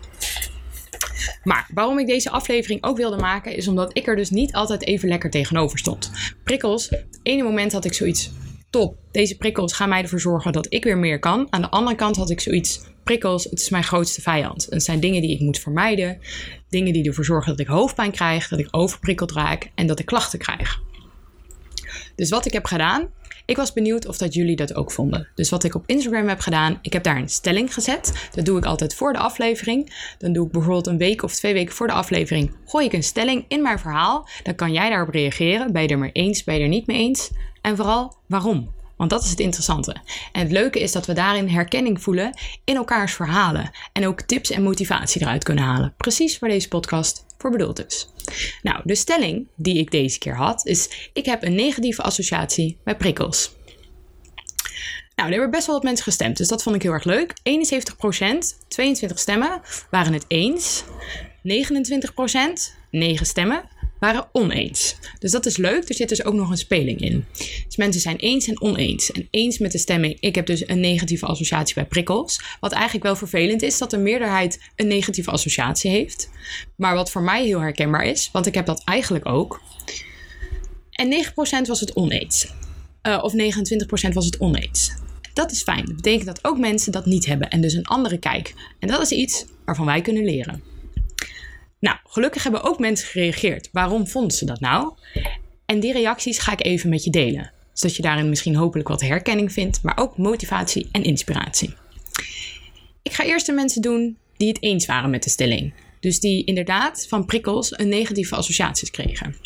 Maar 1.43 1.67
waarom 1.75 1.99
ik 1.99 2.07
deze 2.07 2.31
aflevering 2.31 2.85
ook 2.85 2.97
wilde 2.97 3.17
maken, 3.17 3.57
is 3.57 3.69
omdat 3.69 3.97
ik 3.97 4.07
er 4.07 4.17
dus 4.17 4.31
niet 4.31 4.53
altijd 4.53 4.87
even 4.87 5.09
lekker 5.09 5.31
tegenover 5.31 5.79
stond. 5.79 6.11
Prikkels, 6.45 6.91
het 6.91 7.21
ene 7.23 7.43
moment 7.43 7.73
had 7.73 7.85
ik 7.85 7.95
zoiets, 7.95 8.31
top, 8.71 8.97
deze 9.11 9.37
prikkels 9.37 9.73
gaan 9.73 9.89
mij 9.89 10.03
ervoor 10.03 10.21
zorgen 10.21 10.53
dat 10.53 10.67
ik 10.69 10.85
weer 10.85 10.99
meer 10.99 11.19
kan. 11.19 11.47
Aan 11.51 11.61
de 11.61 11.71
andere 11.71 11.97
kant 11.97 12.17
had 12.17 12.31
ik 12.31 12.41
zoiets, 12.41 12.81
prikkels, 13.05 13.45
het 13.45 13.61
is 13.61 13.69
mijn 13.69 13.85
grootste 13.85 14.21
vijand. 14.21 14.67
Het 14.71 14.83
zijn 14.83 15.01
dingen 15.01 15.23
die 15.23 15.35
ik 15.35 15.41
moet 15.41 15.59
vermijden, 15.59 16.19
dingen 16.69 16.93
die 16.93 17.05
ervoor 17.05 17.25
zorgen 17.25 17.51
dat 17.51 17.61
ik 17.61 17.67
hoofdpijn 17.67 18.11
krijg, 18.11 18.49
dat 18.49 18.59
ik 18.59 18.69
overprikkeld 18.71 19.33
raak 19.33 19.71
en 19.75 19.87
dat 19.87 19.99
ik 19.99 20.07
klachten 20.07 20.39
krijg. 20.39 20.83
Dus 22.17 22.31
wat 22.31 22.47
ik 22.47 22.53
heb 22.53 22.65
gedaan, 22.65 23.11
ik 23.47 23.57
was 23.57 23.73
benieuwd 23.73 24.07
of 24.07 24.17
dat 24.17 24.35
jullie 24.35 24.57
dat 24.57 24.75
ook 24.75 24.93
vonden. 24.93 25.29
Dus 25.35 25.51
wat 25.51 25.65
ik 25.65 25.75
op 25.75 25.83
Instagram 25.87 26.29
heb 26.29 26.41
gedaan, 26.41 26.79
ik 26.83 26.93
heb 26.93 27.03
daar 27.03 27.17
een 27.17 27.29
stelling 27.29 27.75
gezet. 27.75 28.29
Dat 28.35 28.45
doe 28.45 28.59
ik 28.59 28.65
altijd 28.65 28.95
voor 28.95 29.13
de 29.13 29.19
aflevering. 29.19 29.93
Dan 30.19 30.33
doe 30.33 30.47
ik 30.47 30.53
bijvoorbeeld 30.53 30.87
een 30.87 30.99
week 30.99 31.23
of 31.23 31.35
twee 31.35 31.53
weken 31.53 31.75
voor 31.75 31.87
de 31.87 31.93
aflevering. 31.93 32.57
Gooi 32.67 32.87
ik 32.87 32.93
een 32.93 33.03
stelling 33.03 33.45
in 33.49 33.63
mijn 33.63 33.79
verhaal. 33.79 34.29
Dan 34.43 34.55
kan 34.55 34.73
jij 34.73 34.89
daarop 34.89 35.15
reageren. 35.15 35.73
Ben 35.73 35.83
je 35.83 35.89
er 35.89 35.99
mee 35.99 36.13
eens, 36.13 36.45
ben 36.45 36.55
je 36.55 36.61
er 36.61 36.69
niet 36.69 36.87
mee 36.87 36.99
eens? 36.99 37.31
En 37.61 37.77
vooral 37.77 38.17
waarom? 38.27 38.73
Want 38.97 39.11
dat 39.11 39.25
is 39.25 39.31
het 39.31 39.41
interessante. 39.41 39.97
En 40.33 40.41
het 40.41 40.51
leuke 40.51 40.81
is 40.81 40.93
dat 40.93 41.07
we 41.07 41.13
daarin 41.13 41.49
herkenning 41.49 42.03
voelen 42.03 42.39
in 42.65 42.77
elkaars 42.77 43.13
verhalen. 43.13 43.71
En 43.93 44.07
ook 44.07 44.21
tips 44.21 44.51
en 44.51 44.63
motivatie 44.63 45.21
eruit 45.21 45.45
kunnen 45.45 45.65
halen. 45.65 45.95
Precies 45.97 46.39
waar 46.39 46.51
deze 46.51 46.69
podcast 46.69 47.25
voor 47.39 47.51
bedoeld 47.51 47.87
is. 47.87 48.09
Nou, 48.63 48.81
de 48.85 48.95
stelling 48.95 49.47
die 49.57 49.79
ik 49.79 49.91
deze 49.91 50.19
keer 50.19 50.37
had 50.37 50.67
is: 50.67 51.11
ik 51.13 51.25
heb 51.25 51.43
een 51.43 51.55
negatieve 51.55 52.03
associatie 52.03 52.79
met 52.85 52.99
prikkels. 52.99 53.53
Nou, 55.17 55.29
er 55.29 55.35
hebben 55.35 55.51
best 55.51 55.67
wel 55.67 55.75
wat 55.75 55.85
mensen 55.85 56.05
gestemd, 56.05 56.37
dus 56.37 56.49
dat 56.49 56.63
vond 56.63 56.77
ik 56.77 56.83
heel 56.83 56.93
erg 56.93 57.05
leuk. 57.05 57.33
71%, 57.33 58.67
22 58.69 59.19
stemmen 59.19 59.61
waren 59.91 60.13
het 60.13 60.25
eens. 60.29 60.85
29%, 61.43 61.43
9 62.91 63.27
stemmen 63.27 63.69
waren 64.05 64.29
oneens. 64.33 64.97
Dus 65.19 65.31
dat 65.31 65.47
is 65.47 65.57
leuk. 65.57 65.89
Er 65.89 65.95
zit 65.95 66.09
dus 66.09 66.25
ook 66.25 66.35
nog 66.35 66.51
een 66.51 66.57
speling 66.57 67.01
in. 67.01 67.25
Dus 67.67 67.77
mensen 67.77 68.01
zijn 68.01 68.17
eens 68.17 68.49
en 68.49 68.61
oneens. 68.61 69.13
En 69.13 69.29
eens 69.31 69.59
met 69.59 69.73
de 69.73 69.79
stemming, 69.79 70.17
ik 70.21 70.35
heb 70.35 70.47
dus 70.47 70.69
een 70.69 70.81
negatieve 70.81 71.27
associatie 71.27 71.75
bij 71.75 71.85
prikkels. 71.85 72.41
Wat 72.61 72.73
eigenlijk 72.73 73.05
wel 73.05 73.17
vervelend 73.17 73.63
is, 73.63 73.79
dat 73.79 73.91
de 73.91 73.99
meerderheid 73.99 74.61
een 74.77 74.87
negatieve 74.87 75.31
associatie 75.31 75.91
heeft. 75.91 76.31
Maar 76.77 76.95
wat 76.95 77.11
voor 77.11 77.23
mij 77.23 77.45
heel 77.45 77.61
herkenbaar 77.61 78.05
is, 78.05 78.29
want 78.33 78.47
ik 78.47 78.55
heb 78.55 78.67
dat 78.67 78.83
eigenlijk 78.85 79.27
ook. 79.27 79.61
En 80.91 81.25
9% 81.65 81.67
was 81.67 81.81
het 81.81 81.95
oneens. 81.95 82.53
Uh, 83.03 83.19
of 83.23 83.33
29% 83.33 83.37
was 84.13 84.25
het 84.25 84.39
oneens. 84.39 84.93
Dat 85.35 85.51
is 85.51 85.63
fijn. 85.63 85.85
Dat 85.85 85.97
betekent 85.97 86.27
dat 86.27 86.45
ook 86.45 86.59
mensen 86.59 86.93
dat 86.93 87.07
niet 87.07 87.27
hebben 87.27 87.51
en 87.51 87.61
dus 87.61 87.75
een 87.75 87.87
andere 87.87 88.19
kijk. 88.19 88.55
En 88.79 88.89
dat 88.89 89.01
is 89.01 89.11
iets 89.11 89.45
waarvan 89.65 89.87
wij 89.87 90.01
kunnen 90.01 90.25
leren. 90.25 90.74
Nou, 91.85 91.97
gelukkig 92.05 92.43
hebben 92.43 92.63
ook 92.63 92.79
mensen 92.79 93.09
gereageerd. 93.09 93.69
Waarom 93.73 94.07
vonden 94.07 94.37
ze 94.37 94.45
dat 94.45 94.61
nou? 94.61 94.95
En 95.67 95.81
die 95.81 95.93
reacties 95.93 96.39
ga 96.39 96.53
ik 96.53 96.65
even 96.65 96.91
met 96.91 97.05
je 97.05 97.11
delen. 97.11 97.53
Zodat 97.73 97.97
je 97.97 98.03
daarin 98.03 98.29
misschien 98.29 98.55
hopelijk 98.55 98.89
wat 98.89 99.01
herkenning 99.01 99.53
vindt, 99.53 99.83
maar 99.83 99.99
ook 99.99 100.19
motivatie 100.19 100.89
en 100.93 101.03
inspiratie. 101.03 101.75
Ik 103.03 103.13
ga 103.13 103.25
eerst 103.25 103.47
de 103.47 103.53
mensen 103.53 103.83
doen 103.83 104.17
die 104.37 104.49
het 104.49 104.63
eens 104.63 104.87
waren 104.87 105.11
met 105.11 105.23
de 105.23 105.31
stelling. 105.31 105.75
Dus 106.01 106.21
die 106.21 106.45
inderdaad 106.45 107.07
van 107.09 107.25
prikkels 107.25 107.79
een 107.79 107.89
negatieve 107.89 108.37
associaties 108.37 108.91
kregen. 108.91 109.37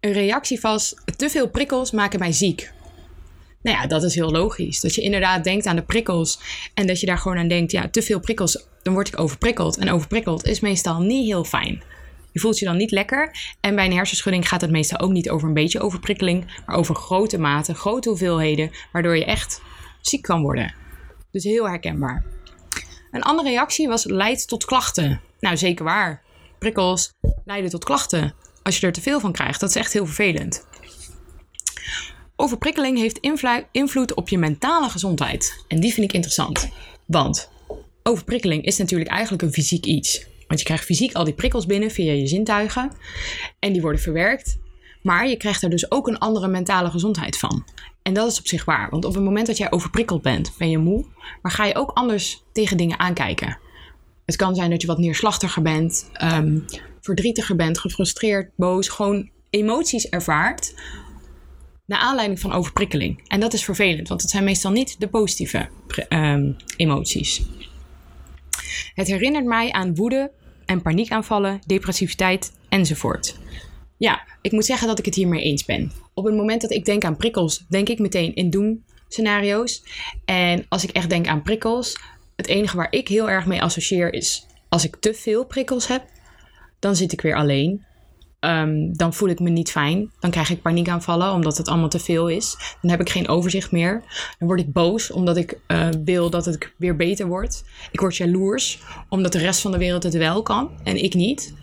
Een 0.00 0.12
reactie 0.12 0.58
was: 0.60 0.94
te 1.16 1.30
veel 1.30 1.48
prikkels 1.48 1.90
maken 1.90 2.18
mij 2.18 2.32
ziek. 2.32 2.72
Nou 3.66 3.78
ja, 3.78 3.86
dat 3.86 4.02
is 4.02 4.14
heel 4.14 4.30
logisch. 4.30 4.80
Dat 4.80 4.94
je 4.94 5.00
inderdaad 5.00 5.44
denkt 5.44 5.66
aan 5.66 5.76
de 5.76 5.82
prikkels 5.82 6.40
en 6.74 6.86
dat 6.86 7.00
je 7.00 7.06
daar 7.06 7.18
gewoon 7.18 7.38
aan 7.38 7.48
denkt: 7.48 7.72
ja, 7.72 7.88
te 7.88 8.02
veel 8.02 8.20
prikkels 8.20 8.66
dan 8.82 8.92
word 8.92 9.08
ik 9.08 9.20
overprikkeld. 9.20 9.78
En 9.78 9.90
overprikkeld 9.90 10.46
is 10.46 10.60
meestal 10.60 11.00
niet 11.00 11.26
heel 11.26 11.44
fijn. 11.44 11.82
Je 12.32 12.40
voelt 12.40 12.58
je 12.58 12.64
dan 12.64 12.76
niet 12.76 12.90
lekker. 12.90 13.36
En 13.60 13.74
bij 13.74 13.86
een 13.86 13.92
hersenschudding 13.92 14.48
gaat 14.48 14.60
het 14.60 14.70
meestal 14.70 14.98
ook 14.98 15.10
niet 15.10 15.30
over 15.30 15.48
een 15.48 15.54
beetje 15.54 15.80
overprikkeling, 15.80 16.62
maar 16.66 16.76
over 16.76 16.94
grote 16.94 17.38
maten, 17.38 17.74
grote 17.74 18.08
hoeveelheden, 18.08 18.70
waardoor 18.92 19.16
je 19.16 19.24
echt 19.24 19.62
ziek 20.00 20.22
kan 20.22 20.42
worden. 20.42 20.74
Dus 21.30 21.44
heel 21.44 21.68
herkenbaar. 21.68 22.24
Een 23.10 23.22
andere 23.22 23.48
reactie 23.48 23.88
was 23.88 24.04
leidt 24.04 24.48
tot 24.48 24.64
klachten. 24.64 25.20
Nou, 25.40 25.56
zeker 25.56 25.84
waar. 25.84 26.22
Prikkels 26.58 27.12
leiden 27.44 27.70
tot 27.70 27.84
klachten. 27.84 28.34
Als 28.62 28.78
je 28.78 28.86
er 28.86 28.92
te 28.92 29.02
veel 29.02 29.20
van 29.20 29.32
krijgt, 29.32 29.60
dat 29.60 29.68
is 29.68 29.76
echt 29.76 29.92
heel 29.92 30.06
vervelend. 30.06 30.64
Overprikkeling 32.36 32.98
heeft 32.98 33.18
invloed 33.72 34.14
op 34.14 34.28
je 34.28 34.38
mentale 34.38 34.88
gezondheid. 34.88 35.64
En 35.68 35.80
die 35.80 35.92
vind 35.92 36.06
ik 36.06 36.12
interessant. 36.12 36.68
Want 37.06 37.50
overprikkeling 38.02 38.64
is 38.64 38.76
natuurlijk 38.76 39.10
eigenlijk 39.10 39.42
een 39.42 39.52
fysiek 39.52 39.84
iets. 39.84 40.26
Want 40.46 40.60
je 40.60 40.66
krijgt 40.66 40.84
fysiek 40.84 41.14
al 41.14 41.24
die 41.24 41.34
prikkels 41.34 41.66
binnen 41.66 41.90
via 41.90 42.12
je 42.12 42.26
zintuigen. 42.26 42.92
En 43.58 43.72
die 43.72 43.82
worden 43.82 44.00
verwerkt. 44.00 44.58
Maar 45.02 45.28
je 45.28 45.36
krijgt 45.36 45.62
er 45.62 45.70
dus 45.70 45.90
ook 45.90 46.08
een 46.08 46.18
andere 46.18 46.48
mentale 46.48 46.90
gezondheid 46.90 47.38
van. 47.38 47.64
En 48.02 48.14
dat 48.14 48.30
is 48.30 48.38
op 48.38 48.46
zich 48.46 48.64
waar. 48.64 48.90
Want 48.90 49.04
op 49.04 49.14
het 49.14 49.24
moment 49.24 49.46
dat 49.46 49.56
jij 49.56 49.70
overprikkeld 49.70 50.22
bent, 50.22 50.52
ben 50.58 50.70
je 50.70 50.78
moe. 50.78 51.04
Maar 51.42 51.52
ga 51.52 51.64
je 51.64 51.74
ook 51.74 51.90
anders 51.90 52.42
tegen 52.52 52.76
dingen 52.76 52.98
aankijken. 52.98 53.58
Het 54.24 54.36
kan 54.36 54.54
zijn 54.54 54.70
dat 54.70 54.80
je 54.80 54.86
wat 54.86 54.98
neerslachtiger 54.98 55.62
bent, 55.62 56.10
um, 56.22 56.64
verdrietiger 57.00 57.56
bent, 57.56 57.78
gefrustreerd, 57.78 58.50
boos. 58.56 58.88
Gewoon 58.88 59.30
emoties 59.50 60.08
ervaart. 60.08 60.74
Naar 61.86 61.98
aanleiding 61.98 62.40
van 62.40 62.52
overprikkeling. 62.52 63.28
En 63.28 63.40
dat 63.40 63.52
is 63.52 63.64
vervelend, 63.64 64.08
want 64.08 64.22
het 64.22 64.30
zijn 64.30 64.44
meestal 64.44 64.70
niet 64.70 65.00
de 65.00 65.08
positieve 65.08 65.68
um, 66.08 66.56
emoties. 66.76 67.42
Het 68.94 69.06
herinnert 69.06 69.44
mij 69.44 69.72
aan 69.72 69.94
woede 69.94 70.30
en 70.64 70.82
paniekaanvallen, 70.82 71.60
depressiviteit 71.66 72.52
enzovoort. 72.68 73.38
Ja, 73.96 74.26
ik 74.40 74.52
moet 74.52 74.64
zeggen 74.64 74.88
dat 74.88 74.98
ik 74.98 75.04
het 75.04 75.14
hiermee 75.14 75.42
eens 75.42 75.64
ben. 75.64 75.92
Op 76.14 76.24
het 76.24 76.34
moment 76.34 76.60
dat 76.60 76.70
ik 76.70 76.84
denk 76.84 77.04
aan 77.04 77.16
prikkels, 77.16 77.64
denk 77.68 77.88
ik 77.88 77.98
meteen 77.98 78.34
in 78.34 78.50
doen 78.50 78.84
scenario's. 79.08 79.82
En 80.24 80.66
als 80.68 80.84
ik 80.84 80.90
echt 80.90 81.10
denk 81.10 81.26
aan 81.26 81.42
prikkels, 81.42 81.98
het 82.36 82.46
enige 82.46 82.76
waar 82.76 82.92
ik 82.92 83.08
heel 83.08 83.30
erg 83.30 83.46
mee 83.46 83.62
associeer 83.62 84.12
is 84.12 84.46
als 84.68 84.84
ik 84.84 84.96
te 84.96 85.14
veel 85.14 85.44
prikkels 85.44 85.86
heb, 85.86 86.04
dan 86.78 86.96
zit 86.96 87.12
ik 87.12 87.20
weer 87.20 87.36
alleen. 87.36 87.85
Ehm, 88.46 88.92
dan 88.92 89.14
voel 89.14 89.28
ik 89.28 89.40
me 89.40 89.50
niet 89.50 89.70
fijn. 89.70 90.10
Dan 90.20 90.30
krijg 90.30 90.50
ik 90.50 90.62
paniekaanvallen 90.62 91.32
omdat 91.32 91.56
het 91.56 91.68
allemaal 91.68 91.88
te 91.88 91.98
veel 91.98 92.28
is. 92.28 92.56
Dan 92.82 92.90
heb 92.90 93.00
ik 93.00 93.10
geen 93.10 93.28
overzicht 93.28 93.72
meer. 93.72 94.02
Dan 94.38 94.48
word 94.48 94.60
ik 94.60 94.72
boos 94.72 95.10
omdat 95.10 95.36
ik 95.36 95.58
uh, 95.68 95.88
wil 96.04 96.30
dat 96.30 96.44
het 96.44 96.72
weer 96.76 96.96
beter 96.96 97.26
wordt. 97.26 97.64
Ik 97.90 98.00
word 98.00 98.16
jaloers 98.16 98.78
omdat 99.08 99.32
de 99.32 99.38
rest 99.38 99.60
van 99.60 99.70
de 99.70 99.78
wereld 99.78 100.02
het 100.02 100.14
wel 100.14 100.42
kan 100.42 100.70
en 100.84 101.02
ik 101.02 101.14
niet. 101.14 101.54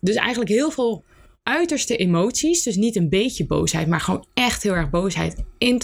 Dus 0.00 0.14
eigenlijk 0.14 0.50
heel 0.50 0.70
veel 0.70 1.04
uiterste 1.42 1.96
emoties. 1.96 2.62
Dus 2.62 2.76
niet 2.76 2.96
een 2.96 3.08
beetje 3.08 3.46
boosheid, 3.46 3.86
maar 3.86 4.00
gewoon 4.00 4.26
echt 4.34 4.62
heel 4.62 4.74
erg 4.74 4.90
boosheid. 4.90 5.44
In, 5.58 5.82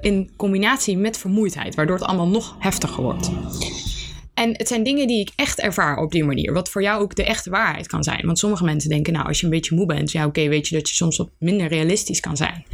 in 0.00 0.30
combinatie 0.36 0.96
met 0.96 1.18
vermoeidheid, 1.18 1.74
waardoor 1.74 1.96
het 1.96 2.04
allemaal 2.04 2.28
nog 2.28 2.56
heftiger 2.58 3.02
wordt. 3.02 3.30
En 4.34 4.50
het 4.52 4.68
zijn 4.68 4.82
dingen 4.82 5.06
die 5.06 5.20
ik 5.20 5.30
echt 5.36 5.60
ervaar 5.60 5.96
op 5.96 6.12
die 6.12 6.24
manier. 6.24 6.52
Wat 6.52 6.68
voor 6.68 6.82
jou 6.82 7.02
ook 7.02 7.14
de 7.14 7.24
echte 7.24 7.50
waarheid 7.50 7.86
kan 7.86 8.04
zijn. 8.04 8.26
Want 8.26 8.38
sommige 8.38 8.64
mensen 8.64 8.90
denken, 8.90 9.12
nou, 9.12 9.26
als 9.26 9.38
je 9.38 9.44
een 9.44 9.52
beetje 9.52 9.74
moe 9.74 9.86
bent, 9.86 10.12
ja, 10.12 10.26
oké, 10.26 10.48
weet 10.48 10.68
je 10.68 10.74
dat 10.74 10.88
je 10.88 10.94
soms 10.94 11.16
wat 11.16 11.30
minder 11.38 11.66
realistisch 11.66 12.20
kan 12.20 12.36
zijn. 12.36 12.64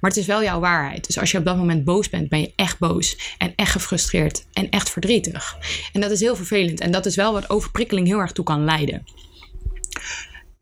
Maar 0.00 0.10
het 0.10 0.16
is 0.16 0.26
wel 0.26 0.42
jouw 0.42 0.60
waarheid. 0.60 1.06
Dus 1.06 1.18
als 1.18 1.30
je 1.30 1.38
op 1.38 1.44
dat 1.44 1.56
moment 1.56 1.84
boos 1.84 2.08
bent, 2.08 2.28
ben 2.28 2.40
je 2.40 2.52
echt 2.56 2.78
boos. 2.78 3.34
En 3.38 3.52
echt 3.56 3.72
gefrustreerd. 3.72 4.46
En 4.52 4.70
echt 4.70 4.90
verdrietig. 4.90 5.58
En 5.92 6.00
dat 6.00 6.10
is 6.10 6.20
heel 6.20 6.36
vervelend. 6.36 6.80
En 6.80 6.90
dat 6.90 7.06
is 7.06 7.16
wel 7.16 7.32
wat 7.32 7.50
overprikkeling 7.50 8.06
heel 8.06 8.18
erg 8.18 8.32
toe 8.32 8.44
kan 8.44 8.64
leiden. 8.64 9.04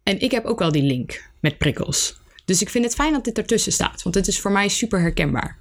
En 0.03 0.21
ik 0.21 0.31
heb 0.31 0.45
ook 0.45 0.59
wel 0.59 0.73
die 0.73 0.83
link 0.83 1.31
met 1.40 1.59
prikkels. 1.59 2.16
Dus 2.45 2.62
ik 2.62 2.69
vind 2.69 2.85
het 2.85 2.95
fijn 2.95 3.12
dat 3.12 3.25
dit 3.25 3.38
ertussen 3.38 3.73
staat. 3.73 4.03
Want 4.03 4.14
het 4.14 4.27
is 4.27 4.40
voor 4.40 4.53
mij 4.53 4.69
super 4.69 5.01
herkenbaar. 5.01 5.59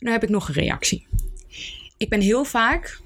Nu 0.00 0.10
heb 0.10 0.22
ik 0.22 0.28
nog 0.28 0.48
een 0.48 0.54
reactie. 0.54 1.06
Ik 1.96 2.08
ben 2.08 2.20
heel 2.20 2.44
vaak 2.44 3.00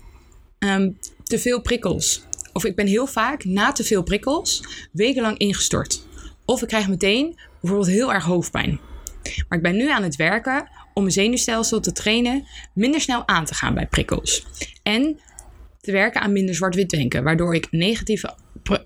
um, 0.66 0.98
te 1.24 1.38
veel 1.38 1.60
prikkels. 1.60 2.22
Of 2.52 2.64
ik 2.64 2.76
ben 2.76 2.86
heel 2.86 3.06
vaak 3.06 3.44
na 3.44 3.72
te 3.72 3.84
veel 3.84 4.02
prikkels 4.02 4.62
wekenlang 4.92 5.38
ingestort. 5.38 6.02
Of 6.44 6.62
ik 6.62 6.68
krijg 6.68 6.88
meteen 6.88 7.38
bijvoorbeeld 7.60 7.90
heel 7.90 8.12
erg 8.12 8.24
hoofdpijn. 8.24 8.80
Maar 9.48 9.58
ik 9.58 9.64
ben 9.64 9.76
nu 9.76 9.90
aan 9.90 10.02
het 10.02 10.16
werken 10.16 10.68
om 10.94 11.02
mijn 11.02 11.14
zenuwstelsel 11.14 11.80
te 11.80 11.92
trainen 11.92 12.46
minder 12.74 13.00
snel 13.00 13.28
aan 13.28 13.44
te 13.44 13.54
gaan 13.54 13.74
bij 13.74 13.86
prikkels. 13.86 14.46
En 14.82 15.20
te 15.80 15.92
werken 15.92 16.20
aan 16.20 16.32
minder 16.32 16.54
zwart-wit 16.54 16.90
denken, 16.90 17.24
waardoor 17.24 17.54
ik 17.54 17.66
negatieve 17.70 18.34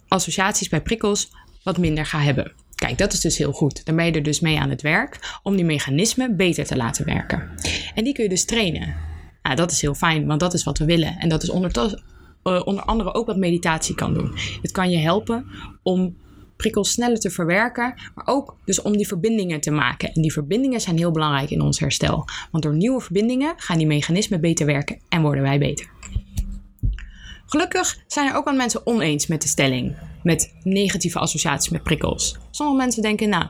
associaties 0.09 0.69
bij 0.69 0.81
prikkels 0.81 1.31
wat 1.63 1.79
minder 1.79 2.07
ga 2.07 2.21
hebben. 2.21 2.53
Kijk, 2.75 2.99
dat 2.99 3.13
is 3.13 3.21
dus 3.21 3.39
heel 3.39 3.53
goed. 3.53 3.85
Dan 3.85 3.97
ben 3.97 4.05
je 4.05 4.13
er 4.13 4.23
dus 4.23 4.41
mee 4.41 4.59
aan 4.59 4.71
het 4.71 4.83
werk 4.83 5.39
om 5.43 5.57
die 5.57 5.65
mechanismen 5.65 6.37
beter 6.37 6.65
te 6.65 6.77
laten 6.77 7.05
werken. 7.05 7.51
En 7.95 8.05
die 8.05 8.13
kun 8.13 8.23
je 8.23 8.31
dus 8.31 8.45
trainen. 8.45 9.14
Nou, 9.45 9.57
dat 9.57 9.71
is 9.71 9.81
heel 9.81 9.95
fijn, 9.95 10.27
want 10.27 10.41
dat 10.41 10.55
is 10.55 10.65
wat 10.65 10.79
we 10.79 10.85
willen. 10.85 11.19
En 11.19 11.29
dat 11.29 11.43
is 11.43 11.51
onder, 11.51 12.01
uh, 12.45 12.63
onder 12.65 12.85
andere 12.85 13.15
ook 13.15 13.27
wat 13.27 13.37
meditatie 13.37 13.95
kan 13.95 14.15
doen. 14.15 14.33
Het 14.63 14.71
kan 14.71 14.91
je 14.91 14.99
helpen 14.99 15.47
om 15.83 16.17
prikkels 16.57 16.91
sneller 16.91 17.19
te 17.19 17.31
verwerken, 17.31 17.95
maar 18.15 18.27
ook 18.27 18.57
dus 18.65 18.83
om 18.83 18.97
die 18.97 19.07
verbindingen 19.07 19.61
te 19.61 19.71
maken. 19.71 20.13
En 20.13 20.23
die 20.23 20.33
verbindingen 20.33 20.81
zijn 20.81 20.97
heel 20.97 21.11
belangrijk 21.11 21.51
in 21.51 21.61
ons 21.61 21.81
herstel. 21.81 22.25
Want 22.51 22.63
door 22.63 22.75
nieuwe 22.75 23.01
verbindingen 23.01 23.55
gaan 23.57 23.79
die 23.79 23.87
mechanismen 23.87 24.41
beter 24.41 24.67
werken 24.67 24.99
en 25.09 25.23
worden 25.23 25.43
wij 25.43 25.59
beter. 25.59 25.91
Gelukkig 27.47 27.99
zijn 28.07 28.29
er 28.29 28.35
ook 28.35 28.45
wat 28.45 28.57
mensen 28.57 28.87
oneens 28.87 29.27
met 29.27 29.43
de 29.43 29.49
stelling, 29.49 29.97
met 30.23 30.55
negatieve 30.63 31.19
associaties 31.19 31.71
met 31.71 31.83
prikkels. 31.83 32.37
Sommige 32.51 32.79
mensen 32.79 33.03
denken, 33.03 33.29
nou, 33.29 33.47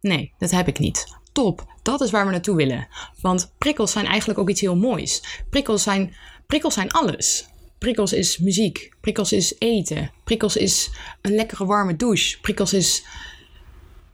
nee, 0.00 0.32
dat 0.38 0.50
heb 0.50 0.68
ik 0.68 0.78
niet. 0.78 1.16
Top, 1.32 1.71
dat 1.82 2.00
is 2.00 2.10
waar 2.10 2.24
we 2.24 2.30
naartoe 2.30 2.56
willen. 2.56 2.88
Want 3.20 3.52
prikkels 3.58 3.92
zijn 3.92 4.06
eigenlijk 4.06 4.38
ook 4.38 4.50
iets 4.50 4.60
heel 4.60 4.76
moois. 4.76 5.22
Prikkels 5.50 5.82
zijn, 5.82 6.14
prikkels 6.46 6.74
zijn 6.74 6.90
alles. 6.90 7.46
Prikkels 7.78 8.12
is 8.12 8.38
muziek, 8.38 8.94
prikkels 9.00 9.32
is 9.32 9.54
eten, 9.58 10.10
prikkels 10.24 10.56
is 10.56 10.90
een 11.20 11.34
lekkere 11.34 11.66
warme 11.66 11.96
douche, 11.96 12.40
prikkels 12.40 12.72
is 12.72 13.04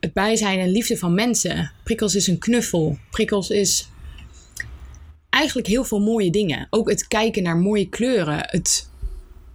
het 0.01 0.13
bijzijn 0.13 0.59
en 0.59 0.71
liefde 0.71 0.99
van 0.99 1.15
mensen, 1.15 1.73
prikkels 1.85 2.15
is 2.15 2.27
een 2.27 2.39
knuffel, 2.39 2.99
prikkels 3.11 3.51
is 3.51 3.89
eigenlijk 5.31 5.67
heel 5.67 5.85
veel 5.85 6.01
mooie 6.01 6.31
dingen. 6.31 6.67
Ook 6.71 6.89
het 6.89 7.07
kijken 7.09 7.43
naar 7.43 7.57
mooie 7.57 7.89
kleuren, 7.89 8.39
het, 8.47 8.91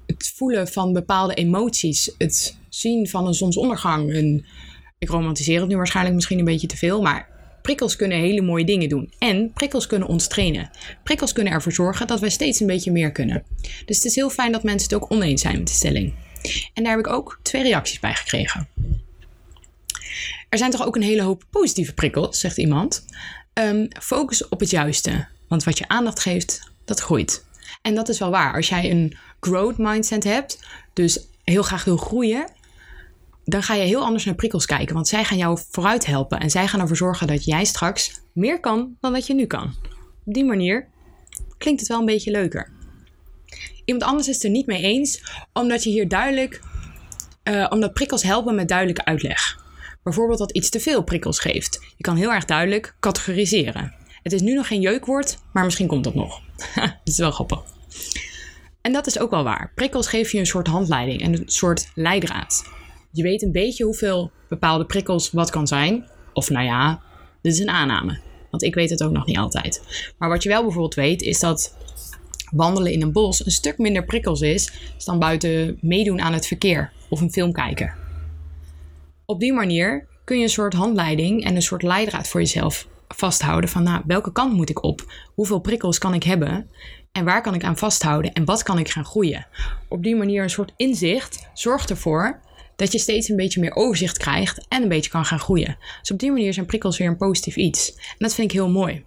het 0.06 0.34
voelen 0.36 0.67
van 0.67 0.93
bepaalde 0.93 1.34
emoties, 1.34 2.15
het 2.17 2.58
zien 2.69 3.10
van 3.10 3.28
een 3.28 3.34
zonsondergang. 3.34 4.13
Een, 4.13 4.45
ik 4.97 5.10
romantiseer 5.10 5.60
het 5.60 5.69
nu 5.69 5.76
waarschijnlijk 5.76 6.15
misschien 6.15 6.39
een 6.39 6.45
beetje 6.45 6.67
te 6.67 6.78
veel, 6.78 7.02
maar 7.02 7.33
prikkels 7.63 7.95
kunnen 7.95 8.17
hele 8.17 8.41
mooie 8.41 8.65
dingen 8.65 8.89
doen. 8.89 9.12
En 9.19 9.52
prikkels 9.54 9.88
kunnen 9.88 10.08
ons 10.08 10.28
trainen. 10.28 10.69
Prikkels 11.04 11.34
kunnen 11.34 11.54
ervoor 11.54 11.71
zorgen 11.71 12.08
dat 12.08 12.19
wij 12.19 12.30
steeds 12.30 12.60
een 12.60 12.67
beetje 12.67 12.91
meer 12.91 13.12
kunnen. 13.12 13.43
Dus 13.86 13.95
het 13.95 14.06
is 14.06 14.15
heel 14.15 14.30
fijn 14.30 14.52
dat 14.52 14.63
mensen 14.63 14.89
het 14.89 15.04
ook 15.04 15.12
oneens 15.12 15.41
zijn 15.41 15.58
met 15.58 15.67
de 15.67 15.73
stelling. 15.73 16.13
En 16.73 16.84
daar 16.84 16.95
heb 16.97 17.06
ik 17.06 17.13
ook 17.13 17.39
twee 17.41 17.63
reacties 17.63 17.99
bij 17.99 18.13
gekregen. 18.13 18.67
Er 20.49 20.58
zijn 20.58 20.71
toch 20.71 20.86
ook 20.86 20.95
een 20.95 21.02
hele 21.02 21.21
hoop 21.21 21.43
positieve 21.49 21.93
prikkels, 21.93 22.39
zegt 22.39 22.58
iemand. 22.58 23.06
Um, 23.54 23.88
focus 23.99 24.47
op 24.47 24.60
het 24.60 24.69
juiste. 24.69 25.28
Want 25.47 25.63
wat 25.63 25.78
je 25.78 25.88
aandacht 25.88 26.19
geeft, 26.19 26.71
dat 26.86 26.99
groeit. 26.99 27.45
En 27.82 27.95
dat 27.95 28.10
is 28.10 28.19
wel 28.19 28.30
waar. 28.30 28.54
Als 28.54 28.69
jij 28.69 28.91
een 28.91 29.17
growth 29.39 29.78
mindset 29.78 30.23
hebt, 30.23 30.60
dus 30.93 31.19
heel 31.43 31.63
graag 31.63 31.84
wil 31.84 31.97
groeien, 31.97 32.49
dan 33.43 33.63
ga 33.63 33.73
je 33.73 33.84
heel 33.84 34.03
anders 34.03 34.25
naar 34.25 34.36
prikkels 34.36 34.65
kijken. 34.65 34.95
Want 34.95 35.08
zij 35.08 35.23
gaan 35.23 35.38
jou 35.38 35.60
vooruit 35.69 36.06
helpen. 36.06 36.39
En 36.39 36.49
zij 36.49 36.67
gaan 36.67 36.79
ervoor 36.79 36.97
zorgen 36.97 37.27
dat 37.27 37.45
jij 37.45 37.65
straks 37.65 38.21
meer 38.34 38.60
kan 38.60 38.97
dan 38.99 39.13
dat 39.13 39.27
je 39.27 39.34
nu 39.34 39.45
kan. 39.45 39.73
Op 40.25 40.34
die 40.34 40.45
manier 40.45 40.88
klinkt 41.58 41.79
het 41.79 41.89
wel 41.89 41.99
een 41.99 42.06
beetje 42.06 42.32
leuker. 42.32 42.71
Iemand 43.86 44.06
anders 44.06 44.27
is 44.27 44.36
het 44.36 44.43
er 44.43 44.49
niet 44.49 44.65
mee 44.65 44.82
eens, 44.82 45.23
omdat 45.53 45.84
je 45.84 45.89
hier 45.89 46.08
duidelijk, 46.08 46.62
uh, 47.43 47.67
omdat 47.69 47.93
prikkels 47.93 48.23
helpen 48.23 48.56
met 48.56 48.67
duidelijke 48.67 49.06
uitleg. 49.06 49.62
Bijvoorbeeld 50.03 50.39
dat 50.39 50.51
iets 50.51 50.69
te 50.69 50.79
veel 50.79 51.03
prikkels 51.03 51.39
geeft. 51.39 51.79
Je 51.97 52.03
kan 52.03 52.15
heel 52.15 52.34
erg 52.34 52.45
duidelijk 52.45 52.95
categoriseren. 52.99 53.93
Het 54.23 54.34
is 54.34 54.41
nu 54.41 54.53
nog 54.53 54.67
geen 54.67 54.82
jeukwoord, 54.82 55.38
maar 55.53 55.63
misschien 55.63 55.88
komt 55.88 56.03
dat 56.03 56.15
nog. 56.15 56.41
dat 56.75 56.99
is 57.03 57.17
wel 57.17 57.32
grappig. 57.32 57.63
En 58.82 58.93
dat 58.93 59.08
is 59.08 59.19
ook 59.19 59.32
wel 59.32 59.43
waar. 59.43 59.71
Prikkels 59.75 60.08
geven 60.08 60.32
je 60.32 60.39
een 60.39 60.45
soort 60.45 60.67
handleiding 60.67 61.21
en 61.21 61.34
een 61.34 61.43
soort 61.45 61.91
leidraad. 61.95 62.63
Je 63.15 63.23
weet 63.23 63.41
een 63.41 63.52
beetje 63.52 63.84
hoeveel 63.84 64.32
bepaalde 64.49 64.86
prikkels 64.86 65.32
wat 65.32 65.49
kan 65.49 65.67
zijn. 65.67 66.06
Of 66.34 66.49
nou 66.49 66.65
ja, 66.65 67.02
dit 67.41 67.54
is 67.54 67.60
een 67.60 67.69
aanname. 67.69 68.19
Want 68.49 68.63
ik 68.63 68.76
weet 68.76 68.89
het 68.89 69.04
ook 69.04 69.12
nog 69.12 69.26
niet 69.26 69.38
altijd. 69.38 69.82
Maar 70.17 70.30
wat 70.30 70.43
je 70.43 70.49
wel 70.49 70.62
bijvoorbeeld 70.62 70.93
weet, 70.93 71.21
is 71.21 71.39
dat 71.39 71.76
wandelen 72.52 72.91
in 72.91 73.02
een 73.02 73.12
bos 73.12 73.45
een 73.45 73.52
stuk 73.52 73.78
minder 73.78 74.06
prikkels 74.06 74.41
is 74.41 74.71
dan 75.06 75.19
buiten 75.19 75.78
meedoen 75.82 76.21
aan 76.21 76.34
het 76.34 76.47
verkeer 76.47 76.91
of 77.10 77.21
een 77.21 77.32
film 77.32 77.52
kijken. 77.52 77.93
Op 79.26 79.39
die 79.39 79.54
manier 79.54 80.08
kun 80.23 80.38
je 80.38 80.43
een 80.43 80.49
soort 80.49 80.73
handleiding 80.73 81.45
en 81.45 81.56
een 81.56 81.62
soort 81.62 81.84
leidraad 81.84 82.28
voor 82.28 82.39
jezelf 82.39 82.88
vasthouden 83.08 83.69
van 83.69 83.84
nou, 83.84 84.02
welke 84.06 84.32
kant 84.32 84.54
moet 84.54 84.69
ik 84.69 84.84
op? 84.84 85.13
Hoeveel 85.34 85.60
prikkels 85.60 85.97
kan 85.97 86.13
ik 86.13 86.23
hebben? 86.23 86.69
En 87.12 87.26
waar 87.26 87.41
kan 87.41 87.54
ik 87.54 87.63
aan 87.63 87.78
vasthouden? 87.78 88.34
En 88.34 88.45
wat 88.45 88.63
kan 88.63 88.80
ik 88.80 88.89
gaan 88.89 89.06
groeien? 89.06 89.47
Op 89.88 90.04
die 90.04 90.15
manier 90.15 90.43
een 90.43 90.49
soort 90.49 90.73
inzicht 90.76 91.49
zorgt 91.54 91.89
ervoor 91.89 92.41
dat 92.75 92.91
je 92.91 92.99
steeds 92.99 93.29
een 93.29 93.36
beetje 93.36 93.59
meer 93.59 93.75
overzicht 93.75 94.17
krijgt 94.17 94.65
en 94.67 94.81
een 94.81 94.89
beetje 94.89 95.12
kan 95.12 95.25
gaan 95.25 95.39
groeien. 95.39 95.77
Dus 95.99 96.12
op 96.12 96.19
die 96.19 96.31
manier 96.31 96.53
zijn 96.53 96.65
prikkels 96.65 96.97
weer 96.97 97.07
een 97.07 97.17
positief 97.17 97.55
iets. 97.55 97.95
En 97.95 98.15
dat 98.17 98.33
vind 98.33 98.47
ik 98.47 98.57
heel 98.57 98.69
mooi. 98.69 99.03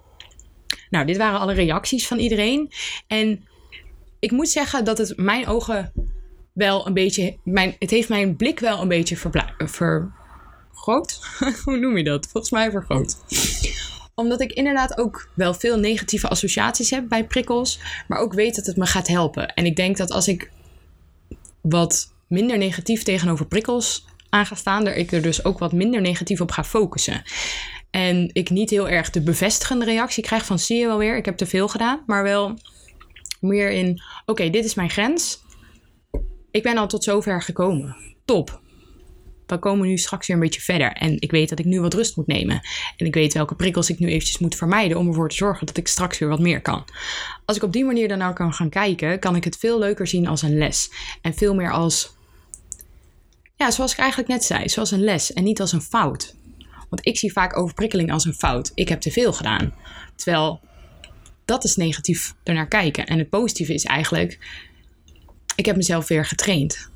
Nou, 0.91 1.07
dit 1.07 1.17
waren 1.17 1.41
alle 1.41 1.53
reacties 1.53 2.07
van 2.07 2.19
iedereen. 2.19 2.73
En 3.07 3.45
ik 4.19 4.31
moet 4.31 4.49
zeggen 4.49 4.85
dat 4.85 4.99
het 4.99 5.17
mijn 5.17 5.47
ogen 5.47 5.93
wel 6.53 6.87
een 6.87 6.95
beetje. 6.95 7.37
Mijn, 7.45 7.77
het 7.79 7.91
heeft 7.91 8.09
mijn 8.09 8.37
blik 8.37 8.61
wel 8.61 8.81
een 8.81 8.89
beetje 8.89 9.17
vergroot. 9.17 11.21
Hoe 11.65 11.79
noem 11.79 11.97
je 11.97 12.05
dat? 12.05 12.27
Volgens 12.27 12.53
mij 12.53 12.71
vergroot 12.71 13.17
omdat 14.17 14.41
ik 14.41 14.53
inderdaad 14.53 14.99
ook 14.99 15.29
wel 15.35 15.55
veel 15.55 15.79
negatieve 15.79 16.29
associaties 16.29 16.91
heb 16.91 17.09
bij 17.09 17.27
prikkels, 17.27 17.81
maar 18.09 18.19
ook 18.19 18.33
weet 18.33 18.55
dat 18.55 18.67
het 18.67 18.77
me 18.77 18.87
gaat 18.87 19.09
helpen. 19.09 19.55
En 19.55 19.67
ik 19.67 19.77
denk 19.77 19.97
dat 19.97 20.11
als 20.11 20.29
ik 20.29 20.51
wat 21.61 22.15
minder 22.29 22.59
negatief 22.59 23.03
tegenover 23.03 23.47
prikkels 23.47 24.05
aan 24.29 24.47
ga 24.47 24.55
staan, 24.55 24.85
daar 24.85 24.95
ik 24.95 25.13
er 25.13 25.23
dus 25.23 25.45
ook 25.45 25.59
wat 25.59 25.73
minder 25.73 26.01
negatief 26.01 26.41
op 26.41 26.51
ga 26.51 26.65
focussen. 26.65 27.23
En 27.91 28.31
ik 28.33 28.51
niet 28.51 28.71
heel 28.71 28.89
erg 28.89 29.11
de 29.11 29.21
bevestigende 29.21 29.85
reactie 29.85 30.23
krijg 30.23 30.45
van 30.45 30.59
zie 30.59 30.79
je 30.79 30.87
wel 30.87 30.99
weer, 30.99 31.17
ik 31.17 31.25
heb 31.25 31.37
te 31.37 31.47
veel 31.47 31.69
gedaan, 31.69 32.03
maar 32.07 32.23
wel 32.23 32.59
meer 33.41 33.71
in 33.71 34.03
oké, 34.27 34.51
dit 34.51 34.65
is 34.65 34.75
mijn 34.75 34.91
grens. 34.91 35.45
Ik 36.51 36.63
ben 36.63 36.77
al 36.77 36.87
tot 36.87 37.05
zover 37.05 37.43
gekomen. 37.43 37.97
Top 38.25 38.61
we 39.47 39.59
komen 39.59 39.89
nu 39.89 39.99
straks 39.99 40.27
weer 40.27 40.37
een 40.37 40.43
beetje 40.43 40.61
verder. 40.61 40.93
En 40.93 41.21
ik 41.21 41.31
weet 41.31 41.49
dat 41.49 41.59
ik 41.59 41.65
nu 41.65 41.81
wat 41.81 41.95
rust 41.95 42.17
moet 42.17 42.27
nemen. 42.27 42.61
En 42.97 43.07
ik 43.07 43.15
weet 43.15 43.35
welke 43.35 43.55
prikkels 43.55 43.91
ik 43.91 43.99
nu 43.99 44.09
eventjes 44.09 44.39
moet 44.39 44.55
vermijden 44.55 44.99
om 44.99 45.09
ervoor 45.09 45.29
te 45.29 45.37
zorgen 45.37 45.67
dat 45.67 45.77
ik 45.77 45.89
straks 45.89 46.19
weer 46.19 46.29
wat 46.29 46.41
meer 46.41 46.61
kan. 46.61 46.85
Als 47.45 47.57
ik 47.57 47.63
op 47.63 47.73
die 47.73 47.85
manier 47.85 48.09
dan 48.09 48.19
nou 48.19 48.35
kan 48.35 48.53
gaan 48.53 48.69
kijken, 48.69 49.19
kan 49.19 49.37
ik 49.37 49.45
het 49.45 49.57
veel 49.57 49.79
leuker 49.79 50.07
zien 50.07 50.27
als 50.27 50.43
een 50.43 50.59
les. 50.59 50.91
En 51.23 51.35
veel 51.35 51.55
meer 51.55 51.73
als, 51.73 52.16
ja, 53.57 53.71
zoals 53.71 53.93
ik 53.93 53.99
eigenlijk 53.99 54.29
net 54.29 54.45
zei, 54.45 54.69
zoals 54.69 54.91
een 54.91 55.05
les 55.05 55.33
en 55.33 55.45
niet 55.45 55.61
als 55.61 55.73
een 55.73 55.83
fout. 55.83 56.35
Want 56.89 57.07
ik 57.07 57.19
zie 57.19 57.33
vaak 57.33 57.57
overprikkeling 57.57 58.13
als 58.13 58.25
een 58.25 58.35
fout. 58.35 58.73
Ik 58.75 58.89
heb 58.89 59.01
te 59.01 59.11
veel 59.11 59.33
gedaan. 59.33 59.75
Terwijl 60.15 60.61
dat 61.45 61.65
is 61.65 61.77
negatief 61.77 62.35
ernaar 62.43 62.69
kijken. 62.69 63.07
En 63.07 63.19
het 63.19 63.29
positieve 63.29 63.75
is 63.75 63.85
eigenlijk, 63.85 64.39
ik 65.57 65.67
heb 65.67 65.77
mezelf 65.77 66.09
weer 66.09 66.25
getraind. 66.25 66.91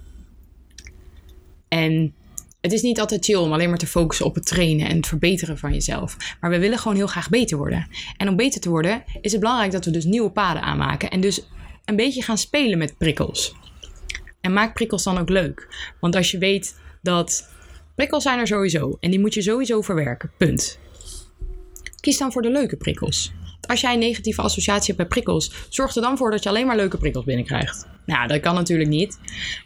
En 1.69 2.15
het 2.61 2.73
is 2.73 2.83
niet 2.83 3.01
altijd 3.01 3.25
chill 3.25 3.37
om 3.37 3.53
alleen 3.53 3.69
maar 3.69 3.79
te 3.79 3.87
focussen 3.87 4.27
op 4.27 4.35
het 4.35 4.47
trainen 4.47 4.89
en 4.89 4.97
het 4.97 5.07
verbeteren 5.07 5.59
van 5.59 5.73
jezelf. 5.73 6.17
Maar 6.41 6.51
we 6.51 6.59
willen 6.59 6.79
gewoon 6.79 6.97
heel 6.97 7.07
graag 7.07 7.29
beter 7.29 7.57
worden. 7.57 7.89
En 8.17 8.29
om 8.29 8.37
beter 8.37 8.61
te 8.61 8.69
worden 8.69 9.05
is 9.21 9.33
het 9.33 9.41
belangrijk 9.41 9.73
dat 9.73 9.85
we 9.85 9.91
dus 9.91 10.05
nieuwe 10.05 10.31
paden 10.31 10.63
aanmaken. 10.63 11.11
En 11.11 11.21
dus 11.21 11.43
een 11.85 11.97
beetje 11.97 12.23
gaan 12.23 12.39
spelen 12.39 12.79
met 12.79 12.99
prikkels. 12.99 13.55
En 14.41 14.53
maak 14.53 14.75
prikkels 14.75 15.03
dan 15.03 15.19
ook 15.19 15.29
leuk. 15.29 15.69
Want 16.01 16.17
als 16.17 16.31
je 16.31 16.39
weet 16.39 16.81
dat 17.03 17.49
prikkels 17.95 18.23
zijn 18.23 18.39
er 18.39 18.47
sowieso. 18.47 18.97
En 19.01 19.11
die 19.11 19.21
moet 19.21 19.35
je 19.35 19.43
sowieso 19.43 19.81
verwerken. 19.83 20.31
Punt. 20.37 20.79
Kies 22.01 22.19
dan 22.19 22.33
voor 22.33 22.43
de 22.43 22.51
leuke 22.51 22.77
prikkels. 22.77 23.33
Als 23.67 23.81
jij 23.81 23.93
een 23.93 23.99
negatieve 23.99 24.43
associatie 24.43 24.87
hebt 24.87 24.99
met 24.99 25.09
prikkels, 25.09 25.53
zorg 25.69 25.95
er 25.95 26.03
dan 26.03 26.17
voor 26.17 26.31
dat 26.31 26.43
je 26.43 26.49
alleen 26.49 26.67
maar 26.67 26.77
leuke 26.77 26.97
prikkels 26.97 27.25
binnenkrijgt. 27.25 27.89
Nou, 28.07 28.29
dat 28.29 28.41
kan 28.41 28.55
natuurlijk 28.55 28.89
niet. 28.89 29.19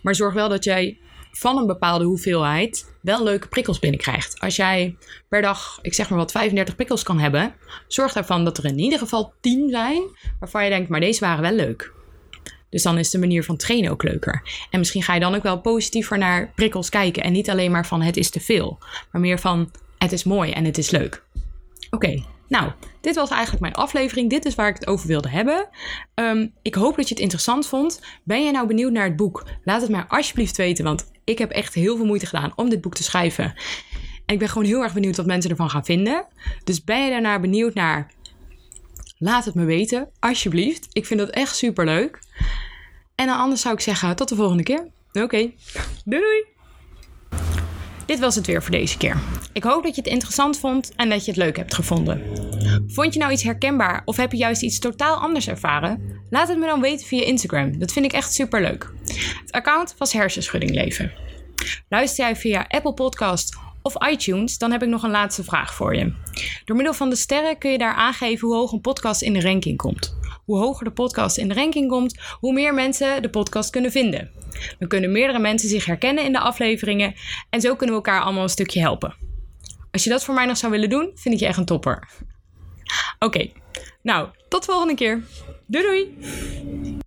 Maar 0.03 0.15
zorg 0.15 0.35
wel 0.35 0.49
dat 0.49 0.65
jij 0.65 0.99
van 1.33 1.59
een 1.59 1.67
bepaalde 1.67 2.05
hoeveelheid 2.05 2.97
wel 3.01 3.25
leuke 3.25 3.49
prikkels 3.49 3.79
binnenkrijgt. 3.79 4.41
Als 4.41 4.57
jij 4.57 4.97
per 5.29 5.43
dag, 5.43 5.79
ik 5.83 5.95
zeg 5.95 6.09
maar 6.09 6.19
wat, 6.19 6.31
35 6.31 6.75
prikkels 6.75 7.03
kan 7.03 7.19
hebben, 7.19 7.55
zorg 7.89 8.15
ervan 8.15 8.45
dat 8.45 8.59
er 8.59 8.65
in 8.65 8.79
ieder 8.79 8.99
geval 8.99 9.35
10 9.41 9.71
zijn 9.71 10.03
waarvan 10.39 10.65
je 10.65 10.71
denkt, 10.71 10.89
maar 10.89 11.01
deze 11.01 11.21
waren 11.21 11.43
wel 11.43 11.53
leuk. 11.53 11.93
Dus 12.75 12.83
dan 12.83 12.99
is 12.99 13.11
de 13.11 13.19
manier 13.19 13.45
van 13.45 13.57
trainen 13.57 13.91
ook 13.91 14.03
leuker. 14.03 14.43
En 14.71 14.79
misschien 14.79 15.03
ga 15.03 15.15
je 15.15 15.21
dan 15.21 15.35
ook 15.35 15.43
wel 15.43 15.61
positiever 15.61 16.19
naar 16.19 16.53
prikkels 16.55 16.89
kijken. 16.89 17.23
En 17.23 17.33
niet 17.33 17.51
alleen 17.51 17.71
maar 17.71 17.87
van 17.87 18.03
het 18.03 18.17
is 18.17 18.31
te 18.31 18.41
veel, 18.41 18.79
maar 19.11 19.21
meer 19.21 19.39
van 19.39 19.71
het 19.99 20.13
is 20.13 20.25
mooi 20.25 20.51
en 20.53 20.65
het 20.65 20.79
is 20.79 20.91
leuk. 20.91 21.23
Oké, 21.91 22.23
nou, 22.49 22.73
dit 23.01 23.15
was 23.15 23.31
eigenlijk 23.31 23.61
mijn 23.61 23.75
aflevering. 23.75 24.31
Dit 24.31 24.45
is 24.45 24.55
waar 24.55 24.69
ik 24.69 24.75
het 24.75 24.87
over 24.87 25.07
wilde 25.07 25.29
hebben. 25.29 25.69
Ehm, 26.15 26.47
ik 26.63 26.75
hoop 26.75 26.97
dat 26.97 27.09
je 27.09 27.15
het 27.15 27.23
interessant 27.23 27.67
vond. 27.67 28.01
Ben 28.25 28.45
je 28.45 28.53
nou 28.53 28.67
benieuwd 28.67 28.93
naar 28.93 29.05
het 29.05 29.17
boek? 29.17 29.47
Laat 29.65 29.81
het 29.81 29.91
mij 29.91 30.05
alsjeblieft 30.09 30.57
weten, 30.57 30.85
want 30.85 31.11
ik 31.25 31.39
heb 31.39 31.51
echt 31.51 31.75
heel 31.75 31.97
veel 31.97 32.07
moeite 32.07 32.27
gedaan 32.27 32.53
om 32.57 32.69
dit 32.69 32.81
boek 32.81 32.95
te 32.95 33.03
schrijven. 33.03 33.45
En 34.27 34.35
ik 34.35 34.39
ben 34.39 34.49
gewoon 34.49 34.67
heel 34.67 34.83
erg 34.83 34.95
benieuwd 34.95 35.17
wat 35.17 35.27
mensen 35.27 35.51
ervan 35.51 35.71
gaan 35.71 35.85
vinden. 35.85 36.27
Dus 36.65 36.85
ben 36.85 37.05
je 37.05 37.11
daarnaar 37.11 37.41
benieuwd 37.41 37.75
naar? 37.75 38.11
Laat 39.25 39.45
het 39.45 39.55
me 39.55 39.65
weten, 39.65 40.09
alsjeblieft. 40.19 40.87
Ik 40.93 41.07
vind 41.07 41.21
dat 41.21 41.31
echt 41.31 41.57
super 41.57 41.85
leuk. 41.85 42.19
En 43.15 43.27
dan 43.27 43.39
anders 43.39 43.61
zou 43.61 43.75
ik 43.75 43.81
zeggen, 43.81 44.17
tot 44.17 44.29
de 44.29 44.35
volgende 44.35 44.63
keer. 44.63 44.89
Oké, 45.13 45.53
doei 46.05 46.23
doei! 46.23 46.45
Dit 48.07 48.19
was 48.19 48.35
het 48.35 48.47
weer 48.47 48.63
voor 48.63 48.71
deze 48.71 48.97
keer. 48.97 49.17
Ik 49.53 49.63
hoop 49.63 49.83
dat 49.83 49.95
je 49.95 50.01
het 50.01 50.11
interessant 50.11 50.59
vond 50.59 50.93
en 50.97 51.09
dat 51.09 51.25
je 51.25 51.31
het 51.31 51.41
leuk 51.41 51.57
hebt 51.57 51.75
gevonden. 51.75 52.23
Vond 52.87 53.15
je 53.15 53.21
nou 53.21 53.33
iets 53.33 53.43
herkenbaar 53.43 54.03
of 54.05 54.17
heb 54.17 54.33
je 54.33 54.39
juist 54.39 54.63
iets 54.63 54.79
totaal 54.79 55.17
anders 55.17 55.49
ervaren? 55.49 56.21
Laat 56.31 56.49
het 56.49 56.59
me 56.59 56.67
dan 56.67 56.81
weten 56.81 57.07
via 57.07 57.25
Instagram. 57.25 57.79
Dat 57.79 57.93
vind 57.93 58.05
ik 58.05 58.13
echt 58.13 58.33
super 58.33 58.61
leuk. 58.61 58.93
Het 59.41 59.53
account 59.53 59.95
was 59.99 60.13
Hersenschudding 60.13 60.75
Leven. 60.75 61.13
Luister 61.89 62.25
jij 62.25 62.37
via 62.37 62.65
Apple 62.69 62.95
Podcast 62.95 63.57
of 63.85 64.09
iTunes, 64.09 64.59
dan 64.59 64.71
heb 64.71 64.83
ik 64.83 64.89
nog 64.89 65.03
een 65.03 65.11
laatste 65.11 65.45
vraag 65.45 65.75
voor 65.75 65.97
je. 65.97 66.13
Door 66.65 66.77
middel 66.77 66.95
van 66.95 67.11
de 67.11 67.17
sterren 67.17 67.59
kun 67.59 67.71
je 67.71 67.79
daar 67.79 67.95
aangeven 67.95 68.49
hoe 68.49 68.57
hoog 68.57 68.73
een 68.73 68.81
podcast 68.81 69.23
in 69.23 69.33
de 69.33 69.41
ranking 69.41 69.77
komt. 69.77 70.17
Hoe 70.45 70.59
hoger 70.59 70.85
de 70.85 70.93
podcast 70.93 71.37
in 71.37 71.49
de 71.49 71.55
ranking 71.55 71.89
komt, 71.89 72.21
hoe 72.41 72.53
meer 72.53 72.75
mensen 72.75 73.23
de 73.23 73.31
podcast 73.31 73.71
kunnen 73.71 73.91
vinden. 73.91 74.31
Dan 74.79 74.89
kunnen 74.89 75.13
meerdere 75.13 75.39
mensen 75.39 75.69
zich 75.69 75.85
herkennen 75.85 76.25
in 76.25 76.33
de 76.33 76.39
afleveringen 76.39 77.15
en 77.51 77.61
zo 77.61 77.77
kunnen 77.77 77.97
we 77.97 78.03
elkaar 78.03 78.23
allemaal 78.23 78.43
een 78.43 78.49
stukje 78.49 78.81
helpen. 78.81 79.15
Als 79.91 80.05
je 80.05 80.11
dat 80.11 80.25
voor 80.25 80.35
mij 80.35 80.47
nog 80.47 80.57
zou 80.57 80.73
willen 80.73 80.91
doen, 80.91 81.11
vind 81.15 81.35
ik 81.35 81.41
je 81.41 81.47
echt 81.47 81.59
een 81.59 81.65
topper. 81.65 82.09
Oké, 83.19 83.51
nou, 84.03 84.29
tot 84.49 84.67
de 84.67 84.71
volgende 84.71 84.95
keer. 84.95 85.23
Doei 85.67 85.85
doei! 85.85 87.03